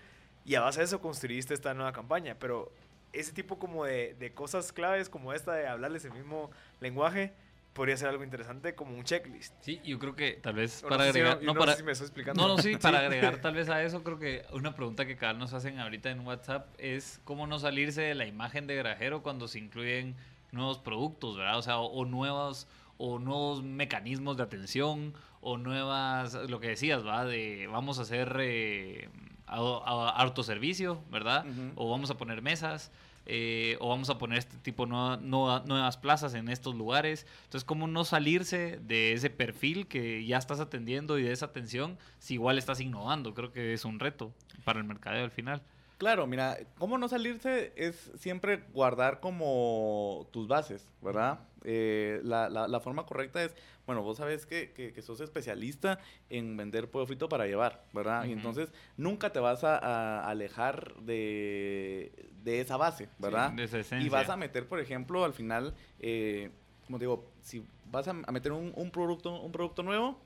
y 0.49 0.55
a 0.57 0.61
base 0.63 0.81
de 0.81 0.87
eso 0.87 1.01
construiste 1.01 1.53
esta 1.55 1.75
nueva 1.75 1.93
campaña, 1.93 2.37
pero 2.39 2.73
ese 3.13 3.33
tipo 3.33 3.59
como 3.59 3.85
de, 3.85 4.15
de 4.19 4.33
cosas 4.33 4.73
claves 4.73 5.09
como 5.09 5.33
esta 5.33 5.53
de 5.55 5.67
hablarles 5.67 6.05
el 6.05 6.13
mismo 6.13 6.51
lenguaje 6.81 7.33
podría 7.75 7.97
ser 7.97 8.09
algo 8.09 8.25
interesante 8.25 8.75
como 8.75 8.97
un 8.97 9.05
checklist. 9.05 9.55
Sí, 9.61 9.81
yo 9.85 9.99
creo 9.99 10.17
que 10.17 10.33
tal 10.43 10.55
vez 10.55 10.83
para 10.83 10.97
no 10.97 11.03
sé 11.05 11.13
si 11.13 11.19
agregar... 11.21 11.37
no- 11.41 11.47
no, 11.47 11.55
no 11.55 11.61
para, 11.61 11.73
sé 11.73 11.79
si 11.79 11.85
me 11.85 11.93
estoy 11.93 12.07
explicando. 12.07 12.43
No, 12.43 12.57
no, 12.57 12.59
sí, 12.63 12.77
para 12.77 12.99
agregar 13.01 13.41
tal 13.41 13.55
vez 13.55 13.69
a 13.69 13.83
eso, 13.85 14.03
creo 14.03 14.19
que 14.19 14.45
una 14.53 14.75
pregunta 14.75 15.07
que 15.07 15.17
cada 15.17 15.35
nos 15.35 15.53
hacen 15.53 15.79
ahorita 15.79 16.11
en 16.11 16.21
WhatsApp 16.27 16.67
es 16.79 17.21
cómo 17.25 17.47
no 17.47 17.59
salirse 17.59 18.03
de 18.03 18.15
la 18.17 18.27
imagen 18.27 18.67
de 18.67 18.75
grajero 18.75 19.23
cuando 19.23 19.47
se 19.49 19.59
incluyen 19.61 20.17
nuevos 20.51 20.79
productos, 20.79 21.37
¿verdad? 21.37 21.59
O 21.59 21.63
sea, 21.63 21.79
o, 21.79 21.87
o 21.87 22.05
nuevos 22.05 22.67
o 22.97 23.19
nuevos 23.21 23.63
mecanismos 23.63 24.37
de 24.39 24.43
atención 24.43 25.15
o 25.41 25.57
nuevas, 25.57 26.35
lo 26.35 26.59
que 26.59 26.69
decías, 26.71 27.07
¿va? 27.07 27.25
De 27.25 27.69
vamos 27.71 28.01
a 28.01 28.03
hacer 28.03 28.37
eh, 28.41 29.09
a- 29.49 29.83
a- 29.85 30.11
autoservicio, 30.23 31.03
¿verdad? 31.11 31.45
O 31.77 31.91
vamos 31.91 32.11
a 32.11 32.17
poner 32.17 32.43
mesas. 32.43 32.91
eh, 33.31 33.77
o 33.81 33.91
vamos 33.91 34.09
a 34.09 34.17
poner 34.17 34.39
este 34.39 34.57
tipo 34.57 34.85
de 34.87 34.89
nueva- 34.93 35.19
nueva- 35.19 35.63
nuevas 35.67 35.99
plazas 35.99 36.33
en 36.33 36.49
estos 36.49 36.75
lugares. 36.75 37.27
Entonces, 37.45 37.63
¿cómo 37.63 37.87
no 37.87 38.07
salirse 38.07 38.79
de 38.83 39.13
ese 39.13 39.29
perfil 39.29 39.87
que 39.87 40.25
ya 40.25 40.39
estás 40.39 40.61
atendiendo 40.61 41.19
y 41.19 41.25
de 41.25 41.33
esa 41.33 41.45
atención 41.45 41.99
si 42.19 42.35
igual 42.35 42.57
estás 42.57 42.81
innovando? 42.81 43.35
Creo 43.35 43.53
que 43.53 43.75
es 43.75 43.85
un 43.85 44.01
reto 44.01 44.33
para 44.65 44.79
el 44.79 44.87
mercadeo 44.87 45.25
al 45.25 45.31
final. 45.31 45.61
Claro, 45.99 46.27
mira, 46.29 46.57
cómo 46.79 46.97
no 46.97 47.09
salirse 47.09 47.73
es 47.77 48.13
siempre 48.19 48.63
guardar 48.73 49.19
como 49.21 50.29
tus 50.31 50.47
bases, 50.47 50.87
¿verdad? 51.03 51.41
Eh, 51.65 52.21
la, 52.23 52.49
la- 52.49 52.69
la 52.69 52.79
forma 52.81 53.05
correcta 53.05 53.43
es, 53.43 53.53
bueno, 53.85 54.03
vos 54.03 54.19
sabes 54.19 54.47
que, 54.47 54.71
que- 54.73 54.93
que 54.93 55.03
sos 55.03 55.21
especialista 55.21 55.99
en 56.31 56.57
vender 56.57 56.89
pollo 56.89 57.05
frito 57.07 57.29
para 57.29 57.47
llevar, 57.47 57.85
¿verdad? 57.93 58.25
Y 58.27 58.33
entonces 58.33 58.73
nunca 58.97 59.33
te 59.33 59.41
vas 59.41 59.65
a, 59.65 59.77
a 59.77 60.31
alejar 60.31 60.95
de, 61.01 62.13
de 62.45 62.61
esa 62.61 62.77
base, 62.77 63.09
¿verdad? 63.19 63.51
de 63.53 63.65
esa 63.65 63.79
y 63.79 63.81
esencia. 63.81 64.11
vas 64.11 64.29
a 64.31 64.37
meter, 64.37 64.69
por 64.69 64.79
ejemplo, 64.79 65.25
al 65.25 65.33
final, 65.33 65.75
eh, 65.99 66.51
como 66.87 66.99
digo, 67.01 67.29
si 67.43 67.67
vas 67.91 68.07
a, 68.07 68.13
a 68.13 68.31
meter 68.33 68.53
un, 68.53 68.73
un 68.77 68.91
producto, 68.93 69.41
un 69.41 69.51
producto 69.51 69.83
nuevo, 69.83 70.17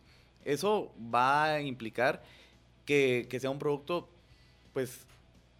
eso 0.44 0.92
va 1.12 1.44
a 1.54 1.60
implicar 1.62 2.22
que, 2.84 3.26
que 3.30 3.40
sea 3.40 3.48
un 3.50 3.58
producto, 3.58 4.10
pues, 4.74 5.06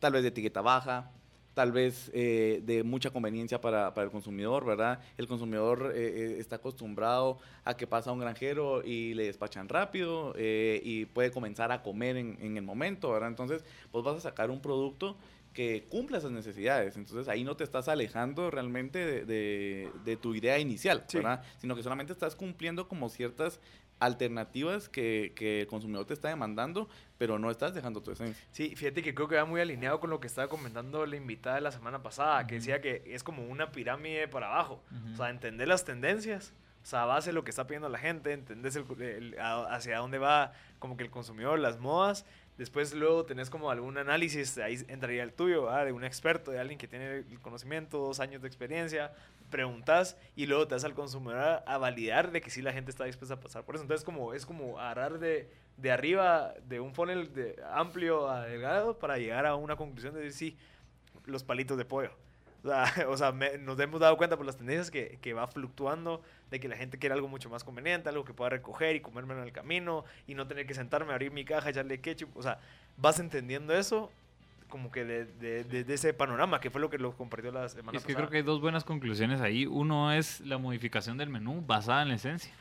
tal 0.02 0.12
vez 0.14 0.22
de 0.22 0.30
etiqueta 0.30 0.60
baja, 0.62 1.12
tal 1.54 1.70
vez 1.70 2.10
eh, 2.12 2.60
de 2.64 2.82
mucha 2.82 3.10
conveniencia 3.10 3.60
para, 3.60 3.94
para 3.94 4.06
el 4.06 4.10
consumidor, 4.10 4.64
¿verdad? 4.64 4.98
El 5.16 5.28
consumidor 5.28 5.92
eh, 5.94 6.00
eh, 6.00 6.36
está 6.40 6.56
acostumbrado 6.56 7.38
a 7.64 7.76
que 7.76 7.86
pasa 7.86 8.10
un 8.10 8.18
granjero 8.18 8.82
y 8.84 9.14
le 9.14 9.26
despachan 9.26 9.68
rápido 9.68 10.34
eh, 10.36 10.80
y 10.82 11.04
puede 11.06 11.30
comenzar 11.30 11.70
a 11.70 11.82
comer 11.82 12.16
en, 12.16 12.36
en 12.40 12.56
el 12.56 12.64
momento, 12.64 13.12
¿verdad? 13.12 13.28
Entonces, 13.28 13.64
pues 13.92 14.02
vas 14.04 14.16
a 14.16 14.20
sacar 14.20 14.50
un 14.50 14.60
producto 14.60 15.16
que 15.52 15.84
cumpla 15.88 16.18
esas 16.18 16.32
necesidades. 16.32 16.96
Entonces 16.96 17.28
ahí 17.28 17.44
no 17.44 17.54
te 17.56 17.62
estás 17.62 17.86
alejando 17.86 18.50
realmente 18.50 18.98
de, 18.98 19.24
de- 19.26 19.90
de 20.04 20.16
tu 20.16 20.34
idea 20.34 20.58
inicial, 20.58 21.04
Sí. 21.06 21.18
¿verdad? 21.18 21.44
Sino 21.58 21.76
que 21.76 21.82
solamente 21.84 22.12
estás 22.12 22.34
cumpliendo 22.34 22.88
como 22.88 23.08
ciertas 23.10 23.60
alternativas 24.04 24.88
que, 24.88 25.32
que 25.36 25.62
el 25.62 25.66
consumidor 25.66 26.04
te 26.06 26.14
está 26.14 26.28
demandando, 26.28 26.88
pero 27.18 27.38
no 27.38 27.50
estás 27.50 27.74
dejando 27.74 28.02
tu 28.02 28.10
esencia. 28.12 28.44
Sí, 28.50 28.74
fíjate 28.76 29.02
que 29.02 29.14
creo 29.14 29.28
que 29.28 29.36
va 29.36 29.44
muy 29.44 29.60
alineado 29.60 30.00
con 30.00 30.10
lo 30.10 30.20
que 30.20 30.26
estaba 30.26 30.48
comentando 30.48 31.06
la 31.06 31.16
invitada 31.16 31.56
de 31.56 31.62
la 31.62 31.70
semana 31.72 32.02
pasada, 32.02 32.46
que 32.46 32.56
decía 32.56 32.80
que 32.80 33.02
es 33.06 33.22
como 33.22 33.44
una 33.44 33.72
pirámide 33.72 34.28
para 34.28 34.46
abajo. 34.48 34.82
Ujú. 34.90 35.14
O 35.14 35.16
sea, 35.16 35.30
entender 35.30 35.68
las 35.68 35.84
tendencias, 35.84 36.52
o 36.82 36.84
sea, 36.86 37.02
a 37.04 37.06
base 37.06 37.30
de 37.30 37.34
lo 37.34 37.44
que 37.44 37.50
está 37.50 37.66
pidiendo 37.66 37.88
la 37.88 37.98
gente, 37.98 38.32
entendés 38.32 38.74
el- 38.76 39.00
el- 39.02 39.36
hacia 39.40 39.98
dónde 39.98 40.18
va 40.18 40.52
como 40.80 40.96
que 40.96 41.04
el 41.04 41.10
consumidor, 41.10 41.58
las 41.60 41.78
modas. 41.78 42.26
Después 42.58 42.92
luego 42.94 43.24
tenés 43.24 43.48
como 43.48 43.70
algún 43.70 43.96
análisis, 43.96 44.58
ahí 44.58 44.84
entraría 44.88 45.22
el 45.22 45.32
tuyo, 45.32 45.64
¿verdad? 45.64 45.86
de 45.86 45.92
un 45.92 46.04
experto, 46.04 46.50
de 46.50 46.60
alguien 46.60 46.78
que 46.78 46.86
tiene 46.86 47.18
el 47.18 47.40
conocimiento, 47.40 47.98
dos 47.98 48.20
años 48.20 48.42
de 48.42 48.48
experiencia, 48.48 49.12
preguntas 49.50 50.16
y 50.36 50.46
luego 50.46 50.66
te 50.66 50.74
das 50.74 50.84
al 50.84 50.94
consumidor 50.94 51.62
a, 51.64 51.78
validar 51.78 52.30
de 52.30 52.40
que 52.40 52.50
sí 52.50 52.60
la 52.60 52.72
gente 52.72 52.90
está 52.90 53.04
dispuesta 53.04 53.34
a 53.34 53.40
pasar 53.40 53.64
por 53.64 53.76
eso. 53.76 53.82
Entonces 53.82 54.04
como, 54.04 54.34
es 54.34 54.44
como 54.44 54.78
agarrar 54.78 55.18
de, 55.18 55.50
de 55.76 55.90
arriba 55.90 56.54
de 56.68 56.80
un 56.80 56.94
funnel 56.94 57.32
de 57.32 57.62
amplio 57.72 58.28
a 58.28 58.44
delgado 58.46 58.98
para 58.98 59.16
llegar 59.18 59.46
a 59.46 59.54
una 59.54 59.76
conclusión 59.76 60.14
de 60.14 60.20
decir 60.20 60.52
sí, 60.52 60.58
los 61.24 61.44
palitos 61.44 61.78
de 61.78 61.84
pollo. 61.84 62.10
O 62.64 62.68
sea, 62.68 63.08
o 63.08 63.16
sea, 63.16 63.32
me- 63.32 63.58
nos 63.58 63.78
hemos 63.80 64.00
dado 64.00 64.16
cuenta 64.16 64.36
por 64.36 64.46
las 64.46 64.56
tendencias 64.56 64.90
que, 64.90 65.18
que 65.20 65.32
va 65.32 65.46
fluctuando, 65.46 66.22
de 66.50 66.60
que 66.60 66.68
la 66.68 66.76
gente 66.76 66.98
quiere 66.98 67.14
algo 67.14 67.28
mucho 67.28 67.50
más 67.50 67.64
conveniente, 67.64 68.08
algo 68.08 68.24
que 68.24 68.34
pueda 68.34 68.50
recoger 68.50 68.94
y 68.96 69.00
comerme 69.00 69.34
en 69.34 69.40
el 69.40 69.52
camino 69.52 70.04
y 70.26 70.34
no 70.34 70.46
tener 70.46 70.66
que 70.66 70.74
sentarme, 70.74 71.12
abrir 71.12 71.32
mi 71.32 71.44
caja, 71.44 71.70
echarle 71.70 72.00
ketchup. 72.00 72.36
O 72.36 72.42
sea, 72.42 72.60
vas 72.96 73.18
entendiendo 73.18 73.74
eso 73.74 74.10
como 74.68 74.90
que 74.90 75.04
de, 75.04 75.24
de- 75.26 75.64
de- 75.64 75.84
de 75.84 75.94
ese 75.94 76.14
panorama, 76.14 76.60
que 76.60 76.70
fue 76.70 76.80
lo 76.80 76.88
que 76.88 76.96
lo 76.98 77.14
compartió 77.16 77.52
la 77.52 77.68
semana 77.68 77.98
Es 77.98 78.04
que 78.04 78.14
pasada. 78.14 78.26
creo 78.28 78.30
que 78.30 78.36
hay 78.38 78.42
dos 78.42 78.60
buenas 78.60 78.84
conclusiones 78.84 79.40
ahí. 79.40 79.66
Uno 79.66 80.12
es 80.12 80.40
la 80.40 80.56
modificación 80.56 81.18
del 81.18 81.28
menú 81.28 81.62
basada 81.66 82.02
en 82.02 82.08
la 82.08 82.14
esencia. 82.14 82.52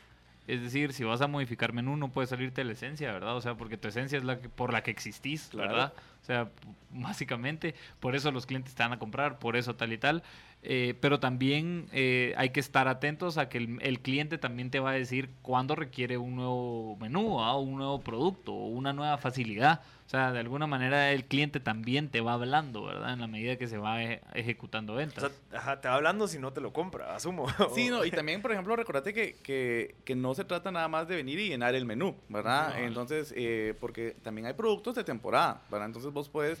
Es 0.48 0.60
decir, 0.60 0.92
si 0.92 1.04
vas 1.04 1.20
a 1.20 1.28
modificar 1.28 1.72
menú 1.72 1.96
no 1.96 2.10
puedes 2.10 2.30
salirte 2.30 2.64
la 2.64 2.72
esencia, 2.72 3.12
¿verdad? 3.12 3.36
O 3.36 3.40
sea, 3.40 3.54
porque 3.54 3.76
tu 3.76 3.86
esencia 3.88 4.18
es 4.18 4.24
la 4.24 4.40
que, 4.40 4.48
por 4.48 4.72
la 4.72 4.82
que 4.82 4.90
existís, 4.90 5.48
Claro. 5.50 5.68
¿verdad? 5.68 5.92
O 6.20 6.24
sea, 6.24 6.48
básicamente, 6.90 7.74
por 8.00 8.14
eso 8.16 8.30
los 8.30 8.46
clientes 8.46 8.74
te 8.74 8.82
van 8.82 8.92
a 8.92 8.98
comprar, 8.98 9.38
por 9.38 9.56
eso 9.56 9.74
tal 9.76 9.92
y 9.92 9.98
tal. 9.98 10.22
Eh, 10.64 10.94
pero 11.00 11.18
también 11.18 11.88
eh, 11.92 12.34
hay 12.36 12.50
que 12.50 12.60
estar 12.60 12.86
atentos 12.86 13.36
a 13.36 13.48
que 13.48 13.58
el, 13.58 13.78
el, 13.82 13.98
cliente 13.98 14.38
también 14.38 14.70
te 14.70 14.78
va 14.78 14.90
a 14.90 14.92
decir 14.92 15.28
cuándo 15.42 15.74
requiere 15.74 16.18
un 16.18 16.36
nuevo 16.36 16.96
menú, 17.00 17.38
o 17.40 17.60
un 17.60 17.78
nuevo 17.78 18.00
producto 18.00 18.52
o 18.52 18.68
una 18.68 18.92
nueva 18.92 19.18
facilidad. 19.18 19.80
O 20.06 20.10
sea, 20.12 20.30
de 20.30 20.40
alguna 20.40 20.66
manera 20.66 21.10
el 21.10 21.24
cliente 21.24 21.58
también 21.58 22.10
te 22.10 22.20
va 22.20 22.34
hablando, 22.34 22.84
¿verdad? 22.84 23.14
En 23.14 23.20
la 23.20 23.26
medida 23.26 23.56
que 23.56 23.66
se 23.66 23.78
va 23.78 24.02
e 24.04 24.20
ejecutando 24.34 24.94
ventas. 24.94 25.24
O 25.24 25.28
sea, 25.28 25.58
ajá, 25.58 25.80
te 25.80 25.88
va 25.88 25.94
hablando 25.94 26.28
si 26.28 26.38
no 26.38 26.52
te 26.52 26.60
lo 26.60 26.72
compra, 26.72 27.16
asumo. 27.16 27.46
Sí, 27.74 27.88
no, 27.88 28.04
y 28.04 28.10
también, 28.10 28.42
por 28.42 28.52
ejemplo, 28.52 28.76
recordate 28.76 29.14
que, 29.14 29.36
que, 29.42 29.94
que, 30.04 30.14
no 30.14 30.34
se 30.34 30.44
trata 30.44 30.70
nada 30.70 30.86
más 30.86 31.08
de 31.08 31.16
venir 31.16 31.38
y 31.38 31.48
llenar 31.48 31.74
el 31.74 31.86
menú, 31.86 32.14
¿verdad? 32.28 32.74
No. 32.74 32.84
Entonces, 32.84 33.32
eh, 33.36 33.74
porque 33.80 34.14
también 34.22 34.46
hay 34.46 34.52
productos 34.52 34.94
de 34.94 35.02
temporada, 35.02 35.62
¿verdad? 35.70 35.86
Entonces 35.86 36.12
vos 36.12 36.28
puedes, 36.28 36.60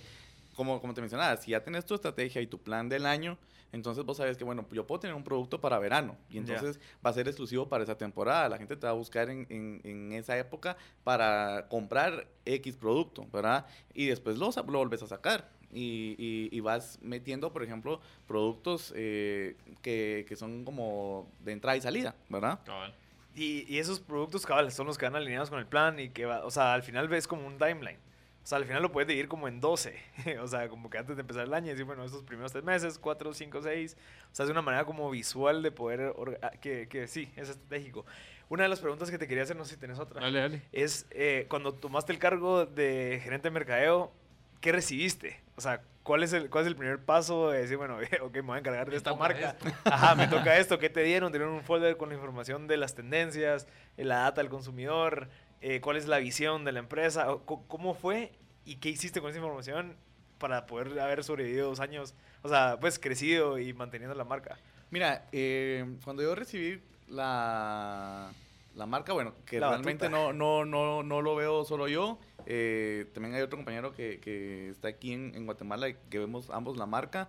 como, 0.54 0.80
como 0.80 0.94
te 0.94 1.00
mencionaba, 1.00 1.36
si 1.36 1.52
ya 1.52 1.62
tenés 1.62 1.84
tu 1.84 1.94
estrategia 1.94 2.40
y 2.40 2.46
tu 2.46 2.58
plan 2.58 2.88
del 2.88 3.06
año, 3.06 3.38
entonces 3.72 4.04
vos 4.04 4.18
sabes 4.18 4.36
que, 4.36 4.44
bueno, 4.44 4.66
yo 4.70 4.86
puedo 4.86 5.00
tener 5.00 5.16
un 5.16 5.24
producto 5.24 5.60
para 5.60 5.78
verano 5.78 6.16
y 6.28 6.38
entonces 6.38 6.78
yeah. 6.78 6.86
va 7.04 7.10
a 7.10 7.12
ser 7.14 7.26
exclusivo 7.26 7.68
para 7.68 7.82
esa 7.82 7.96
temporada. 7.96 8.48
La 8.50 8.58
gente 8.58 8.76
te 8.76 8.86
va 8.86 8.90
a 8.90 8.94
buscar 8.94 9.30
en, 9.30 9.46
en, 9.48 9.80
en 9.84 10.12
esa 10.12 10.36
época 10.38 10.76
para 11.04 11.68
comprar 11.68 12.26
X 12.44 12.76
producto, 12.76 13.26
¿verdad? 13.32 13.66
Y 13.94 14.06
después 14.06 14.36
lo, 14.36 14.50
lo 14.50 14.78
volves 14.78 15.02
a 15.02 15.06
sacar. 15.06 15.50
Y, 15.74 16.14
y, 16.18 16.54
y, 16.54 16.60
vas 16.60 16.98
metiendo, 17.00 17.50
por 17.50 17.62
ejemplo, 17.62 17.98
productos 18.26 18.92
eh, 18.94 19.56
que, 19.80 20.26
que, 20.28 20.36
son 20.36 20.66
como 20.66 21.32
de 21.40 21.52
entrada 21.52 21.78
y 21.78 21.80
salida, 21.80 22.14
¿verdad? 22.28 22.60
Cabal. 22.62 22.94
Y, 23.34 23.64
y, 23.66 23.78
esos 23.78 23.98
productos 23.98 24.44
cabales 24.44 24.74
son 24.74 24.86
los 24.86 24.98
que 24.98 25.06
van 25.06 25.16
alineados 25.16 25.48
con 25.48 25.58
el 25.58 25.64
plan 25.64 25.98
y 25.98 26.10
que 26.10 26.26
va, 26.26 26.44
o 26.44 26.50
sea, 26.50 26.74
al 26.74 26.82
final 26.82 27.08
ves 27.08 27.26
como 27.26 27.46
un 27.46 27.56
timeline. 27.56 27.96
O 28.42 28.46
sea, 28.46 28.58
al 28.58 28.64
final 28.64 28.82
lo 28.82 28.90
puedes 28.90 29.06
dividir 29.06 29.28
como 29.28 29.46
en 29.46 29.60
12. 29.60 29.94
o 30.40 30.48
sea, 30.48 30.68
como 30.68 30.90
que 30.90 30.98
antes 30.98 31.16
de 31.16 31.20
empezar 31.20 31.44
el 31.44 31.54
año, 31.54 31.68
decir, 31.68 31.84
bueno, 31.84 32.04
estos 32.04 32.24
primeros 32.24 32.52
tres 32.52 32.64
meses, 32.64 32.98
4, 32.98 33.32
5, 33.32 33.62
6. 33.62 33.96
O 33.96 34.34
sea, 34.34 34.44
es 34.44 34.50
una 34.50 34.62
manera 34.62 34.84
como 34.84 35.08
visual 35.10 35.62
de 35.62 35.70
poder, 35.70 36.14
que, 36.60 36.88
que 36.88 37.06
sí, 37.06 37.30
es 37.36 37.48
estratégico. 37.48 38.04
Una 38.48 38.64
de 38.64 38.68
las 38.68 38.80
preguntas 38.80 39.10
que 39.10 39.16
te 39.16 39.26
quería 39.26 39.44
hacer, 39.44 39.56
no 39.56 39.64
sé 39.64 39.74
si 39.74 39.80
tenés 39.80 39.98
otra. 39.98 40.20
Dale, 40.20 40.40
dale. 40.40 40.62
Es, 40.72 41.06
eh, 41.10 41.46
cuando 41.48 41.72
tomaste 41.72 42.12
el 42.12 42.18
cargo 42.18 42.66
de 42.66 43.20
gerente 43.22 43.48
de 43.48 43.50
mercadeo, 43.52 44.12
¿qué 44.60 44.72
recibiste? 44.72 45.40
O 45.56 45.60
sea, 45.60 45.82
¿cuál 46.02 46.22
es 46.22 46.32
el, 46.32 46.50
cuál 46.50 46.64
es 46.64 46.68
el 46.68 46.76
primer 46.76 46.98
paso 47.04 47.50
de 47.50 47.60
decir, 47.60 47.76
bueno, 47.76 47.96
ok, 48.22 48.34
me 48.34 48.40
voy 48.42 48.56
a 48.56 48.58
encargar 48.58 48.90
de 48.90 48.96
esta 48.96 49.14
marca? 49.14 49.56
Esto. 49.58 49.68
Ajá, 49.84 50.14
me 50.14 50.26
toca 50.28 50.56
esto. 50.56 50.78
¿Qué 50.78 50.90
te 50.90 51.02
dieron? 51.02 51.32
¿Te 51.32 51.38
dieron 51.38 51.54
un 51.54 51.62
folder 51.62 51.96
con 51.96 52.08
la 52.08 52.14
información 52.14 52.66
de 52.66 52.76
las 52.76 52.94
tendencias, 52.94 53.66
la 53.96 54.16
data 54.16 54.40
del 54.40 54.50
consumidor? 54.50 55.28
Eh, 55.62 55.80
¿Cuál 55.80 55.96
es 55.96 56.08
la 56.08 56.18
visión 56.18 56.64
de 56.64 56.72
la 56.72 56.80
empresa? 56.80 57.26
¿Cómo 57.46 57.94
fue 57.94 58.32
y 58.64 58.76
qué 58.76 58.88
hiciste 58.88 59.20
con 59.20 59.30
esa 59.30 59.38
información 59.38 59.96
para 60.38 60.66
poder 60.66 60.98
haber 60.98 61.22
sobrevivido 61.22 61.68
dos 61.68 61.78
años? 61.78 62.14
O 62.42 62.48
sea, 62.48 62.78
pues 62.80 62.98
crecido 62.98 63.60
y 63.60 63.72
manteniendo 63.72 64.16
la 64.16 64.24
marca. 64.24 64.58
Mira, 64.90 65.28
eh, 65.30 65.86
cuando 66.04 66.22
yo 66.24 66.34
recibí 66.34 66.82
la, 67.06 68.32
la 68.74 68.86
marca, 68.86 69.12
bueno, 69.12 69.34
que 69.46 69.60
la 69.60 69.70
realmente 69.70 70.10
no, 70.10 70.32
no, 70.32 70.64
no, 70.64 71.04
no 71.04 71.22
lo 71.22 71.36
veo 71.36 71.64
solo 71.64 71.86
yo. 71.86 72.18
Eh, 72.46 73.06
también 73.14 73.36
hay 73.36 73.42
otro 73.42 73.56
compañero 73.56 73.92
que, 73.92 74.18
que 74.18 74.70
está 74.70 74.88
aquí 74.88 75.12
en, 75.12 75.32
en, 75.36 75.46
Guatemala 75.46 75.92
que 75.92 76.18
vemos 76.18 76.50
ambos 76.50 76.76
la 76.76 76.86
marca. 76.86 77.28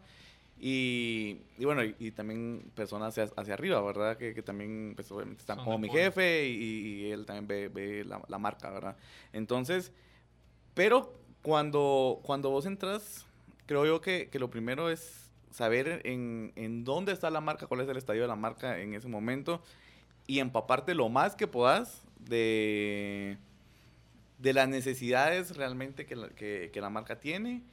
Y, 0.66 1.42
y 1.58 1.66
bueno, 1.66 1.84
y, 1.84 1.94
y, 2.00 2.12
también 2.12 2.72
personas 2.74 3.10
hacia, 3.10 3.36
hacia 3.36 3.54
arriba, 3.54 3.82
¿verdad? 3.82 4.16
Que, 4.16 4.34
que 4.34 4.42
también, 4.42 4.94
pues 4.96 5.12
obviamente 5.12 5.42
están 5.42 5.58
Son 5.58 5.66
como 5.66 5.78
mi 5.78 5.90
jefe 5.90 6.48
y, 6.48 7.04
y, 7.04 7.12
él 7.12 7.26
también 7.26 7.48
ve, 7.50 7.68
ve 7.68 8.06
la, 8.06 8.22
la, 8.30 8.38
marca, 8.38 8.70
¿verdad? 8.72 8.96
Entonces, 9.34 9.92
pero 10.74 11.20
cuando, 11.42 12.22
cuando 12.24 12.50
vos 12.50 12.66
entras, 12.66 13.26
creo 13.66 13.86
yo 13.86 14.00
que, 14.00 14.30
que 14.30 14.40
lo 14.40 14.50
primero 14.50 14.90
es 14.90 15.30
saber 15.52 16.00
en, 16.06 16.54
en 16.56 16.86
dónde 16.86 17.12
está 17.12 17.30
la 17.30 17.42
marca, 17.42 17.68
cuál 17.68 17.82
es 17.82 17.90
el 17.90 17.98
estadio 17.98 18.22
de 18.22 18.30
la 18.30 18.38
marca 18.38 18.80
en 18.80 18.94
ese 18.94 19.10
momento 19.10 19.62
y 20.28 20.40
empaparte 20.40 20.96
lo 20.96 21.10
más 21.10 21.36
que 21.36 21.46
puedas 21.46 22.06
de, 22.20 23.38
de 24.38 24.54
las 24.54 24.70
necesidades 24.70 25.58
realmente 25.58 26.06
que 26.06 26.16
la, 26.16 26.30
que, 26.30 26.70
que 26.72 26.80
la 26.80 26.90
marca 26.90 27.20
tiene 27.20 27.64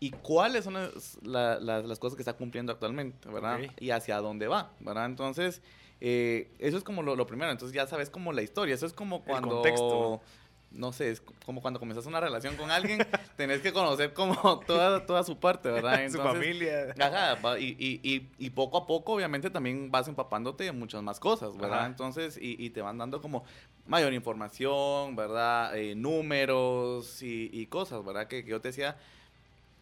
y 0.00 0.10
cuáles 0.10 0.64
son 0.64 0.74
las, 0.74 1.18
las, 1.22 1.60
las, 1.62 1.98
cosas 1.98 2.16
que 2.16 2.22
está 2.22 2.34
cumpliendo 2.34 2.72
actualmente, 2.72 3.28
¿verdad? 3.28 3.56
Okay. 3.56 3.70
Y 3.80 3.90
hacia 3.90 4.18
dónde 4.18 4.46
va, 4.46 4.70
¿verdad? 4.80 5.06
Entonces, 5.06 5.60
eh, 6.00 6.50
eso 6.58 6.76
es 6.76 6.84
como 6.84 7.02
lo, 7.02 7.16
lo, 7.16 7.26
primero. 7.26 7.50
Entonces 7.50 7.74
ya 7.74 7.86
sabes 7.86 8.10
como 8.10 8.32
la 8.32 8.42
historia. 8.42 8.74
Eso 8.74 8.86
es 8.86 8.92
como 8.92 9.24
cuando... 9.24 9.48
El 9.48 9.54
contexto. 9.54 10.20
No 10.70 10.92
sé, 10.92 11.10
es 11.10 11.22
como 11.46 11.62
cuando 11.62 11.80
comenzas 11.80 12.04
una 12.04 12.20
relación 12.20 12.54
con 12.56 12.70
alguien, 12.70 12.98
tenés 13.36 13.62
que 13.62 13.72
conocer 13.72 14.12
como 14.12 14.60
toda, 14.66 15.06
toda 15.06 15.24
su 15.24 15.38
parte, 15.38 15.70
¿verdad? 15.70 15.94
Entonces, 16.04 16.20
su 16.20 16.28
familia. 16.28 16.94
Ajá, 17.00 17.58
y, 17.58 17.68
y, 17.78 18.00
y, 18.02 18.28
y, 18.38 18.50
poco 18.50 18.76
a 18.76 18.86
poco, 18.86 19.14
obviamente, 19.14 19.48
también 19.48 19.90
vas 19.90 20.08
empapándote 20.08 20.64
de 20.64 20.72
muchas 20.72 21.02
más 21.02 21.18
cosas, 21.18 21.56
¿verdad? 21.56 21.78
Ajá. 21.78 21.86
Entonces, 21.86 22.36
y, 22.36 22.62
y, 22.62 22.68
te 22.68 22.82
van 22.82 22.98
dando 22.98 23.22
como 23.22 23.44
mayor 23.86 24.12
información, 24.12 25.16
¿verdad? 25.16 25.74
Eh, 25.74 25.94
números 25.94 27.22
y, 27.22 27.66
cosas, 27.68 28.04
¿verdad? 28.04 28.26
Que, 28.28 28.44
que 28.44 28.50
yo 28.50 28.60
te 28.60 28.68
decía, 28.68 28.98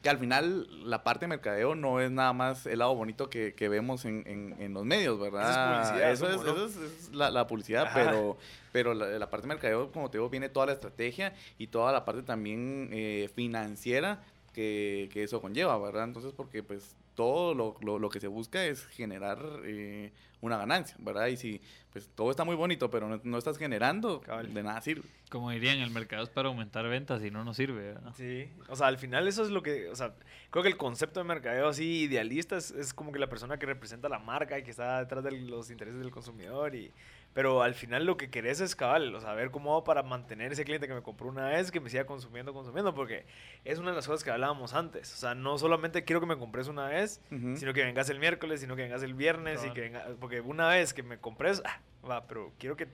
que 0.02 0.08
al 0.10 0.18
final 0.18 0.68
la 0.88 1.02
parte 1.02 1.24
de 1.24 1.28
mercadeo 1.28 1.74
no 1.74 2.00
es 2.00 2.10
nada 2.10 2.32
más 2.32 2.66
el 2.66 2.78
lado 2.78 2.94
bonito 2.94 3.28
que, 3.28 3.54
que 3.54 3.68
vemos 3.68 4.04
en, 4.04 4.22
en, 4.26 4.56
en, 4.60 4.74
los 4.74 4.84
medios, 4.84 5.18
¿verdad? 5.18 5.50
Eso 5.50 5.60
es, 5.60 5.66
publicidad, 5.66 6.12
eso 6.12 6.28
es, 6.28 6.40
eso 6.42 6.84
es, 6.84 7.06
es 7.08 7.14
la, 7.14 7.30
la, 7.30 7.46
publicidad, 7.46 7.86
Ajá. 7.86 7.94
pero, 7.94 8.36
pero 8.72 8.94
la, 8.94 9.18
la, 9.18 9.30
parte 9.30 9.46
de 9.46 9.48
mercadeo, 9.48 9.90
como 9.90 10.10
te 10.10 10.18
digo, 10.18 10.28
viene 10.28 10.48
toda 10.48 10.66
la 10.66 10.72
estrategia 10.72 11.34
y 11.58 11.68
toda 11.68 11.92
la 11.92 12.04
parte 12.04 12.22
también 12.22 12.90
eh, 12.92 13.30
financiera 13.34 14.22
que, 14.52 15.08
que, 15.12 15.22
eso 15.22 15.40
conlleva, 15.40 15.76
¿verdad? 15.78 16.04
Entonces, 16.04 16.32
porque 16.36 16.62
pues 16.62 16.94
todo 17.16 17.54
lo, 17.54 17.74
lo, 17.80 17.98
lo 17.98 18.08
que 18.08 18.20
se 18.20 18.28
busca 18.28 18.64
es 18.64 18.86
generar 18.86 19.38
eh, 19.64 20.12
una 20.40 20.56
ganancia, 20.56 20.96
¿verdad? 21.00 21.26
Y 21.26 21.36
si 21.36 21.60
pues 21.90 22.08
todo 22.14 22.30
está 22.30 22.44
muy 22.44 22.54
bonito, 22.54 22.90
pero 22.90 23.08
no, 23.08 23.20
no 23.24 23.38
estás 23.38 23.56
generando, 23.56 24.20
Cabal. 24.20 24.52
de 24.52 24.62
nada 24.62 24.80
sirve. 24.82 25.08
Como 25.30 25.50
dirían, 25.50 25.78
el 25.78 25.90
mercado 25.90 26.22
es 26.22 26.28
para 26.28 26.48
aumentar 26.48 26.86
ventas 26.88 27.24
y 27.24 27.30
no 27.30 27.42
nos 27.42 27.56
sirve, 27.56 27.94
¿verdad? 27.94 28.12
Sí, 28.16 28.48
o 28.68 28.76
sea, 28.76 28.86
al 28.88 28.98
final 28.98 29.26
eso 29.26 29.42
es 29.42 29.48
lo 29.48 29.62
que, 29.62 29.88
o 29.88 29.96
sea, 29.96 30.14
creo 30.50 30.62
que 30.62 30.68
el 30.68 30.76
concepto 30.76 31.20
de 31.20 31.24
mercadeo 31.24 31.68
así 31.68 32.02
idealista 32.02 32.56
es, 32.58 32.70
es 32.70 32.92
como 32.92 33.12
que 33.12 33.18
la 33.18 33.28
persona 33.28 33.58
que 33.58 33.66
representa 33.66 34.08
la 34.10 34.18
marca 34.18 34.58
y 34.58 34.62
que 34.62 34.70
está 34.70 35.00
detrás 35.00 35.24
de 35.24 35.32
los 35.32 35.70
intereses 35.70 35.98
del 35.98 36.10
consumidor 36.10 36.74
y 36.74 36.92
pero 37.36 37.62
al 37.62 37.74
final 37.74 38.06
lo 38.06 38.16
que 38.16 38.30
querés 38.30 38.62
es 38.62 38.74
cabal, 38.74 39.14
o 39.14 39.20
sea, 39.20 39.34
ver 39.34 39.50
cómo 39.50 39.72
hago 39.72 39.84
para 39.84 40.02
mantener 40.02 40.52
ese 40.52 40.64
cliente 40.64 40.88
que 40.88 40.94
me 40.94 41.02
compró 41.02 41.28
una 41.28 41.48
vez, 41.48 41.70
que 41.70 41.80
me 41.80 41.90
siga 41.90 42.06
consumiendo, 42.06 42.54
consumiendo, 42.54 42.94
porque 42.94 43.26
es 43.62 43.78
una 43.78 43.90
de 43.90 43.96
las 43.96 44.06
cosas 44.06 44.24
que 44.24 44.30
hablábamos 44.30 44.72
antes. 44.72 45.12
O 45.12 45.18
sea, 45.18 45.34
no 45.34 45.58
solamente 45.58 46.02
quiero 46.02 46.20
que 46.20 46.26
me 46.26 46.38
compres 46.38 46.66
una 46.66 46.86
vez, 46.86 47.20
uh 47.30 47.34
-huh. 47.34 47.56
sino 47.58 47.74
que 47.74 47.84
vengas 47.84 48.08
el 48.08 48.20
miércoles, 48.20 48.60
sino 48.62 48.74
que 48.74 48.84
vengas 48.84 49.02
el 49.02 49.12
viernes, 49.12 49.58
claro. 49.58 49.70
y 49.70 49.74
que 49.74 49.80
venga, 49.82 50.06
porque 50.18 50.40
una 50.40 50.68
vez 50.68 50.94
que 50.94 51.02
me 51.02 51.18
compres, 51.18 51.60
ah, 51.66 51.78
va, 52.10 52.26
pero 52.26 52.54
quiero 52.58 52.74
que, 52.74 52.88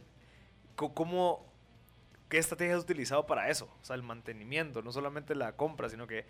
¿cómo, 0.74 1.46
qué 2.28 2.38
estrategia 2.38 2.74
has 2.74 2.82
utilizado 2.82 3.24
para 3.26 3.48
eso? 3.48 3.72
O 3.80 3.84
sea, 3.84 3.94
el 3.94 4.02
mantenimiento, 4.02 4.82
no 4.82 4.90
solamente 4.90 5.36
la 5.36 5.52
compra, 5.54 5.88
sino 5.88 6.08
que, 6.08 6.26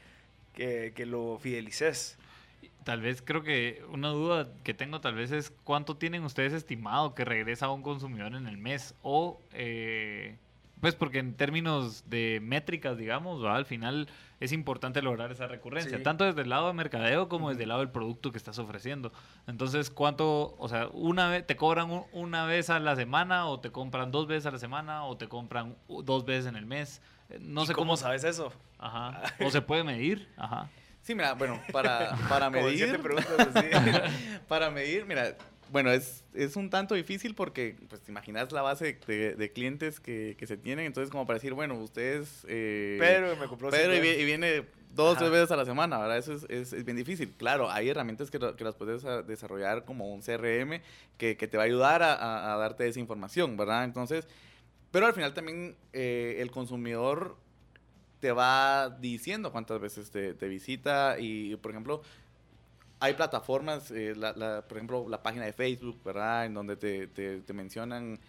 que, 0.52 0.92
que 0.94 1.06
lo 1.06 1.38
fidelices. 1.38 2.18
Tal 2.84 3.00
vez 3.00 3.22
creo 3.22 3.42
que 3.42 3.82
una 3.90 4.08
duda 4.08 4.48
que 4.64 4.74
tengo 4.74 5.00
tal 5.00 5.14
vez 5.14 5.32
es 5.32 5.50
cuánto 5.64 5.96
tienen 5.96 6.24
ustedes 6.24 6.52
estimado 6.52 7.14
que 7.14 7.24
regresa 7.24 7.66
a 7.66 7.70
un 7.70 7.82
consumidor 7.82 8.34
en 8.34 8.46
el 8.46 8.56
mes 8.56 8.94
o 9.02 9.40
eh, 9.52 10.36
pues 10.80 10.96
porque 10.96 11.20
en 11.20 11.34
términos 11.34 12.02
de 12.10 12.40
métricas 12.42 12.98
digamos 12.98 13.44
al 13.44 13.66
final 13.66 14.08
es 14.40 14.52
importante 14.52 15.00
lograr 15.00 15.30
esa 15.30 15.46
recurrencia 15.46 15.98
sí. 15.98 16.02
tanto 16.02 16.24
desde 16.24 16.42
el 16.42 16.48
lado 16.48 16.66
de 16.66 16.72
mercadeo 16.72 17.28
como 17.28 17.46
uh 17.46 17.48
-huh. 17.48 17.52
desde 17.52 17.62
el 17.62 17.68
lado 17.68 17.80
del 17.82 17.90
producto 17.90 18.32
que 18.32 18.38
estás 18.38 18.58
ofreciendo. 18.58 19.12
Entonces 19.46 19.90
cuánto 19.90 20.56
o 20.58 20.68
sea 20.68 20.88
una 20.92 21.28
vez 21.28 21.46
te 21.46 21.54
cobran 21.54 21.90
un, 21.90 22.04
una 22.12 22.46
vez 22.46 22.68
a 22.68 22.80
la 22.80 22.96
semana 22.96 23.46
o 23.46 23.60
te 23.60 23.70
compran 23.70 24.10
dos 24.10 24.26
veces 24.26 24.46
a 24.46 24.50
la 24.50 24.58
semana 24.58 25.04
o 25.04 25.16
te 25.16 25.28
compran 25.28 25.76
dos 25.88 26.24
veces 26.24 26.46
en 26.46 26.56
el 26.56 26.66
mes 26.66 27.00
eh, 27.28 27.38
no 27.40 27.64
sé 27.64 27.74
cómo, 27.74 27.92
cómo 27.92 27.96
sabes 27.96 28.24
eso 28.24 28.52
ajá. 28.78 29.22
O 29.46 29.50
se 29.50 29.62
puede 29.62 29.84
medir 29.84 30.28
ajá 30.36 30.68
Sí, 31.02 31.14
mira, 31.14 31.34
bueno, 31.34 31.60
para, 31.72 32.16
para 32.28 32.48
medir. 32.50 32.98
para 34.48 34.70
medir, 34.70 35.04
mira, 35.04 35.36
bueno, 35.70 35.90
es, 35.90 36.24
es 36.34 36.56
un 36.56 36.70
tanto 36.70 36.94
difícil 36.94 37.34
porque, 37.34 37.76
pues, 37.88 38.02
te 38.02 38.12
imaginas 38.12 38.52
la 38.52 38.62
base 38.62 38.98
de, 39.06 39.34
de 39.34 39.52
clientes 39.52 40.00
que, 40.00 40.36
que, 40.38 40.46
se 40.46 40.56
tienen. 40.56 40.86
Entonces, 40.86 41.10
como 41.10 41.26
para 41.26 41.38
decir, 41.38 41.54
bueno, 41.54 41.74
ustedes. 41.74 42.44
Eh, 42.46 42.98
Pedro 43.00 43.36
me 43.36 43.46
compró. 43.46 43.70
Pedro 43.70 43.94
y, 43.94 44.06
y, 44.06 44.24
viene 44.24 44.64
dos 44.94 45.14
o 45.14 45.18
tres 45.18 45.30
veces 45.30 45.50
a 45.50 45.56
la 45.56 45.64
semana, 45.64 45.98
¿verdad? 45.98 46.18
Eso 46.18 46.34
es, 46.34 46.44
es, 46.48 46.72
es 46.72 46.84
bien 46.84 46.96
difícil. 46.96 47.32
Claro, 47.36 47.70
hay 47.70 47.88
herramientas 47.88 48.30
que, 48.30 48.38
que, 48.38 48.64
las 48.64 48.74
puedes 48.76 49.02
desarrollar 49.26 49.84
como 49.84 50.12
un 50.12 50.20
CRM 50.20 50.82
que, 51.16 51.36
que 51.36 51.48
te 51.48 51.56
va 51.56 51.62
a 51.62 51.66
ayudar 51.66 52.02
a, 52.02 52.14
a, 52.14 52.54
a, 52.54 52.56
darte 52.58 52.86
esa 52.86 53.00
información, 53.00 53.56
¿verdad? 53.56 53.84
Entonces, 53.84 54.28
pero 54.92 55.06
al 55.06 55.14
final 55.14 55.32
también 55.32 55.74
eh, 55.94 56.36
el 56.40 56.50
consumidor 56.50 57.36
te 58.22 58.30
va 58.30 58.88
diciendo 58.88 59.50
cuántas 59.50 59.80
veces 59.80 60.10
te, 60.12 60.32
te 60.34 60.46
visita 60.46 61.18
y, 61.18 61.56
por 61.56 61.72
ejemplo, 61.72 62.02
hay 63.00 63.14
plataformas, 63.14 63.90
eh, 63.90 64.14
la, 64.16 64.32
la, 64.32 64.62
por 64.62 64.78
ejemplo, 64.78 65.08
la 65.08 65.24
página 65.24 65.44
de 65.44 65.52
Facebook, 65.52 66.00
¿verdad? 66.04 66.46
En 66.46 66.54
donde 66.54 66.76
te, 66.76 67.08
te, 67.08 67.40
te 67.40 67.52
mencionan 67.52 68.20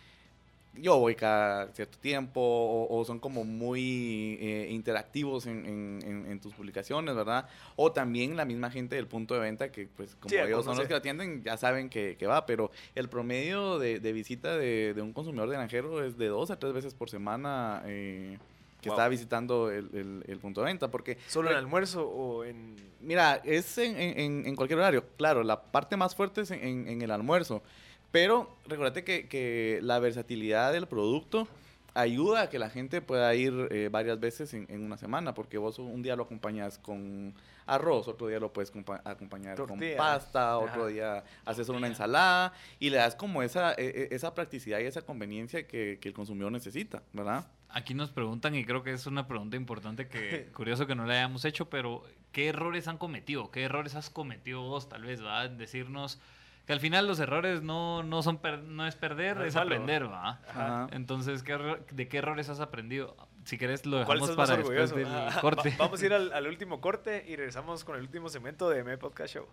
yo 0.76 0.98
voy 0.98 1.14
cada 1.14 1.72
cierto 1.74 2.00
tiempo 2.00 2.42
o, 2.42 3.06
son 3.06 3.20
como 3.20 3.44
muy 3.44 4.40
eh, 4.42 4.70
interactivos 4.72 5.46
en, 5.46 6.02
en, 6.04 6.26
en, 6.28 6.40
tus 6.40 6.54
publicaciones, 6.54 7.16
¿verdad? 7.16 7.48
O 7.76 7.92
también 7.92 8.36
la 8.36 8.46
misma 8.46 8.72
gente 8.72 8.96
del 8.96 9.08
punto 9.08 9.36
de 9.36 9.42
venta 9.42 9.72
que 9.72 9.88
pues 9.96 10.16
como 10.16 10.34
ellos 10.34 10.66
son 10.66 10.78
los 10.78 10.88
que 10.88 10.96
atienden 10.96 11.44
ya 11.44 11.58
saben 11.58 11.90
que, 11.90 12.16
que, 12.18 12.26
va, 12.26 12.46
pero 12.46 12.72
el 12.96 13.08
promedio 13.10 13.78
de, 13.78 14.00
de 14.00 14.14
visita 14.14 14.58
de, 14.58 14.96
de, 14.96 15.02
un 15.02 15.14
consumidor 15.14 15.50
de 15.50 15.58
granjero 15.58 16.04
es 16.04 16.18
de 16.18 16.28
dos 16.28 16.50
a 16.50 16.58
tres 16.58 16.74
veces 16.74 16.96
por 16.96 17.10
semana. 17.10 17.84
Eh, 17.86 18.40
que 18.84 18.90
está 18.90 19.08
visitando 19.08 19.72
el, 19.72 20.24
el, 20.28 20.38
punto 20.38 20.62
de 20.62 20.66
venta. 20.66 20.92
Porque, 20.92 21.18
¿Solo 21.28 21.50
en 21.50 21.58
almuerzo 21.58 22.08
o 22.08 22.44
en...? 22.44 22.76
Mira, 23.02 23.42
es 23.44 23.78
en, 23.80 23.98
en, 23.98 24.46
en, 24.46 24.56
cualquier 24.56 24.80
horario. 24.80 25.04
Claro, 25.18 25.44
la 25.44 25.62
parte 25.62 25.98
más 25.98 26.16
fuerte 26.16 26.42
es 26.42 26.52
en, 26.52 26.88
en 26.88 27.02
el 27.02 27.12
almuerzo. 27.12 27.64
Pero 28.12 28.56
recuérdate 28.68 29.04
que, 29.04 29.28
que, 29.28 29.80
la 29.82 29.98
versatilidad 29.98 30.72
del 30.72 30.86
producto 30.86 31.48
ayuda 31.94 32.44
a 32.44 32.50
que 32.50 32.60
la 32.60 32.70
gente 32.70 33.02
pueda 33.02 33.34
ir 33.36 33.68
eh, 33.72 33.90
varias 33.92 34.20
veces 34.20 34.54
en, 34.54 34.84
una 34.84 34.98
semana, 34.98 35.34
porque 35.34 35.58
vos 35.58 35.80
un 35.80 36.02
día 36.02 36.16
lo 36.16 36.24
acompañas 36.24 36.78
con 36.78 37.34
arroz, 37.66 38.08
otro 38.08 38.28
día 38.28 38.40
lo 38.40 38.52
puedes 38.52 38.72
acompañar 39.04 39.58
con 39.58 39.80
pasta, 39.98 40.58
otro 40.58 40.88
día 40.88 41.24
haces 41.46 41.70
una 41.70 41.88
ensalada 41.88 42.54
y 42.80 42.90
le 42.90 42.98
das 42.98 43.16
como 43.16 43.44
esa, 43.44 43.74
e, 43.74 44.10
e, 44.12 44.16
esa 44.16 44.34
practicidad 44.34 44.80
y 44.80 44.86
esa 44.86 45.02
conveniencia 45.02 45.68
que, 45.68 46.00
que, 46.02 46.10
el 46.10 46.14
consumidor 46.14 46.52
necesita, 46.52 47.04
¿verdad? 47.14 47.46
Aquí 47.70 47.94
nos 47.94 48.12
preguntan, 48.12 48.54
y 48.54 48.66
creo 48.66 48.84
que 48.84 48.94
es 48.94 49.08
una 49.08 49.28
pregunta 49.28 49.58
importante 49.58 50.08
que, 50.08 50.50
curioso 50.54 50.86
que 50.86 50.96
no 50.96 51.06
le 51.06 51.14
hayamos 51.14 51.44
hecho, 51.46 51.70
pero 51.70 52.04
¿qué 52.32 52.50
errores 52.50 52.88
han 52.88 52.98
cometido? 52.98 53.50
¿Qué 53.50 53.64
errores 53.64 53.96
has 53.96 54.10
cometido 54.10 54.62
vos, 54.62 54.90
tal 54.90 55.04
vez, 55.04 55.24
va? 55.24 55.48
Decirnos 55.48 56.20
que 56.66 56.74
al 56.74 56.80
final 56.80 57.08
los 57.08 57.20
errores 57.20 57.62
no, 57.62 58.04
no 58.04 58.24
son 58.24 58.40
no 58.68 58.88
es 58.88 58.96
perder, 58.96 59.42
es, 59.42 59.56
aprender, 59.56 60.10
¿va? 60.10 60.88
Entonces, 60.92 61.44
¿de 61.44 62.08
qué 62.08 62.18
errores 62.18 62.48
has 62.50 62.60
aprendido? 62.60 63.18
Si 63.46 63.58
querés 63.58 63.86
lo 63.86 64.00
dejamos 64.00 64.32
para 64.32 64.58
después 64.58 64.96
del 64.96 65.08
corte. 65.42 65.76
vamos 65.78 66.02
a 66.02 66.06
ir 66.06 66.14
al, 66.14 66.48
último 66.48 66.80
corte 66.82 67.26
y 67.28 67.36
regresamos 67.36 67.84
con 67.84 67.96
el 67.96 68.02
último 68.02 68.30
segmento 68.30 68.70
de 68.70 68.80
M 68.80 68.98
Podcast 68.98 69.34
Show. 69.36 69.48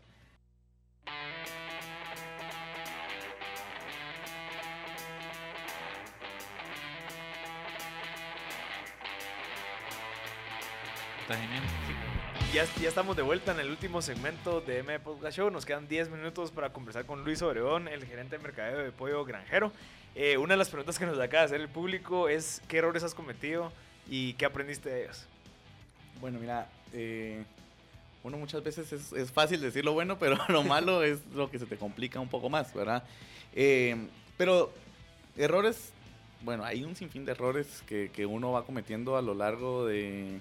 Está 11.23 11.37
genial 11.37 11.63
ya, 12.53 12.65
ya 12.81 12.89
estamos 12.89 13.17
de 13.17 13.23
vuelta 13.23 13.53
en 13.53 13.61
el 13.61 13.71
último 13.71 14.03
segmento 14.03 14.61
de 14.61 14.79
M 14.79 14.99
Podcast 14.99 15.37
Show. 15.37 15.51
Nos 15.51 15.65
quedan 15.65 15.87
10 15.87 16.11
minutos 16.11 16.51
para 16.51 16.73
conversar 16.73 17.07
con 17.07 17.25
Luis 17.25 17.43
Obregón, 17.43 17.87
el 17.87 18.05
gerente 18.05 18.39
de 18.39 18.43
mercadeo 18.43 18.79
de 18.79 18.91
pollo 18.91 19.25
granjero. 19.25 19.73
Eh, 20.15 20.37
una 20.37 20.55
de 20.55 20.59
las 20.59 20.69
preguntas 20.69 20.99
que 20.99 21.07
nos 21.07 21.19
acaba 21.19 21.43
de 21.43 21.47
hacer 21.47 21.61
el 21.61 21.69
público 21.69 22.29
es 22.29 22.63
qué 22.69 22.79
errores 22.79 23.03
has 23.03 23.15
cometido 23.15 23.73
y 24.09 24.35
qué 24.35 24.45
aprendiste 24.45 24.91
de 24.91 25.05
ellos. 25.05 25.27
Bueno, 26.21 26.39
mira, 26.39 26.69
eh, 26.93 27.45
bueno, 28.23 28.37
muchas 28.37 28.63
veces 28.63 28.93
es, 28.93 29.13
es, 29.13 29.31
fácil 29.31 29.61
decir 29.61 29.85
lo 29.85 29.93
bueno, 29.93 30.19
pero 30.19 30.37
lo 30.49 30.63
malo 30.63 31.03
es 31.03 31.21
lo 31.35 31.51
que 31.51 31.59
se 31.59 31.67
te 31.67 31.77
complica 31.77 32.21
un 32.21 32.29
poco 32.29 32.51
más, 32.51 32.75
¿verdad? 32.75 33.05
Eh, 33.55 33.97
pero 34.37 34.73
errores, 35.37 35.93
bueno, 36.43 36.65
hay 36.65 36.85
un 36.85 36.97
sinfín 36.97 37.25
de 37.25 37.33
errores 37.33 37.83
que, 37.87 38.11
que 38.13 38.27
uno 38.27 38.53
va 38.53 38.65
cometiendo 38.65 39.17
a 39.17 39.23
lo 39.23 39.35
largo 39.35 39.87
de 39.87 40.41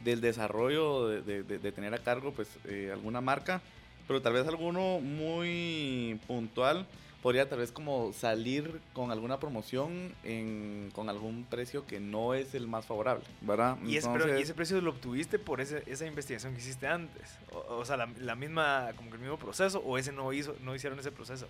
del 0.00 0.20
desarrollo 0.20 1.08
de, 1.08 1.42
de, 1.42 1.72
tener 1.72 1.92
a 1.92 1.98
cargo 1.98 2.32
pues 2.32 2.48
eh, 2.66 2.90
alguna 2.92 3.20
marca, 3.20 3.60
pero 4.06 4.22
tal 4.22 4.34
vez 4.34 4.46
alguno 4.46 5.00
muy 5.00 6.20
puntual 6.28 6.86
podría 7.22 7.48
tal 7.48 7.58
vez 7.58 7.72
como 7.72 8.12
salir 8.12 8.80
con 8.92 9.10
alguna 9.10 9.40
promoción 9.40 10.14
en, 10.24 10.90
con 10.94 11.08
algún 11.08 11.44
precio 11.44 11.86
que 11.86 12.00
no 12.00 12.34
es 12.34 12.54
el 12.54 12.66
más 12.66 12.86
favorable, 12.86 13.24
¿verdad? 13.40 13.76
¿Y, 13.84 13.96
ese 13.96 14.54
precio 14.54 14.80
lo 14.80 14.90
obtuviste 14.90 15.38
por 15.38 15.60
ese, 15.60 15.82
esa 15.86 16.06
investigación 16.06 16.54
que 16.54 16.60
hiciste 16.60 16.86
antes? 16.86 17.36
O, 17.68 17.84
sea, 17.84 17.96
la, 17.96 18.34
misma, 18.34 18.90
como 18.96 19.10
que 19.10 19.16
el 19.16 19.22
mismo 19.22 19.38
proceso, 19.38 19.80
o 19.80 19.98
ese 19.98 20.12
no, 20.12 20.32
hizo, 20.32 20.54
no 20.62 20.74
hicieron 20.74 20.98
ese 20.98 21.10
proceso? 21.10 21.46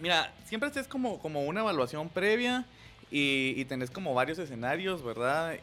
Mira, 0.00 0.32
siempre 0.44 0.70
es 0.74 0.88
como, 0.88 1.18
como 1.18 1.42
una 1.42 1.60
evaluación 1.60 2.08
previa 2.08 2.64
y, 3.10 3.54
y 3.56 3.64
tenés 3.64 3.90
como 3.90 4.14
varios 4.14 4.38
escenarios, 4.38 5.02
¿verdad? 5.02 5.58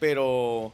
Pero 0.00 0.72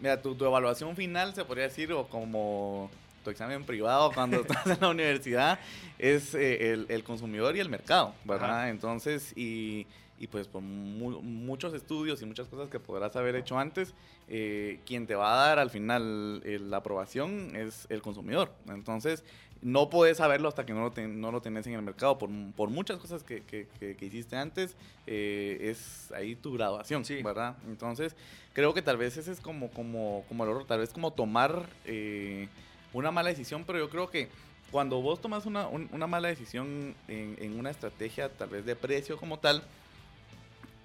Mira, 0.00 0.20
tu, 0.20 0.32
evaluación 0.44 0.96
final 0.96 1.34
se 1.34 1.44
podría 1.44 1.64
decir, 1.64 1.92
o 1.92 2.06
como 2.08 2.90
tu 3.24 3.30
examen 3.30 3.64
privado 3.64 4.12
cuando 4.12 4.36
estás 4.42 4.66
en 4.66 4.78
la 4.80 4.88
universidad, 4.90 5.58
es 5.98 6.34
eh, 6.34 6.72
el, 6.88 7.04
consumidor 7.04 7.56
y 7.56 7.60
el 7.60 7.68
mercado, 7.68 8.14
¿verdad? 8.24 8.68
Entonces, 8.68 9.32
y, 9.36 9.86
y, 10.18 10.28
pues 10.28 10.46
por 10.46 10.62
muchos 10.62 11.74
estudios 11.74 12.22
y 12.22 12.26
muchas 12.26 12.46
cosas 12.46 12.68
que 12.68 12.78
podrás 12.78 13.16
haber 13.16 13.34
hecho 13.34 13.58
antes, 13.58 13.94
eh, 14.28 14.80
quien 14.86 15.06
te 15.06 15.14
va 15.14 15.34
a 15.34 15.48
dar 15.48 15.58
al 15.58 15.70
final 15.70 16.40
la 16.70 16.76
aprobación 16.76 17.56
es 17.56 17.86
el 17.90 18.00
consumidor. 18.02 18.52
Entonces, 18.68 19.24
no 19.64 19.88
puedes 19.88 20.18
saberlo 20.18 20.48
hasta 20.48 20.66
que 20.66 20.74
no 20.74 20.80
lo, 20.82 21.08
no 21.08 21.32
lo 21.32 21.40
tenés 21.40 21.66
en 21.66 21.72
el 21.72 21.82
mercado. 21.82 22.18
Por, 22.18 22.30
por 22.54 22.68
muchas 22.68 22.98
cosas 22.98 23.22
que, 23.22 23.42
que, 23.42 23.66
que, 23.78 24.06
hiciste 24.06 24.36
antes, 24.36 24.76
eh, 25.06 25.58
es 25.62 26.12
ahí 26.12 26.36
tu 26.36 26.52
graduación, 26.52 27.02
¿verdad? 27.24 27.56
Entonces, 27.66 28.14
creo 28.52 28.74
que 28.74 28.82
tal 28.82 28.98
vez 28.98 29.16
ese 29.16 29.32
es 29.32 29.40
como, 29.40 29.70
como, 29.70 30.24
como 30.28 30.44
el 30.44 30.50
error, 30.50 30.66
tal 30.66 30.80
vez 30.80 30.92
como 30.92 31.12
tomar 31.12 31.66
eh, 31.86 32.48
una 32.94 33.10
mala 33.10 33.28
decisión, 33.28 33.64
pero 33.66 33.78
yo 33.78 33.90
creo 33.90 34.08
que 34.08 34.28
cuando 34.70 35.02
vos 35.02 35.20
tomas 35.20 35.44
una, 35.44 35.68
una 35.68 36.06
mala 36.06 36.28
decisión 36.28 36.94
en, 37.06 37.36
en, 37.38 37.58
una 37.58 37.70
estrategia 37.70 38.30
tal 38.30 38.48
vez 38.48 38.64
de 38.64 38.74
precio 38.74 39.18
como 39.18 39.38
tal, 39.38 39.62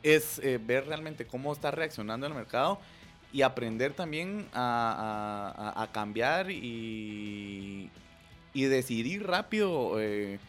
es 0.04 0.40
eh, 0.40 0.60
ver 0.62 0.86
realmente 0.86 1.26
cómo 1.26 1.54
está 1.54 1.72
reaccionando 1.72 2.28
el 2.28 2.34
mercado 2.34 2.80
y 3.32 3.42
aprender 3.42 3.94
también 3.94 4.48
a, 4.54 5.74
a, 5.76 5.84
a 5.84 5.92
cambiar 5.92 6.52
y, 6.52 7.90
y 8.54 8.64
decidir 8.64 9.26
rápido 9.26 10.00
eh, 10.00 10.40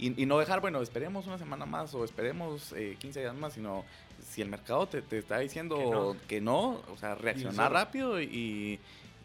y, 0.00 0.26
no 0.26 0.38
dejar, 0.38 0.60
bueno, 0.60 0.80
esperemos 0.80 1.26
una 1.26 1.38
semana 1.38 1.66
más 1.66 1.92
o 1.92 2.04
esperemos 2.04 2.72
15 3.00 3.18
eh, 3.18 3.22
días 3.22 3.34
más, 3.34 3.54
sino 3.54 3.84
si 4.30 4.42
el 4.42 4.48
mercado 4.48 4.86
te, 4.86 5.02
está 5.18 5.40
diciendo 5.40 6.16
que 6.28 6.40
no, 6.40 6.80
o 6.92 6.96
sea, 6.98 7.16
reaccionar 7.16 7.72
rápido 7.72 8.22
y, 8.22 8.78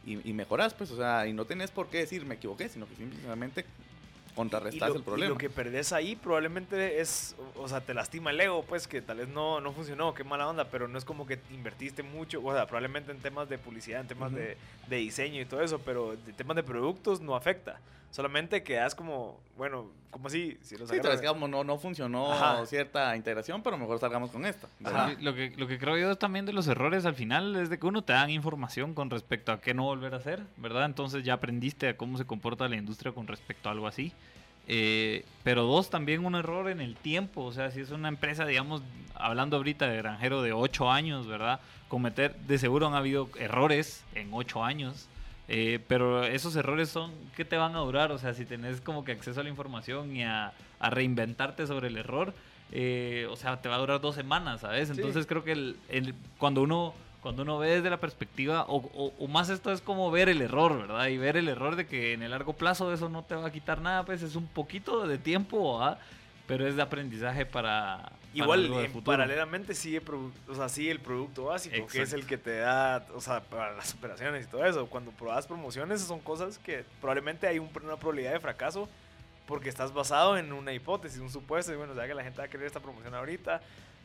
y, 0.06 0.34
mejoras, 0.34 0.74
pues, 0.74 0.92
o 0.92 0.98
sea, 0.98 1.28
y 1.28 1.34
no 1.34 1.46
tenés 1.46 1.72
por 1.72 1.88
qué 1.88 2.00
decir 2.00 2.26
me 2.26 2.36
equivoqué, 2.36 2.68
sino 2.68 2.88
que 2.88 2.96
simplemente 2.96 3.66
contrarrestas 4.36 4.96
el 4.96 5.04
problema. 5.04 5.28
Y 5.28 5.30
lo 5.30 5.38
que 5.38 5.50
perdés 5.50 5.94
ahí 5.94 6.16
probablemente 6.16 7.00
es, 7.00 7.36
o 7.56 7.68
sea, 7.70 7.82
te 7.82 7.94
lastima 7.94 8.32
el 8.32 8.42
ego, 8.42 8.64
pues 8.64 8.88
que 8.88 9.02
tal 9.02 9.18
vez 9.18 9.28
no, 9.30 9.62
no 9.62 9.72
funcionó, 9.72 10.14
qué 10.14 10.24
mala 10.24 10.48
onda, 10.50 10.66
pero 10.70 10.88
no 10.88 10.98
es 10.98 11.06
como 11.06 11.26
que 11.26 11.40
invertiste 11.52 12.04
mucho, 12.04 12.44
o 12.44 12.54
sea, 12.54 12.66
probablemente 12.66 13.12
en 13.12 13.20
temas 13.20 13.48
de 13.48 13.58
publicidad, 13.58 14.02
en 14.02 14.08
temas 14.08 14.34
de, 14.34 14.58
de, 14.88 14.96
diseño 14.98 15.42
y 15.42 15.46
todo 15.46 15.62
eso, 15.62 15.80
pero 15.80 16.16
de 16.16 16.34
temas 16.34 16.56
de 16.56 16.64
productos 16.64 17.22
no 17.22 17.36
afecta. 17.36 17.80
Solamente 18.14 18.62
quedas 18.62 18.94
como, 18.94 19.42
bueno, 19.58 19.90
como 20.12 20.28
así, 20.28 20.56
si 20.62 20.78
lo 20.78 20.86
sí, 20.86 20.98
no, 21.50 21.64
no 21.64 21.78
funcionó 21.80 22.64
cierta 22.68 23.16
integración, 23.16 23.64
pero 23.64 23.76
mejor 23.76 23.98
salgamos 23.98 24.30
con 24.30 24.46
esta. 24.46 24.68
Lo 25.20 25.34
que, 25.34 25.52
lo 25.58 25.68
que 25.68 25.80
creo 25.80 25.98
yo 25.98 26.16
también 26.16 26.46
de 26.46 26.54
los 26.54 26.68
errores 26.68 27.08
al 27.08 27.16
final 27.16 27.56
es 27.56 27.72
de 27.72 27.80
que 27.80 27.88
uno 27.88 28.04
te 28.04 28.14
dan 28.14 28.30
información 28.30 28.94
con 28.94 29.10
respecto 29.10 29.52
a 29.52 29.60
qué 29.60 29.74
no 29.74 29.86
volver 29.86 30.14
a 30.14 30.18
hacer, 30.18 30.44
¿verdad? 30.58 30.86
Entonces 30.86 31.24
ya 31.24 31.34
aprendiste 31.34 31.90
a 31.90 31.98
cómo 31.98 32.20
se 32.20 32.26
comporta 32.26 32.70
la 32.70 32.76
industria 32.76 33.14
con 33.14 33.26
respecto 33.26 33.68
a 33.68 33.72
algo 33.72 33.88
así. 33.88 34.14
Eh, 34.68 35.26
pero 35.44 35.64
dos, 35.64 35.90
también 35.90 36.24
un 36.24 36.36
error 36.36 36.70
en 36.70 36.82
el 36.82 36.96
tiempo. 36.96 37.44
O 37.44 37.52
sea, 37.52 37.72
si 37.72 37.82
es 37.82 37.90
una 37.90 38.10
empresa, 38.10 38.46
digamos, 38.46 38.84
hablando 39.16 39.58
ahorita 39.58 39.88
de 39.88 39.98
granjero 39.98 40.44
de 40.44 40.54
8 40.54 40.92
años, 40.92 41.26
¿verdad? 41.26 41.62
Cometer, 41.88 42.36
de 42.36 42.60
seguro 42.60 42.86
han 42.86 42.94
habido 42.94 43.28
errores 43.40 44.04
en 44.14 44.30
8 44.32 44.64
años. 44.64 45.10
Eh, 45.48 45.80
pero 45.88 46.24
esos 46.24 46.56
errores 46.56 46.90
son, 46.90 47.12
¿qué 47.36 47.44
te 47.44 47.58
van 47.58 47.76
a 47.76 47.80
durar? 47.80 48.12
O 48.12 48.18
sea, 48.18 48.34
si 48.34 48.46
tenés 48.46 48.80
como 48.82 49.04
que 49.04 49.12
acceso 49.12 49.42
a 49.42 49.44
la 49.44 49.50
información 49.50 50.16
y 50.16 50.24
a, 50.24 50.54
reinventarte 50.80 51.66
sobre 51.66 51.88
el 51.88 51.98
error, 51.98 52.34
eh, 52.72 53.28
o 53.30 53.36
sea, 53.36 53.62
te 53.62 53.70
va 53.70 53.76
a 53.76 53.80
durar 53.80 54.02
dos 54.02 54.16
semanas, 54.16 54.62
¿sabes? 54.62 54.90
Entonces 54.90 55.26
creo 55.26 55.44
que 55.44 55.52
el, 55.54 56.16
cuando 56.38 56.62
uno 56.62 56.94
cuando 57.22 57.44
uno 57.44 57.58
ve 57.58 57.76
desde 57.76 57.90
la 57.90 58.02
perspectiva, 58.02 58.66
o, 58.68 59.14
o, 59.18 59.28
más 59.30 59.48
esto 59.48 59.72
es 59.72 59.80
como 59.80 60.12
ver 60.12 60.28
el 60.28 60.42
error, 60.42 60.78
¿verdad? 60.78 61.08
Y 61.08 61.18
ver 61.18 61.38
el 61.38 61.48
error 61.48 61.78
de 61.78 61.88
que 61.88 62.12
en 62.12 62.22
el 62.22 62.32
largo 62.32 62.52
plazo 62.52 62.92
eso 62.92 63.08
no 63.08 63.24
te 63.24 63.34
va 63.34 63.48
a 63.48 63.52
quitar 63.52 63.80
nada, 63.80 64.04
pues 64.04 64.22
es 64.24 64.36
un 64.36 64.46
poquito 64.46 65.08
de 65.08 65.18
tiempo, 65.18 65.80
¿verdad? 65.80 66.00
Pero 66.48 66.68
es 66.68 66.76
de 66.76 66.82
aprendizaje 66.82 67.46
para, 67.46 68.12
Igual, 68.34 68.90
paralelamente 69.06 69.76
sigue, 69.76 70.02
o 70.48 70.56
sea, 70.56 70.68
sigue 70.68 70.92
el 70.92 71.00
producto 71.00 71.46
básico, 71.46 71.86
que 71.88 72.02
es 72.02 72.14
el 72.14 72.26
que 72.26 72.38
te 72.38 72.58
da, 72.58 73.06
o 73.14 73.22
sea, 73.22 73.42
para 73.42 73.74
las 73.74 73.94
operaciones 73.94 74.46
y 74.46 74.50
todo 74.50 74.66
eso. 74.66 74.88
Cuando 74.88 75.12
probas 75.12 75.46
promociones, 75.46 76.02
son 76.02 76.20
cosas 76.20 76.58
que 76.58 76.84
probablemente 77.00 77.48
hay 77.48 77.60
una 77.60 77.98
probabilidad 77.98 78.34
de 78.34 78.40
fracaso 78.40 78.90
porque 79.46 79.70
estás 79.70 79.94
basado 79.94 80.38
en 80.38 80.52
una 80.54 80.74
hipótesis, 80.74 81.20
un 81.20 81.30
supuesto, 81.30 81.74
y 81.74 81.76
bueno, 81.76 81.94
o 81.94 81.96
sea 81.96 82.08
que 82.08 82.14
la 82.14 82.24
gente 82.24 82.40
va 82.40 82.46
a 82.46 82.48
querer 82.48 82.66
esta 82.66 82.80
promoción 82.80 83.14
ahorita. 83.14 83.62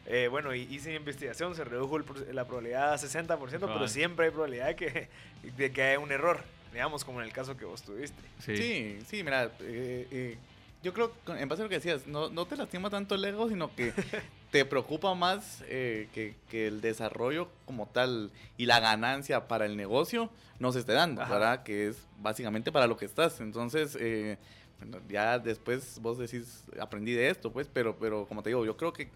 Eh, 0.07 0.29
bueno, 0.29 0.55
y 0.55 0.63
hice 0.63 0.95
investigación, 0.95 1.55
se 1.55 1.65
redujo 1.65 1.99
la 2.33 2.47
probabilidad 2.47 2.93
a 2.93 2.97
60%, 2.97 3.39
pero 3.39 3.89
siempre 3.89 4.27
hay 4.27 4.31
probabilidad 4.31 4.67
de 4.67 4.77
que, 4.77 5.09
de 5.57 5.73
que 5.73 5.83
haya 5.83 5.99
un 5.99 6.11
error, 6.11 6.43
digamos, 6.73 7.05
como 7.05 7.21
en 7.21 7.27
el 7.27 7.33
caso 7.33 7.57
que 7.57 7.65
vos 7.65 7.83
tuviste. 7.83 8.21
Sí, 8.41 8.99
sí, 9.07 9.23
mira, 9.23 9.51
eh, 9.61 10.07
eh 10.11 10.39
yo 10.83 10.93
creo, 10.93 11.13
en 11.27 11.49
base 11.49 11.63
a 11.63 11.65
lo 11.65 11.69
que 11.69 11.77
decías, 11.77 12.07
no, 12.07 12.31
no 12.31 12.47
te 12.47 12.57
lastima 12.57 12.91
tanto 12.91 13.15
el 13.15 13.25
ego, 13.25 13.49
sino 13.49 13.75
que 13.75 13.93
te 14.51 14.65
preocupa 14.65 15.15
más 15.15 15.65
eh, 15.67 16.09
que, 16.13 16.37
que, 16.49 16.69
el 16.69 16.81
desarrollo 16.81 17.49
como 17.65 17.87
tal 17.87 18.31
y 18.57 18.67
la 18.67 18.81
ganancia 18.81 19.49
para 19.49 19.67
el 19.67 19.77
negocio 19.77 20.31
no 20.59 20.73
se 20.73 20.81
esté 20.81 20.93
dando, 20.93 21.21
¿verdad? 21.21 21.63
Que 21.63 21.89
es 21.89 22.07
básicamente 22.21 22.73
para 22.73 22.87
lo 22.87 22.97
que 22.97 23.05
estás. 23.05 23.41
Entonces, 23.41 23.97
eh, 24.01 24.39
bueno, 24.79 24.99
ya 25.09 25.39
después 25.39 26.01
vos 26.01 26.19
decís, 26.19 26.65
aprendí 26.81 27.13
de 27.13 27.31
esto, 27.31 27.53
pues, 27.53 27.69
pero, 27.73 27.97
pero 27.97 28.27
como 28.27 28.43
te 28.43 28.51
digo, 28.51 28.65
yo 28.65 28.77
creo 28.77 28.93
que 28.93 29.09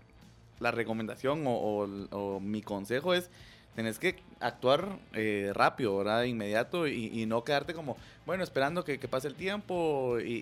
la 0.61 0.71
recomendación 0.71 1.45
o, 1.47 1.87
o, 2.11 2.41
mi 2.41 2.63
consejo 2.63 3.15
es 3.15 3.31
tenés 3.75 3.99
que 3.99 4.23
actuar 4.41 4.99
eh, 5.13 5.51
rápido, 5.55 5.97
¿verdad? 5.97 6.25
Inmediato 6.25 6.87
y, 6.87 7.25
no 7.27 7.45
quedarte 7.45 7.75
como, 7.75 7.97
bueno, 8.27 8.45
esperando 8.45 8.85
que, 8.85 8.99
pase 8.99 9.29
el 9.29 9.35
tiempo 9.35 10.19
y, 10.21 10.33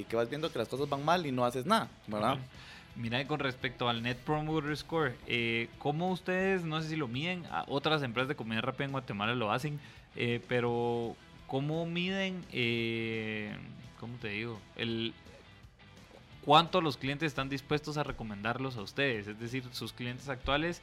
y, 0.00 0.04
que 0.04 0.16
vas 0.16 0.28
viendo 0.28 0.52
que 0.52 0.58
las 0.58 0.68
cosas 0.68 0.88
van 0.88 1.04
mal 1.04 1.26
y 1.26 1.32
no 1.32 1.44
haces 1.44 1.66
nada, 1.66 1.88
¿verdad? 2.06 2.38
Mira, 2.96 3.26
con 3.26 3.40
respecto 3.40 3.88
al 3.88 4.02
Net 4.02 4.18
Promoter 4.18 4.76
Score, 4.76 5.16
eh, 5.26 5.68
¿cómo 5.78 6.12
ustedes, 6.12 6.62
no 6.62 6.80
sé 6.80 6.90
si 6.90 6.96
lo 6.96 7.08
miden, 7.08 7.44
otras 7.66 8.04
empresas 8.04 8.28
de 8.28 8.36
comida 8.36 8.60
rápida 8.60 8.84
en 8.84 8.92
Guatemala 8.92 9.34
lo 9.34 9.50
hacen, 9.50 9.80
eh, 10.14 10.40
pero 10.48 11.16
¿cómo 11.48 11.86
miden, 11.86 12.44
eh, 12.52 13.52
cómo 13.98 14.16
te 14.18 14.28
digo, 14.28 14.60
el 14.76 15.12
cuánto 16.44 16.80
los 16.80 16.96
clientes 16.96 17.26
están 17.26 17.48
dispuestos 17.48 17.96
a 17.96 18.04
recomendarlos 18.04 18.76
a 18.76 18.82
ustedes? 18.82 19.26
Es 19.26 19.40
decir, 19.40 19.64
sus 19.72 19.92
clientes 19.92 20.28
actuales, 20.28 20.80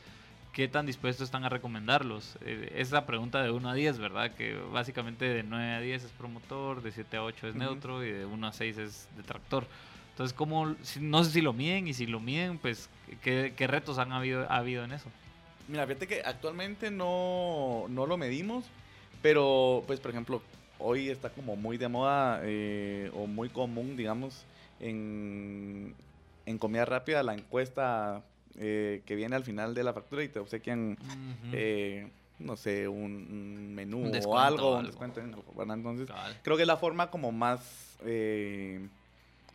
¿qué 0.54 0.68
tan 0.68 0.86
dispuestos 0.86 1.26
están 1.26 1.44
a 1.44 1.50
recomendarlos? 1.50 2.38
Eh, 2.42 2.74
esa 2.76 3.06
pregunta 3.06 3.42
de 3.42 3.52
1 3.52 3.70
a 3.70 3.74
10, 3.74 4.00
¿verdad? 4.00 4.32
Que 4.36 4.56
básicamente 4.56 5.26
de 5.26 5.44
9 5.44 5.74
a 5.74 5.80
10 5.80 6.04
es 6.04 6.12
promotor, 6.12 6.82
de 6.82 6.92
7 6.92 7.18
a 7.18 7.24
8 7.24 7.48
es 7.48 7.56
neutro 7.56 8.04
y 8.06 8.12
de 8.12 8.26
1 8.26 8.48
a 8.48 8.54
6 8.54 8.78
es 8.78 9.08
detractor. 9.16 9.66
Entonces, 10.12 10.34
¿cómo, 10.34 10.76
no 11.00 11.24
sé 11.24 11.32
si 11.32 11.42
lo 11.42 11.54
miden 11.54 11.88
y 11.88 11.94
si 11.94 12.06
lo 12.06 12.20
miden, 12.20 12.58
pues, 12.58 12.90
¿qué, 13.24 13.54
retos 13.68 13.98
han 13.98 14.12
habido, 14.12 14.46
ha 14.52 14.58
habido 14.58 14.84
en 14.84 14.92
eso? 14.92 15.10
Mira, 15.68 15.88
fíjate 15.88 16.08
que 16.08 16.22
actualmente 16.22 16.92
no, 16.92 17.86
lo 17.90 18.18
medimos, 18.18 18.66
pero, 19.22 19.84
pues, 19.88 20.00
por 20.00 20.12
ejemplo, 20.12 20.42
hoy 20.80 21.10
está 21.10 21.30
como 21.30 21.56
muy 21.56 21.78
de 21.78 21.88
moda 21.88 22.42
eh, 22.44 23.10
o 23.14 23.26
muy 23.26 23.50
común, 23.50 23.96
digamos, 23.96 24.46
en, 24.80 25.96
en 26.46 26.58
comida 26.58 26.84
rápida 26.86 27.24
la 27.24 27.34
encuesta 27.34 28.22
eh, 28.58 29.02
que 29.06 29.16
viene 29.16 29.36
al 29.36 29.44
final 29.44 29.74
de 29.74 29.84
la 29.84 29.94
factura 29.94 30.24
y 30.24 30.30
te 30.30 30.40
obsequian, 30.40 30.98
eh, 31.52 32.08
no 32.40 32.56
sé, 32.56 32.88
un, 32.88 33.74
menú 33.74 34.12
o 34.26 34.38
algo, 34.38 34.78
un 34.78 34.86
descuento 34.86 35.20
en 35.20 35.34
algo, 35.34 35.74
Entonces, 35.74 36.10
creo 36.44 36.58
que 36.58 36.64
es 36.64 36.68
la 36.68 36.78
forma 36.78 37.10
como 37.10 37.32
más 37.32 37.98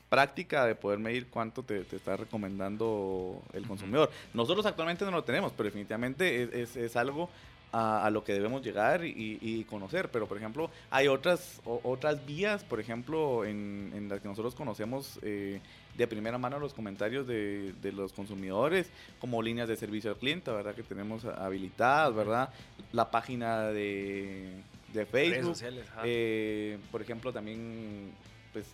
práctica 0.08 0.64
de 0.64 0.74
poder 0.74 0.98
medir 0.98 1.26
cuánto 1.28 1.62
te, 1.62 1.80
está 1.80 2.16
recomendando 2.16 3.42
el 3.52 3.66
consumidor. 3.66 4.10
Nosotros 4.34 4.64
actualmente 4.66 5.04
no 5.04 5.10
lo 5.10 5.24
tenemos, 5.24 5.52
pero 5.52 5.64
definitivamente 5.64 6.62
es, 6.62 6.76
es, 6.76 6.96
algo 6.96 7.28
a, 7.72 8.08
lo 8.10 8.24
que 8.24 8.32
debemos 8.32 8.62
llegar 8.62 9.04
y, 9.04 9.64
conocer. 9.68 10.10
Pero, 10.10 10.26
por 10.26 10.38
ejemplo, 10.38 10.70
hay 10.90 11.08
otras, 11.08 11.60
otras 11.64 12.24
vías, 12.24 12.64
por 12.64 12.80
ejemplo, 12.80 13.44
en, 13.44 13.92
en 13.94 14.08
las 14.08 14.20
que 14.20 14.28
nosotros 14.28 14.54
conocemos 14.54 15.18
eh, 15.22 15.60
de 15.96 16.06
primera 16.06 16.38
mano 16.38 16.58
los 16.58 16.74
comentarios 16.74 17.26
de, 17.26 17.72
de, 17.80 17.92
los 17.92 18.12
consumidores, 18.12 18.90
como 19.18 19.42
líneas 19.42 19.68
de 19.68 19.76
servicio 19.76 20.10
al 20.10 20.16
cliente, 20.16 20.50
¿verdad? 20.50 20.74
Que 20.74 20.82
tenemos 20.82 21.24
habilitadas, 21.24 22.14
¿verdad? 22.14 22.50
La 22.92 23.10
página 23.10 23.68
de, 23.68 24.52
de 24.92 25.06
Facebook. 25.06 25.56
Eh, 26.04 26.78
por 26.90 27.02
ejemplo, 27.02 27.32
también 27.32 28.12
pues 28.52 28.66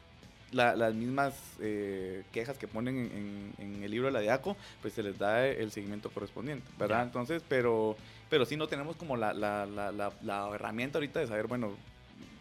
las 0.53 0.95
mismas 0.95 1.35
eh, 1.61 2.25
quejas 2.31 2.59
que 2.59 2.69
ponen 2.69 3.53
en, 3.59 3.83
el 3.83 3.91
libro 3.91 4.07
de 4.07 4.13
la 4.13 4.21
DIACO, 4.21 4.57
pues 4.81 4.95
se 4.95 5.03
les 5.03 5.19
da 5.19 5.47
el 5.47 5.71
seguimiento 5.71 6.11
correspondiente, 6.11 6.69
¿verdad? 6.79 7.05
Entonces, 7.05 7.43
pero, 7.49 7.97
pero 8.29 8.45
sí 8.45 8.57
no 8.57 8.69
tenemos 8.69 8.97
como 8.97 9.17
la, 9.17 9.33
la, 9.33 9.67
la, 9.67 10.51
herramienta 10.55 10.99
ahorita 10.99 11.21
de 11.21 11.27
saber, 11.27 11.47
bueno, 11.47 11.73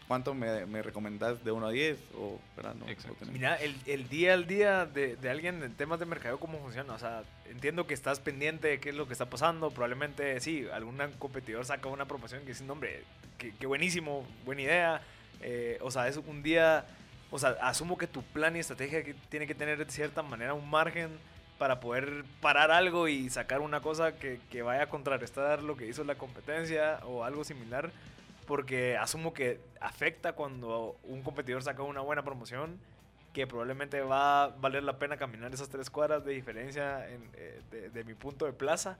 ¿cuánto 0.08 0.34
me, 0.34 0.66
me 0.66 0.82
recomendás 0.82 1.44
de 1.44 1.52
1 1.52 1.66
a 1.66 1.70
10? 1.70 1.98
O, 2.16 2.38
¿verdad? 2.56 2.74
No, 2.74 2.86
Mira, 3.32 3.56
el, 3.56 3.74
el, 3.86 4.08
día 4.08 4.34
al 4.34 4.46
día 4.46 4.86
de, 4.86 5.16
de, 5.16 5.30
alguien 5.30 5.62
en 5.62 5.74
temas 5.74 5.98
de 5.98 6.06
mercado, 6.06 6.38
¿cómo 6.38 6.58
funciona? 6.58 6.94
O 6.94 6.98
sea, 6.98 7.22
entiendo 7.50 7.86
que 7.86 7.94
estás 7.94 8.20
pendiente 8.20 8.68
de 8.68 8.80
qué 8.80 8.90
es 8.90 8.94
lo 8.94 9.06
que 9.06 9.12
está 9.12 9.26
pasando. 9.26 9.70
Probablemente, 9.70 10.40
sí, 10.40 10.66
algún 10.72 10.98
competidor 11.18 11.64
saca 11.64 11.88
una 11.88 12.06
promoción 12.06 12.42
que 12.42 12.48
dice, 12.48 12.68
hombre, 12.70 13.04
qué, 13.38 13.66
buenísimo, 13.66 14.26
buena 14.44 14.62
idea. 14.62 15.02
Eh, 15.40 15.78
o 15.80 15.90
sea, 15.90 16.08
es 16.08 16.16
un 16.16 16.42
día 16.42 16.86
o 17.32 17.38
sea, 17.38 17.56
asumo 17.62 17.96
que 17.96 18.06
tu 18.06 18.22
plan 18.22 18.54
y 18.54 18.58
estrategia 18.58 19.02
tiene 19.30 19.46
que 19.46 19.54
tener 19.54 19.78
de 19.78 19.90
cierta 19.90 20.22
manera 20.22 20.52
un 20.52 20.68
margen 20.68 21.08
para 21.58 21.80
poder 21.80 22.24
parar 22.42 22.70
algo 22.70 23.08
y 23.08 23.30
sacar 23.30 23.60
una 23.60 23.80
cosa 23.80 24.18
que, 24.18 24.38
que 24.50 24.60
vaya 24.60 24.82
a 24.82 24.88
contrarrestar 24.90 25.62
lo 25.62 25.74
que 25.74 25.86
hizo 25.86 26.04
la 26.04 26.16
competencia 26.16 27.00
o 27.04 27.24
algo 27.24 27.42
similar. 27.42 27.90
Porque 28.46 28.96
asumo 28.96 29.32
que 29.32 29.60
afecta 29.80 30.32
cuando 30.32 30.96
un 31.04 31.22
competidor 31.22 31.62
saca 31.62 31.82
una 31.82 32.00
buena 32.00 32.22
promoción 32.22 32.78
que 33.32 33.46
probablemente 33.46 34.00
va 34.00 34.44
a 34.44 34.48
valer 34.48 34.82
la 34.82 34.98
pena 34.98 35.16
caminar 35.16 35.52
esas 35.54 35.68
tres 35.68 35.88
cuadras 35.88 36.24
de 36.24 36.32
diferencia 36.32 37.08
en, 37.08 37.22
eh, 37.34 37.90
de, 37.92 38.04
mi 38.04 38.14
punto 38.14 38.44
de 38.44 38.52
plaza. 38.52 38.98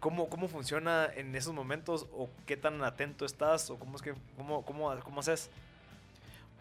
¿Cómo, 0.00 0.28
¿Cómo 0.28 0.48
funciona 0.48 1.08
en 1.14 1.34
esos 1.36 1.54
momentos? 1.54 2.06
¿O 2.12 2.28
qué 2.46 2.56
tan 2.56 2.82
atento 2.82 3.24
estás? 3.24 3.70
¿O 3.70 3.76
cómo 3.78 3.96
es 3.96 4.02
que 4.02 4.14
cómo, 4.36 4.64
cómo, 4.64 4.98
cómo 5.04 5.20
haces? 5.20 5.50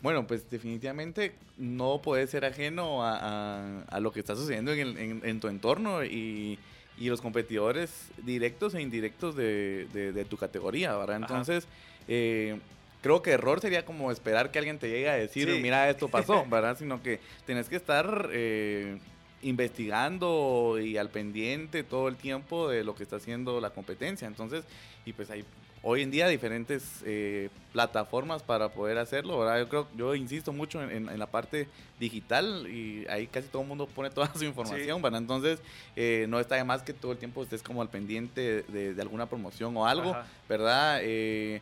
Bueno, 0.01 0.25
pues 0.25 0.49
definitivamente 0.49 1.35
no 1.57 2.01
puedes 2.01 2.29
ser 2.29 2.43
ajeno 2.43 3.03
a, 3.03 3.83
a, 3.83 3.99
lo 3.99 4.11
que 4.11 4.19
está 4.19 4.35
sucediendo 4.35 4.73
en, 4.73 5.21
en, 5.23 5.39
tu 5.39 5.47
entorno 5.47 6.03
y, 6.03 6.57
y, 6.97 7.09
los 7.09 7.21
competidores 7.21 8.09
directos 8.23 8.73
e 8.73 8.81
indirectos 8.81 9.35
de, 9.35 9.87
de, 9.93 10.25
tu 10.25 10.37
categoría, 10.37 10.95
¿verdad? 10.97 11.17
Entonces, 11.17 11.67
eh, 12.07 12.59
creo 13.01 13.21
que 13.21 13.31
error 13.31 13.59
sería 13.59 13.85
como 13.85 14.11
esperar 14.11 14.51
que 14.51 14.59
alguien 14.59 14.79
te 14.79 14.89
llegue 14.89 15.09
a 15.09 15.13
decir, 15.13 15.49
mira, 15.61 15.89
esto 15.89 16.07
pasó, 16.09 16.45
¿verdad? 16.49 16.77
Sino 16.77 17.01
que 17.01 17.19
tienes 17.45 17.69
que 17.69 17.75
estar 17.75 18.29
eh, 18.31 18.97
investigando 19.41 20.79
y 20.81 20.97
al 20.97 21.09
pendiente 21.09 21.83
todo 21.83 22.07
el 22.07 22.15
tiempo 22.15 22.69
de 22.69 22.83
lo 22.83 22.95
que 22.95 23.03
está 23.03 23.17
haciendo 23.17 23.59
la 23.59 23.71
competencia. 23.71 24.27
Entonces, 24.27 24.63
y 25.05 25.13
pues 25.13 25.29
ahí 25.31 25.43
hoy 25.83 26.03
en 26.03 26.11
día 26.11 26.27
diferentes 26.27 27.01
eh, 27.05 27.49
plataformas 27.73 28.43
para 28.43 28.69
poder 28.69 28.97
hacerlo, 28.97 29.39
¿verdad? 29.39 29.59
Yo 29.59 29.69
creo, 29.69 29.87
yo 29.95 30.15
insisto 30.15 30.53
mucho 30.53 30.81
en, 30.81 31.17
la 31.17 31.27
parte 31.27 31.67
digital 31.99 32.67
y 32.67 33.05
ahí 33.09 33.27
casi 33.27 33.47
todo 33.47 33.63
el 33.63 33.67
mundo 33.67 33.87
pone 33.87 34.09
toda 34.09 34.31
su 34.35 34.43
información, 34.43 35.01
¿verdad? 35.01 35.21
Entonces, 35.21 35.59
eh, 35.95 36.25
no 36.29 36.39
está 36.39 36.55
de 36.55 36.63
más 36.63 36.83
que 36.83 36.93
todo 36.93 37.11
el 37.11 37.17
tiempo 37.17 37.43
estés 37.43 37.63
como 37.63 37.81
al 37.81 37.89
pendiente 37.89 38.63
de, 38.63 39.01
alguna 39.01 39.27
promoción 39.27 39.75
o 39.77 39.87
algo, 39.87 40.15
¿verdad? 40.47 40.99
Eh, 41.01 41.61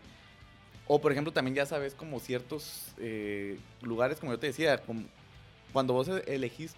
o 0.92 1.00
por 1.00 1.12
ejemplo, 1.12 1.32
también 1.32 1.56
ya 1.56 1.66
sabes 1.66 1.94
como 1.94 2.20
ciertos 2.20 2.94
lugares, 3.82 4.20
como 4.20 4.34
yo 4.34 4.40
te 4.40 4.48
decía, 4.48 4.82
cuando 5.72 5.94
vos 5.94 6.10
elegís 6.26 6.74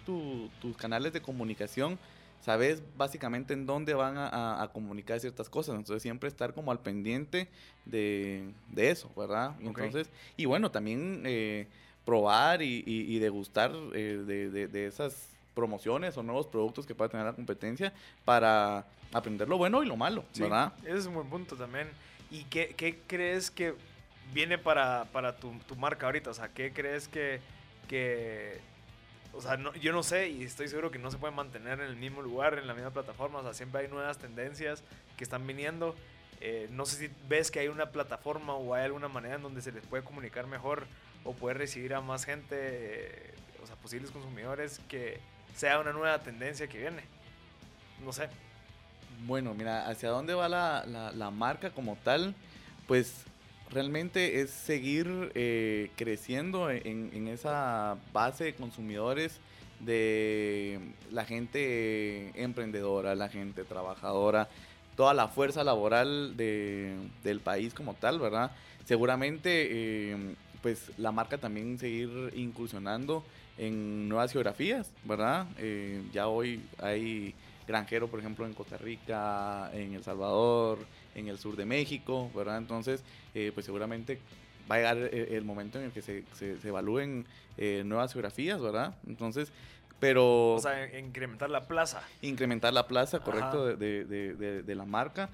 tus 0.60 0.76
canales 0.76 1.12
de 1.12 1.22
comunicación, 1.22 1.98
sabes 2.42 2.82
básicamente 2.96 3.54
en 3.54 3.66
dónde 3.66 3.94
van 3.94 4.16
a, 4.18 4.68
comunicar 4.72 5.18
ciertas 5.20 5.48
cosas. 5.48 5.76
Entonces 5.76 6.02
siempre 6.02 6.28
estar 6.28 6.52
como 6.52 6.70
al 6.72 6.80
pendiente 6.80 7.48
de, 7.84 8.52
eso, 8.76 9.10
¿verdad? 9.16 9.54
Entonces, 9.60 10.10
y 10.36 10.44
bueno, 10.44 10.70
también 10.70 11.22
eh, 11.24 11.66
probar 12.04 12.62
y, 12.62 13.18
degustar 13.18 13.72
eh, 13.94 14.68
de, 14.70 14.86
esas 14.86 15.28
promociones 15.54 16.16
o 16.16 16.22
nuevos 16.22 16.46
productos 16.46 16.86
que 16.86 16.94
pueda 16.94 17.10
tener 17.10 17.26
la 17.26 17.34
competencia 17.34 17.92
para 18.24 18.86
aprender 19.12 19.48
lo 19.48 19.58
bueno 19.58 19.82
y 19.82 19.86
lo 19.86 19.96
malo, 19.96 20.24
¿verdad? 20.36 20.72
Ese 20.82 20.98
es 20.98 21.06
un 21.06 21.14
buen 21.14 21.28
punto 21.28 21.56
también. 21.56 21.88
¿Y 22.30 22.44
qué, 22.44 22.74
qué 22.76 22.98
crees 23.06 23.50
que 23.50 23.74
viene 24.32 24.58
para, 24.58 25.04
para 25.12 25.36
tu, 25.36 25.52
tu, 25.66 25.76
marca 25.76 26.06
ahorita? 26.06 26.30
O 26.30 26.34
sea, 26.34 26.48
¿qué 26.48 26.72
crees 26.72 27.08
que, 27.08 27.40
que 27.88 28.60
o 29.34 29.40
sea, 29.40 29.58
yo 29.80 29.92
no 29.92 30.02
sé 30.02 30.28
y 30.28 30.44
estoy 30.44 30.68
seguro 30.68 30.90
que 30.90 30.98
no 30.98 31.10
se 31.10 31.18
puede 31.18 31.34
mantener 31.34 31.80
en 31.80 31.86
el 31.86 31.96
mismo 31.96 32.22
lugar, 32.22 32.58
en 32.58 32.66
la 32.66 32.74
misma 32.74 32.90
plataforma. 32.90 33.38
O 33.38 33.42
sea, 33.42 33.54
siempre 33.54 33.82
hay 33.82 33.88
nuevas 33.88 34.18
tendencias 34.18 34.82
que 35.16 35.24
están 35.24 35.46
viniendo. 35.46 35.94
Eh, 36.40 36.68
no 36.70 36.84
sé 36.86 36.96
si 36.96 37.14
ves 37.28 37.50
que 37.50 37.60
hay 37.60 37.68
una 37.68 37.90
plataforma 37.90 38.54
o 38.54 38.74
hay 38.74 38.84
alguna 38.84 39.08
manera 39.08 39.36
en 39.36 39.42
donde 39.42 39.62
se 39.62 39.72
les 39.72 39.86
puede 39.86 40.04
comunicar 40.04 40.46
mejor 40.46 40.86
o 41.24 41.32
poder 41.32 41.56
recibir 41.56 41.94
a 41.94 42.00
más 42.00 42.24
gente, 42.24 42.56
eh, 42.56 43.34
o 43.62 43.66
sea, 43.66 43.76
posibles 43.76 44.10
consumidores, 44.10 44.80
que 44.88 45.20
sea 45.54 45.78
una 45.78 45.92
nueva 45.92 46.18
tendencia 46.18 46.66
que 46.66 46.78
viene. 46.78 47.02
No 48.04 48.12
sé. 48.12 48.28
Bueno, 49.24 49.54
mira, 49.54 49.88
hacia 49.88 50.08
dónde 50.08 50.34
va 50.34 50.48
la, 50.48 50.84
la 50.84 51.30
marca 51.30 51.70
como 51.70 51.96
tal, 51.96 52.34
pues 52.88 53.24
realmente 53.72 54.40
es 54.40 54.50
seguir 54.50 55.32
eh, 55.34 55.90
creciendo 55.96 56.70
en, 56.70 57.28
esa 57.28 57.96
base 58.12 58.44
de 58.44 58.54
consumidores 58.54 59.38
de 59.80 60.78
la 61.10 61.24
gente 61.24 62.30
emprendedora, 62.40 63.14
la 63.14 63.28
gente 63.28 63.64
trabajadora, 63.64 64.48
toda 64.96 65.14
la 65.14 65.28
fuerza 65.28 65.64
laboral 65.64 66.36
del 66.36 67.40
país 67.42 67.74
como 67.74 67.94
tal, 67.94 68.20
¿verdad? 68.20 68.52
Seguramente, 68.84 69.68
eh, 69.70 70.34
pues 70.60 70.92
la 70.98 71.10
marca 71.10 71.38
también 71.38 71.78
seguir 71.78 72.32
incursionando 72.36 73.24
en 73.58 74.08
nuevas 74.08 74.32
geografías, 74.32 74.90
¿verdad? 75.04 75.46
Eh, 75.58 76.02
ya 76.12 76.28
hoy 76.28 76.62
hay 76.78 77.34
granjero, 77.66 78.08
por 78.08 78.20
ejemplo, 78.20 78.46
en 78.46 78.54
Costa 78.54 78.76
Rica, 78.76 79.70
en 79.72 79.94
El 79.94 80.04
Salvador, 80.04 80.78
en 81.14 81.28
el 81.28 81.38
sur 81.38 81.56
de 81.56 81.64
México, 81.64 82.30
¿verdad? 82.34 82.58
Entonces, 82.58 83.02
eh, 83.34 83.50
pues 83.54 83.66
seguramente 83.66 84.18
va 84.70 84.76
a 84.76 84.78
llegar 84.78 84.96
el, 84.96 85.44
momento 85.44 85.78
en 85.78 85.86
el 85.86 85.92
que 85.92 86.02
se, 86.02 86.24
se, 86.34 86.56
evalúen 86.66 87.26
eh, 87.56 87.82
nuevas 87.84 88.12
geografías, 88.12 88.60
¿verdad? 88.60 88.94
Entonces, 89.06 89.52
pero... 89.98 90.54
O 90.54 90.60
sea, 90.60 90.98
incrementar 90.98 91.50
la 91.50 91.66
plaza. 91.66 92.02
Incrementar 92.22 92.72
la 92.72 92.86
plaza, 92.86 93.20
correcto, 93.20 93.66
de, 93.66 94.04
de, 94.04 94.34
de, 94.34 94.62
de, 94.62 94.74
la 94.74 94.84
marca. 94.84 95.30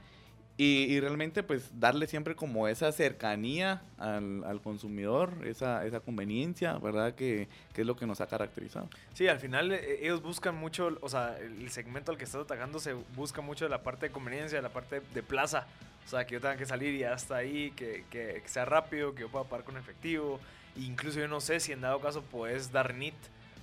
Y, 0.61 0.99
realmente 0.99 1.45
pues 1.45 1.71
darle 1.79 2.09
siempre 2.09 2.35
como 2.35 2.67
esa 2.67 2.91
cercanía 2.91 3.81
al, 3.97 4.43
al 4.43 4.61
consumidor, 4.61 5.33
esa, 5.47 5.87
esa 5.87 6.01
conveniencia, 6.01 6.77
¿verdad? 6.79 7.15
Que, 7.15 7.47
que, 7.73 7.83
es 7.83 7.87
lo 7.87 7.95
que 7.95 8.09
nos 8.09 8.21
ha 8.21 8.27
caracterizado. 8.27 8.89
Sí, 9.15 9.29
al 9.29 9.39
final 9.39 9.71
eh, 9.71 10.01
ellos 10.03 10.21
buscan 10.21 10.57
mucho, 10.57 10.99
o 11.01 11.09
sea, 11.09 11.39
el 11.39 11.71
segmento 11.71 12.11
al 12.11 12.19
que 12.19 12.25
estás 12.25 12.43
atacando 12.43 12.81
se 12.81 12.95
busca 13.15 13.41
mucho 13.41 13.67
de 13.67 13.71
la 13.71 13.85
parte 13.85 14.07
de 14.07 14.13
conveniencia, 14.13 14.59
de 14.59 14.63
la 14.63 14.71
parte 14.71 15.01
de 15.15 15.23
plaza. 15.23 15.69
O 16.05 16.09
sea, 16.09 16.27
que 16.27 16.35
yo 16.35 16.41
tenga 16.41 16.57
que 16.57 16.67
salir 16.67 16.93
y 16.93 16.99
ya 16.99 17.13
está 17.13 17.37
ahí, 17.37 17.71
que, 17.77 18.05
que, 18.11 18.43
sea 18.47 18.65
rápido, 18.65 19.15
que 19.15 19.21
yo 19.21 19.29
pueda 19.29 19.45
pagar 19.45 19.65
con 19.65 19.77
efectivo. 19.77 20.41
Incluso 20.75 21.21
yo 21.21 21.29
no 21.29 21.41
sé 21.41 21.61
si 21.61 21.71
en 21.71 21.83
dado 21.83 22.01
caso 22.01 22.23
puedes 22.23 22.73
dar 22.73 22.95
NIT 22.95 23.15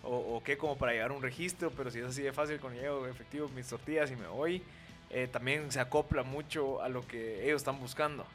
o, 0.02 0.16
o 0.16 0.44
qué 0.46 0.58
como 0.58 0.78
para 0.78 0.94
llevar 0.94 1.12
un 1.12 1.22
registro, 1.22 1.72
pero 1.72 1.92
si 1.92 2.00
es 2.00 2.06
así 2.06 2.22
de 2.22 2.32
fácil 2.32 2.58
con 2.62 2.74
llevo 2.74 3.06
efectivo 3.06 3.50
mis 3.50 3.68
tortillas 3.68 4.10
y 4.12 4.16
me 4.16 4.28
voy 4.28 4.64
eh, 5.16 5.30
también 5.32 5.72
se 5.72 5.80
acopla 5.80 6.24
mucho 6.24 6.82
a 6.82 6.90
lo 6.90 7.08
que 7.08 7.46
ellos 7.46 7.62
están 7.62 7.80
buscando. 7.80 8.26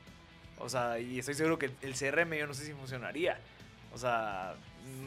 O 0.58 0.70
sea, 0.70 0.98
y 0.98 1.18
estoy 1.18 1.34
seguro 1.34 1.58
que 1.58 1.70
el 1.82 1.94
CRM 1.94 2.32
yo 2.32 2.46
no 2.46 2.54
sé 2.54 2.64
si 2.64 2.72
funcionaría. 2.72 3.38
O 3.92 3.98
sea, 3.98 4.54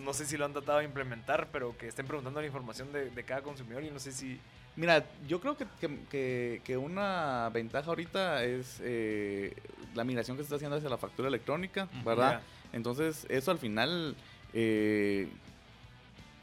no 0.05 0.13
sé 0.13 0.27
si 0.27 0.37
lo 0.37 0.45
han 0.45 0.53
tratado 0.53 0.77
de 0.77 0.85
implementar, 0.85 1.47
pero 1.51 1.75
que 1.75 1.87
estén 1.87 2.05
preguntando 2.05 2.39
la 2.41 2.45
información 2.45 2.93
de, 2.93 3.23
cada 3.23 3.41
consumidor 3.41 3.83
y 3.83 3.89
no 3.89 3.97
sé 3.97 4.11
si... 4.11 4.39
Mira, 4.75 5.03
yo 5.27 5.41
creo 5.41 5.57
que, 5.57 5.65
que, 6.11 6.61
que, 6.63 6.77
una 6.77 7.49
ventaja 7.51 7.89
ahorita 7.89 8.43
es 8.43 8.79
eh, 8.83 9.55
la 9.95 10.03
migración 10.03 10.37
que 10.37 10.43
se 10.43 10.45
está 10.45 10.57
haciendo 10.57 10.77
hacia 10.77 10.91
la 10.91 10.99
factura 10.99 11.27
electrónica, 11.27 11.89
¿verdad? 12.05 12.41
Entonces, 12.71 13.25
eso 13.29 13.49
al 13.49 13.57
final 13.57 14.15
eh, 14.53 15.27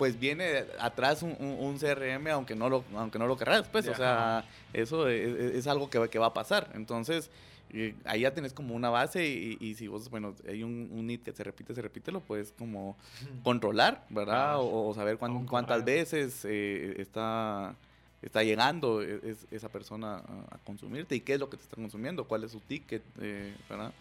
pues 0.01 0.19
viene 0.19 0.65
atrás 0.79 1.23
un, 1.23 1.77
CRM 1.79 2.29
aunque 2.29 2.57
no 2.57 2.71
lo 2.71 2.85
aunque 2.97 3.19
no 3.19 3.27
lo 3.27 3.37
querrás 3.37 3.69
pues 3.69 3.87
o 3.87 3.95
sea 3.95 4.47
eso 4.73 5.07
es, 5.09 5.67
algo 5.67 5.91
que, 5.91 6.09
que, 6.09 6.19
va 6.19 6.29
a 6.29 6.33
pasar. 6.33 6.71
Entonces 6.73 7.31
eh, 7.75 7.95
ahí 8.07 8.21
ya 8.21 8.33
tienes 8.33 8.55
como 8.55 8.75
una 8.75 8.89
base 8.89 9.27
y, 9.29 9.75
si 9.75 9.89
vos 9.89 10.09
bueno 10.09 10.35
hay 10.49 10.63
un, 10.63 10.89
un 10.91 11.07
NIT 11.07 11.23
que 11.23 11.33
se 11.33 11.45
repite 11.45 11.75
se 11.75 11.83
repite 11.83 12.13
lo 12.13 12.21
puedes 12.21 12.53
como 12.53 12.97
controlar 13.43 14.07
verdad 14.09 14.57
o, 14.59 14.91
saber 14.95 15.19
cuántas 15.19 15.85
veces 15.85 16.47
eh, 16.49 16.95
está 16.97 17.77
está 18.23 18.43
llegando 18.43 19.03
e, 19.03 19.37
esa 19.51 19.69
persona 19.71 20.17
a, 20.51 20.59
consumirte 20.65 21.15
y 21.15 21.21
qué 21.21 21.35
es 21.35 21.41
lo 21.41 21.49
que 21.49 21.57
te 21.57 21.65
está 21.65 21.77
consumiendo 21.77 22.25
cuál 22.25 22.45
es 22.45 22.53
su 22.53 22.61
ticket 22.61 23.03
eh, 23.21 23.55
verdad 23.69 23.93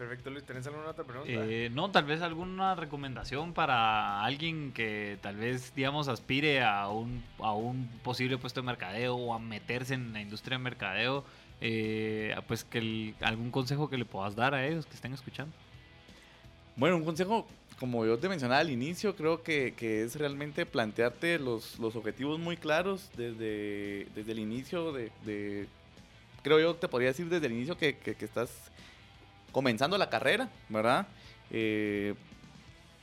Perfecto, 0.00 0.30
Luis. 0.30 0.44
¿Tenés 0.44 0.66
alguna 0.66 0.88
otra 0.88 1.04
pregunta? 1.04 1.30
Eh, 1.30 1.68
no, 1.74 1.90
tal 1.90 2.06
vez 2.06 2.22
alguna 2.22 2.74
recomendación 2.74 3.52
para 3.52 4.24
alguien 4.24 4.72
que 4.72 5.18
tal 5.20 5.36
vez, 5.36 5.74
digamos, 5.74 6.08
aspire 6.08 6.62
a 6.62 6.88
un, 6.88 7.22
a 7.38 7.52
un 7.52 7.86
posible 8.02 8.38
puesto 8.38 8.62
de 8.62 8.66
mercadeo 8.66 9.14
o 9.14 9.34
a 9.34 9.38
meterse 9.38 9.92
en 9.92 10.14
la 10.14 10.22
industria 10.22 10.56
de 10.56 10.64
mercadeo. 10.64 11.22
Eh, 11.60 12.34
pues 12.48 12.64
que 12.64 13.14
algún 13.20 13.50
consejo 13.50 13.90
que 13.90 13.98
le 13.98 14.06
puedas 14.06 14.34
dar 14.34 14.54
a 14.54 14.66
ellos 14.66 14.86
que 14.86 14.94
estén 14.94 15.12
escuchando. 15.12 15.52
Bueno, 16.76 16.96
un 16.96 17.04
consejo, 17.04 17.46
como 17.78 18.06
yo 18.06 18.18
te 18.18 18.28
mencionaba 18.28 18.60
al 18.60 18.70
inicio, 18.70 19.16
creo 19.16 19.42
que, 19.42 19.74
es 19.80 20.16
realmente 20.16 20.66
plantearte 20.66 21.38
los, 21.38 21.78
los, 21.78 21.96
objetivos 21.96 22.38
muy 22.38 22.56
claros 22.56 23.10
desde, 23.16 24.06
desde 24.14 24.32
el 24.32 24.38
inicio 24.38 24.92
de, 24.92 25.68
Creo 26.42 26.58
yo 26.58 26.74
te 26.74 26.88
podría 26.88 27.08
decir 27.08 27.28
desde 27.28 27.46
el 27.46 27.52
inicio 27.52 27.76
que, 27.76 27.98
que 27.98 28.24
estás 28.24 28.50
comenzando 29.52 29.98
la 29.98 30.08
carrera, 30.08 30.48
¿verdad? 30.68 31.06
Eh, 31.50 32.14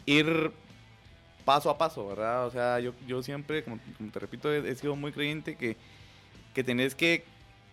ir 0.05 0.51
paso 1.45 1.69
a 1.69 1.77
paso, 1.77 2.07
¿verdad? 2.07 2.45
O 2.45 2.51
sea, 2.51 2.79
yo, 2.79 2.93
yo 3.07 3.21
siempre, 3.23 3.63
como, 3.63 3.79
te 4.11 4.19
repito, 4.19 4.51
he, 4.51 4.75
sido 4.75 4.95
muy 4.95 5.11
creyente 5.11 5.55
que, 5.55 5.77
que 6.53 6.63
tenés 6.63 6.95
que 6.95 7.23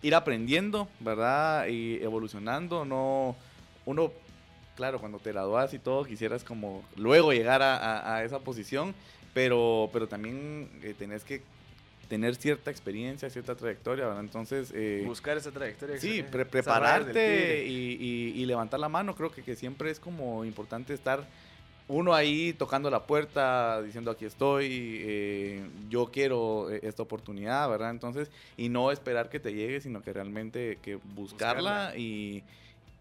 ir 0.01 0.15
aprendiendo, 0.15 0.87
¿verdad? 0.99 1.67
Y 1.67 1.95
evolucionando, 2.01 2.85
no... 2.85 3.35
Uno, 3.85 4.11
claro, 4.75 4.99
cuando 4.99 5.19
te 5.19 5.31
graduas 5.31 5.73
y 5.73 5.79
todo, 5.79 6.03
quisieras 6.05 6.43
como 6.43 6.83
luego 6.95 7.33
llegar 7.33 7.61
a, 7.61 8.23
esa 8.23 8.39
posición, 8.39 8.93
pero, 9.33 9.89
pero 9.91 10.07
también 10.07 10.69
eh, 10.83 10.93
tenés 10.97 11.23
que 11.23 11.41
tener 12.07 12.35
cierta 12.35 12.69
experiencia, 12.69 13.29
cierta 13.29 13.55
trayectoria, 13.55 14.05
¿verdad? 14.05 14.21
Entonces... 14.21 14.71
Eh, 14.75 15.03
Buscar 15.05 15.37
esa 15.37 15.51
trayectoria. 15.51 15.99
Sí, 15.99 16.23
prepararte 16.23 17.65
y, 17.65 18.45
levantar 18.45 18.79
la 18.79 18.89
mano, 18.89 19.15
creo 19.15 19.31
que, 19.31 19.41
que, 19.41 19.55
siempre 19.55 19.89
es 19.89 19.99
como 19.99 20.45
importante 20.45 20.93
estar 20.93 21.25
uno 21.87 22.13
ahí 22.13 22.53
tocando 22.53 22.89
la 22.89 23.03
puerta, 23.03 23.81
diciendo 23.81 24.09
aquí 24.09 24.25
estoy, 24.25 25.01
eh, 25.03 25.63
yo 25.89 26.07
quiero 26.07 26.71
eh, 26.71 26.79
esta 26.83 27.03
oportunidad, 27.03 27.69
¿verdad? 27.69 27.91
Entonces, 27.91 28.31
y 28.57 28.69
no 28.69 28.91
esperar 28.91 29.29
que 29.29 29.39
te 29.39 29.53
llegue, 29.53 29.81
sino 29.81 30.01
que 30.01 30.11
realmente 30.11 30.79
que 30.81 30.95
buscarla, 30.95 31.93
Y, 31.95 32.43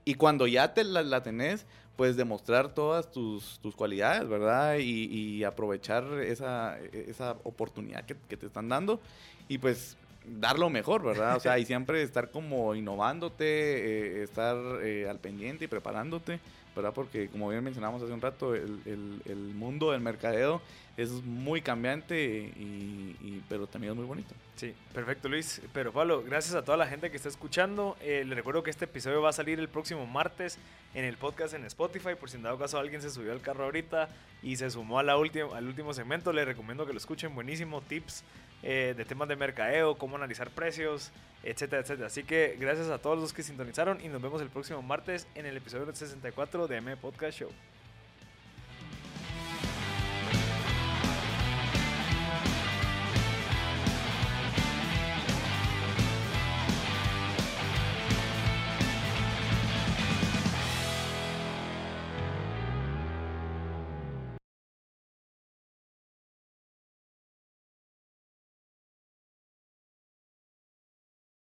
y 0.04 0.14
cuando 0.14 0.46
ya 0.46 0.74
te 0.74 0.84
la, 0.84 1.02
la 1.02 1.22
tenés, 1.22 1.66
pues 1.96 2.16
demostrar 2.16 2.74
todas 2.74 3.10
tus, 3.10 3.58
tus 3.60 3.74
cualidades, 3.74 4.28
¿verdad? 4.28 4.76
Y, 4.78 5.06
y 5.06 5.44
aprovechar 5.44 6.04
esa, 6.24 6.78
esa 6.92 7.36
oportunidad 7.44 8.04
que, 8.04 8.16
que, 8.28 8.36
te 8.36 8.46
están 8.46 8.68
dando 8.68 9.00
y 9.48 9.58
pues 9.58 9.96
dar 10.26 10.58
lo 10.58 10.70
mejor, 10.70 11.02
¿verdad? 11.02 11.36
O 11.36 11.40
sea, 11.40 11.58
y 11.58 11.64
siempre 11.64 12.02
estar 12.02 12.30
como 12.30 12.74
innovándote, 12.74 13.44
eh, 13.44 14.22
estar 14.24 14.56
eh, 14.82 15.08
al 15.08 15.18
pendiente 15.18 15.66
y 15.66 15.68
preparándote, 15.68 16.40
¿verdad? 16.74 16.92
Porque 16.94 17.28
como 17.28 17.48
bien 17.48 17.62
mencionamos 17.62 18.02
hace 18.02 18.12
un 18.12 18.20
rato, 18.20 18.54
el, 18.54 18.80
el, 18.84 19.22
el 19.26 19.54
mundo 19.54 19.92
del 19.92 20.00
mercadeo 20.00 20.60
es 20.96 21.10
muy 21.10 21.60
cambiante, 21.60 22.52
y, 22.56 23.42
pero 23.48 23.66
también 23.66 23.92
es 23.92 23.96
muy 23.96 24.06
bonito. 24.06 24.34
Sí, 24.54 24.72
perfecto 24.92 25.28
Luis. 25.28 25.60
Pero 25.72 25.92
Pablo, 25.92 26.22
gracias 26.22 26.54
a 26.54 26.64
toda 26.64 26.76
la 26.76 26.86
gente 26.86 27.10
que 27.10 27.16
está 27.16 27.28
escuchando. 27.28 27.96
Eh, 28.00 28.24
le 28.24 28.34
recuerdo 28.34 28.62
que 28.62 28.70
este 28.70 28.84
episodio 28.84 29.20
va 29.20 29.30
a 29.30 29.32
salir 29.32 29.58
el 29.58 29.68
próximo 29.68 30.06
martes 30.06 30.58
en 30.94 31.04
el 31.04 31.16
podcast 31.16 31.54
en 31.54 31.64
Spotify. 31.64 32.14
Por 32.18 32.30
si 32.30 32.36
en 32.36 32.44
dado 32.44 32.58
caso 32.58 32.78
alguien 32.78 33.02
se 33.02 33.10
subió 33.10 33.32
al 33.32 33.40
carro 33.40 33.64
ahorita 33.64 34.08
y 34.42 34.56
se 34.56 34.70
sumó 34.70 35.00
a 35.00 35.02
la 35.02 35.16
última, 35.16 35.56
al 35.56 35.66
último 35.66 35.92
segmento, 35.92 36.32
le 36.32 36.44
recomiendo 36.44 36.86
que 36.86 36.92
lo 36.92 36.98
escuchen. 36.98 37.34
Buenísimo, 37.34 37.80
tips 37.82 38.22
eh, 38.66 38.94
de 38.96 39.04
temas 39.04 39.28
de 39.28 39.36
mercadeo, 39.36 39.96
cómo 39.96 40.16
analizar 40.16 40.48
precios, 40.48 41.12
etcétera, 41.42 41.82
etcétera. 41.82 42.06
Así 42.06 42.24
que 42.24 42.56
gracias 42.58 42.88
a 42.88 42.96
todos 42.98 43.18
los 43.18 43.34
que 43.34 43.42
sintonizaron 43.42 44.00
y 44.00 44.08
nos 44.08 44.22
vemos 44.22 44.40
el 44.40 44.48
próximo 44.48 44.80
martes 44.80 45.26
en 45.34 45.44
el 45.44 45.56
episodio 45.56 45.84
64 45.94 46.66
de 46.66 46.76
M 46.78 46.96
Podcast 46.96 47.38
Show. 47.38 47.50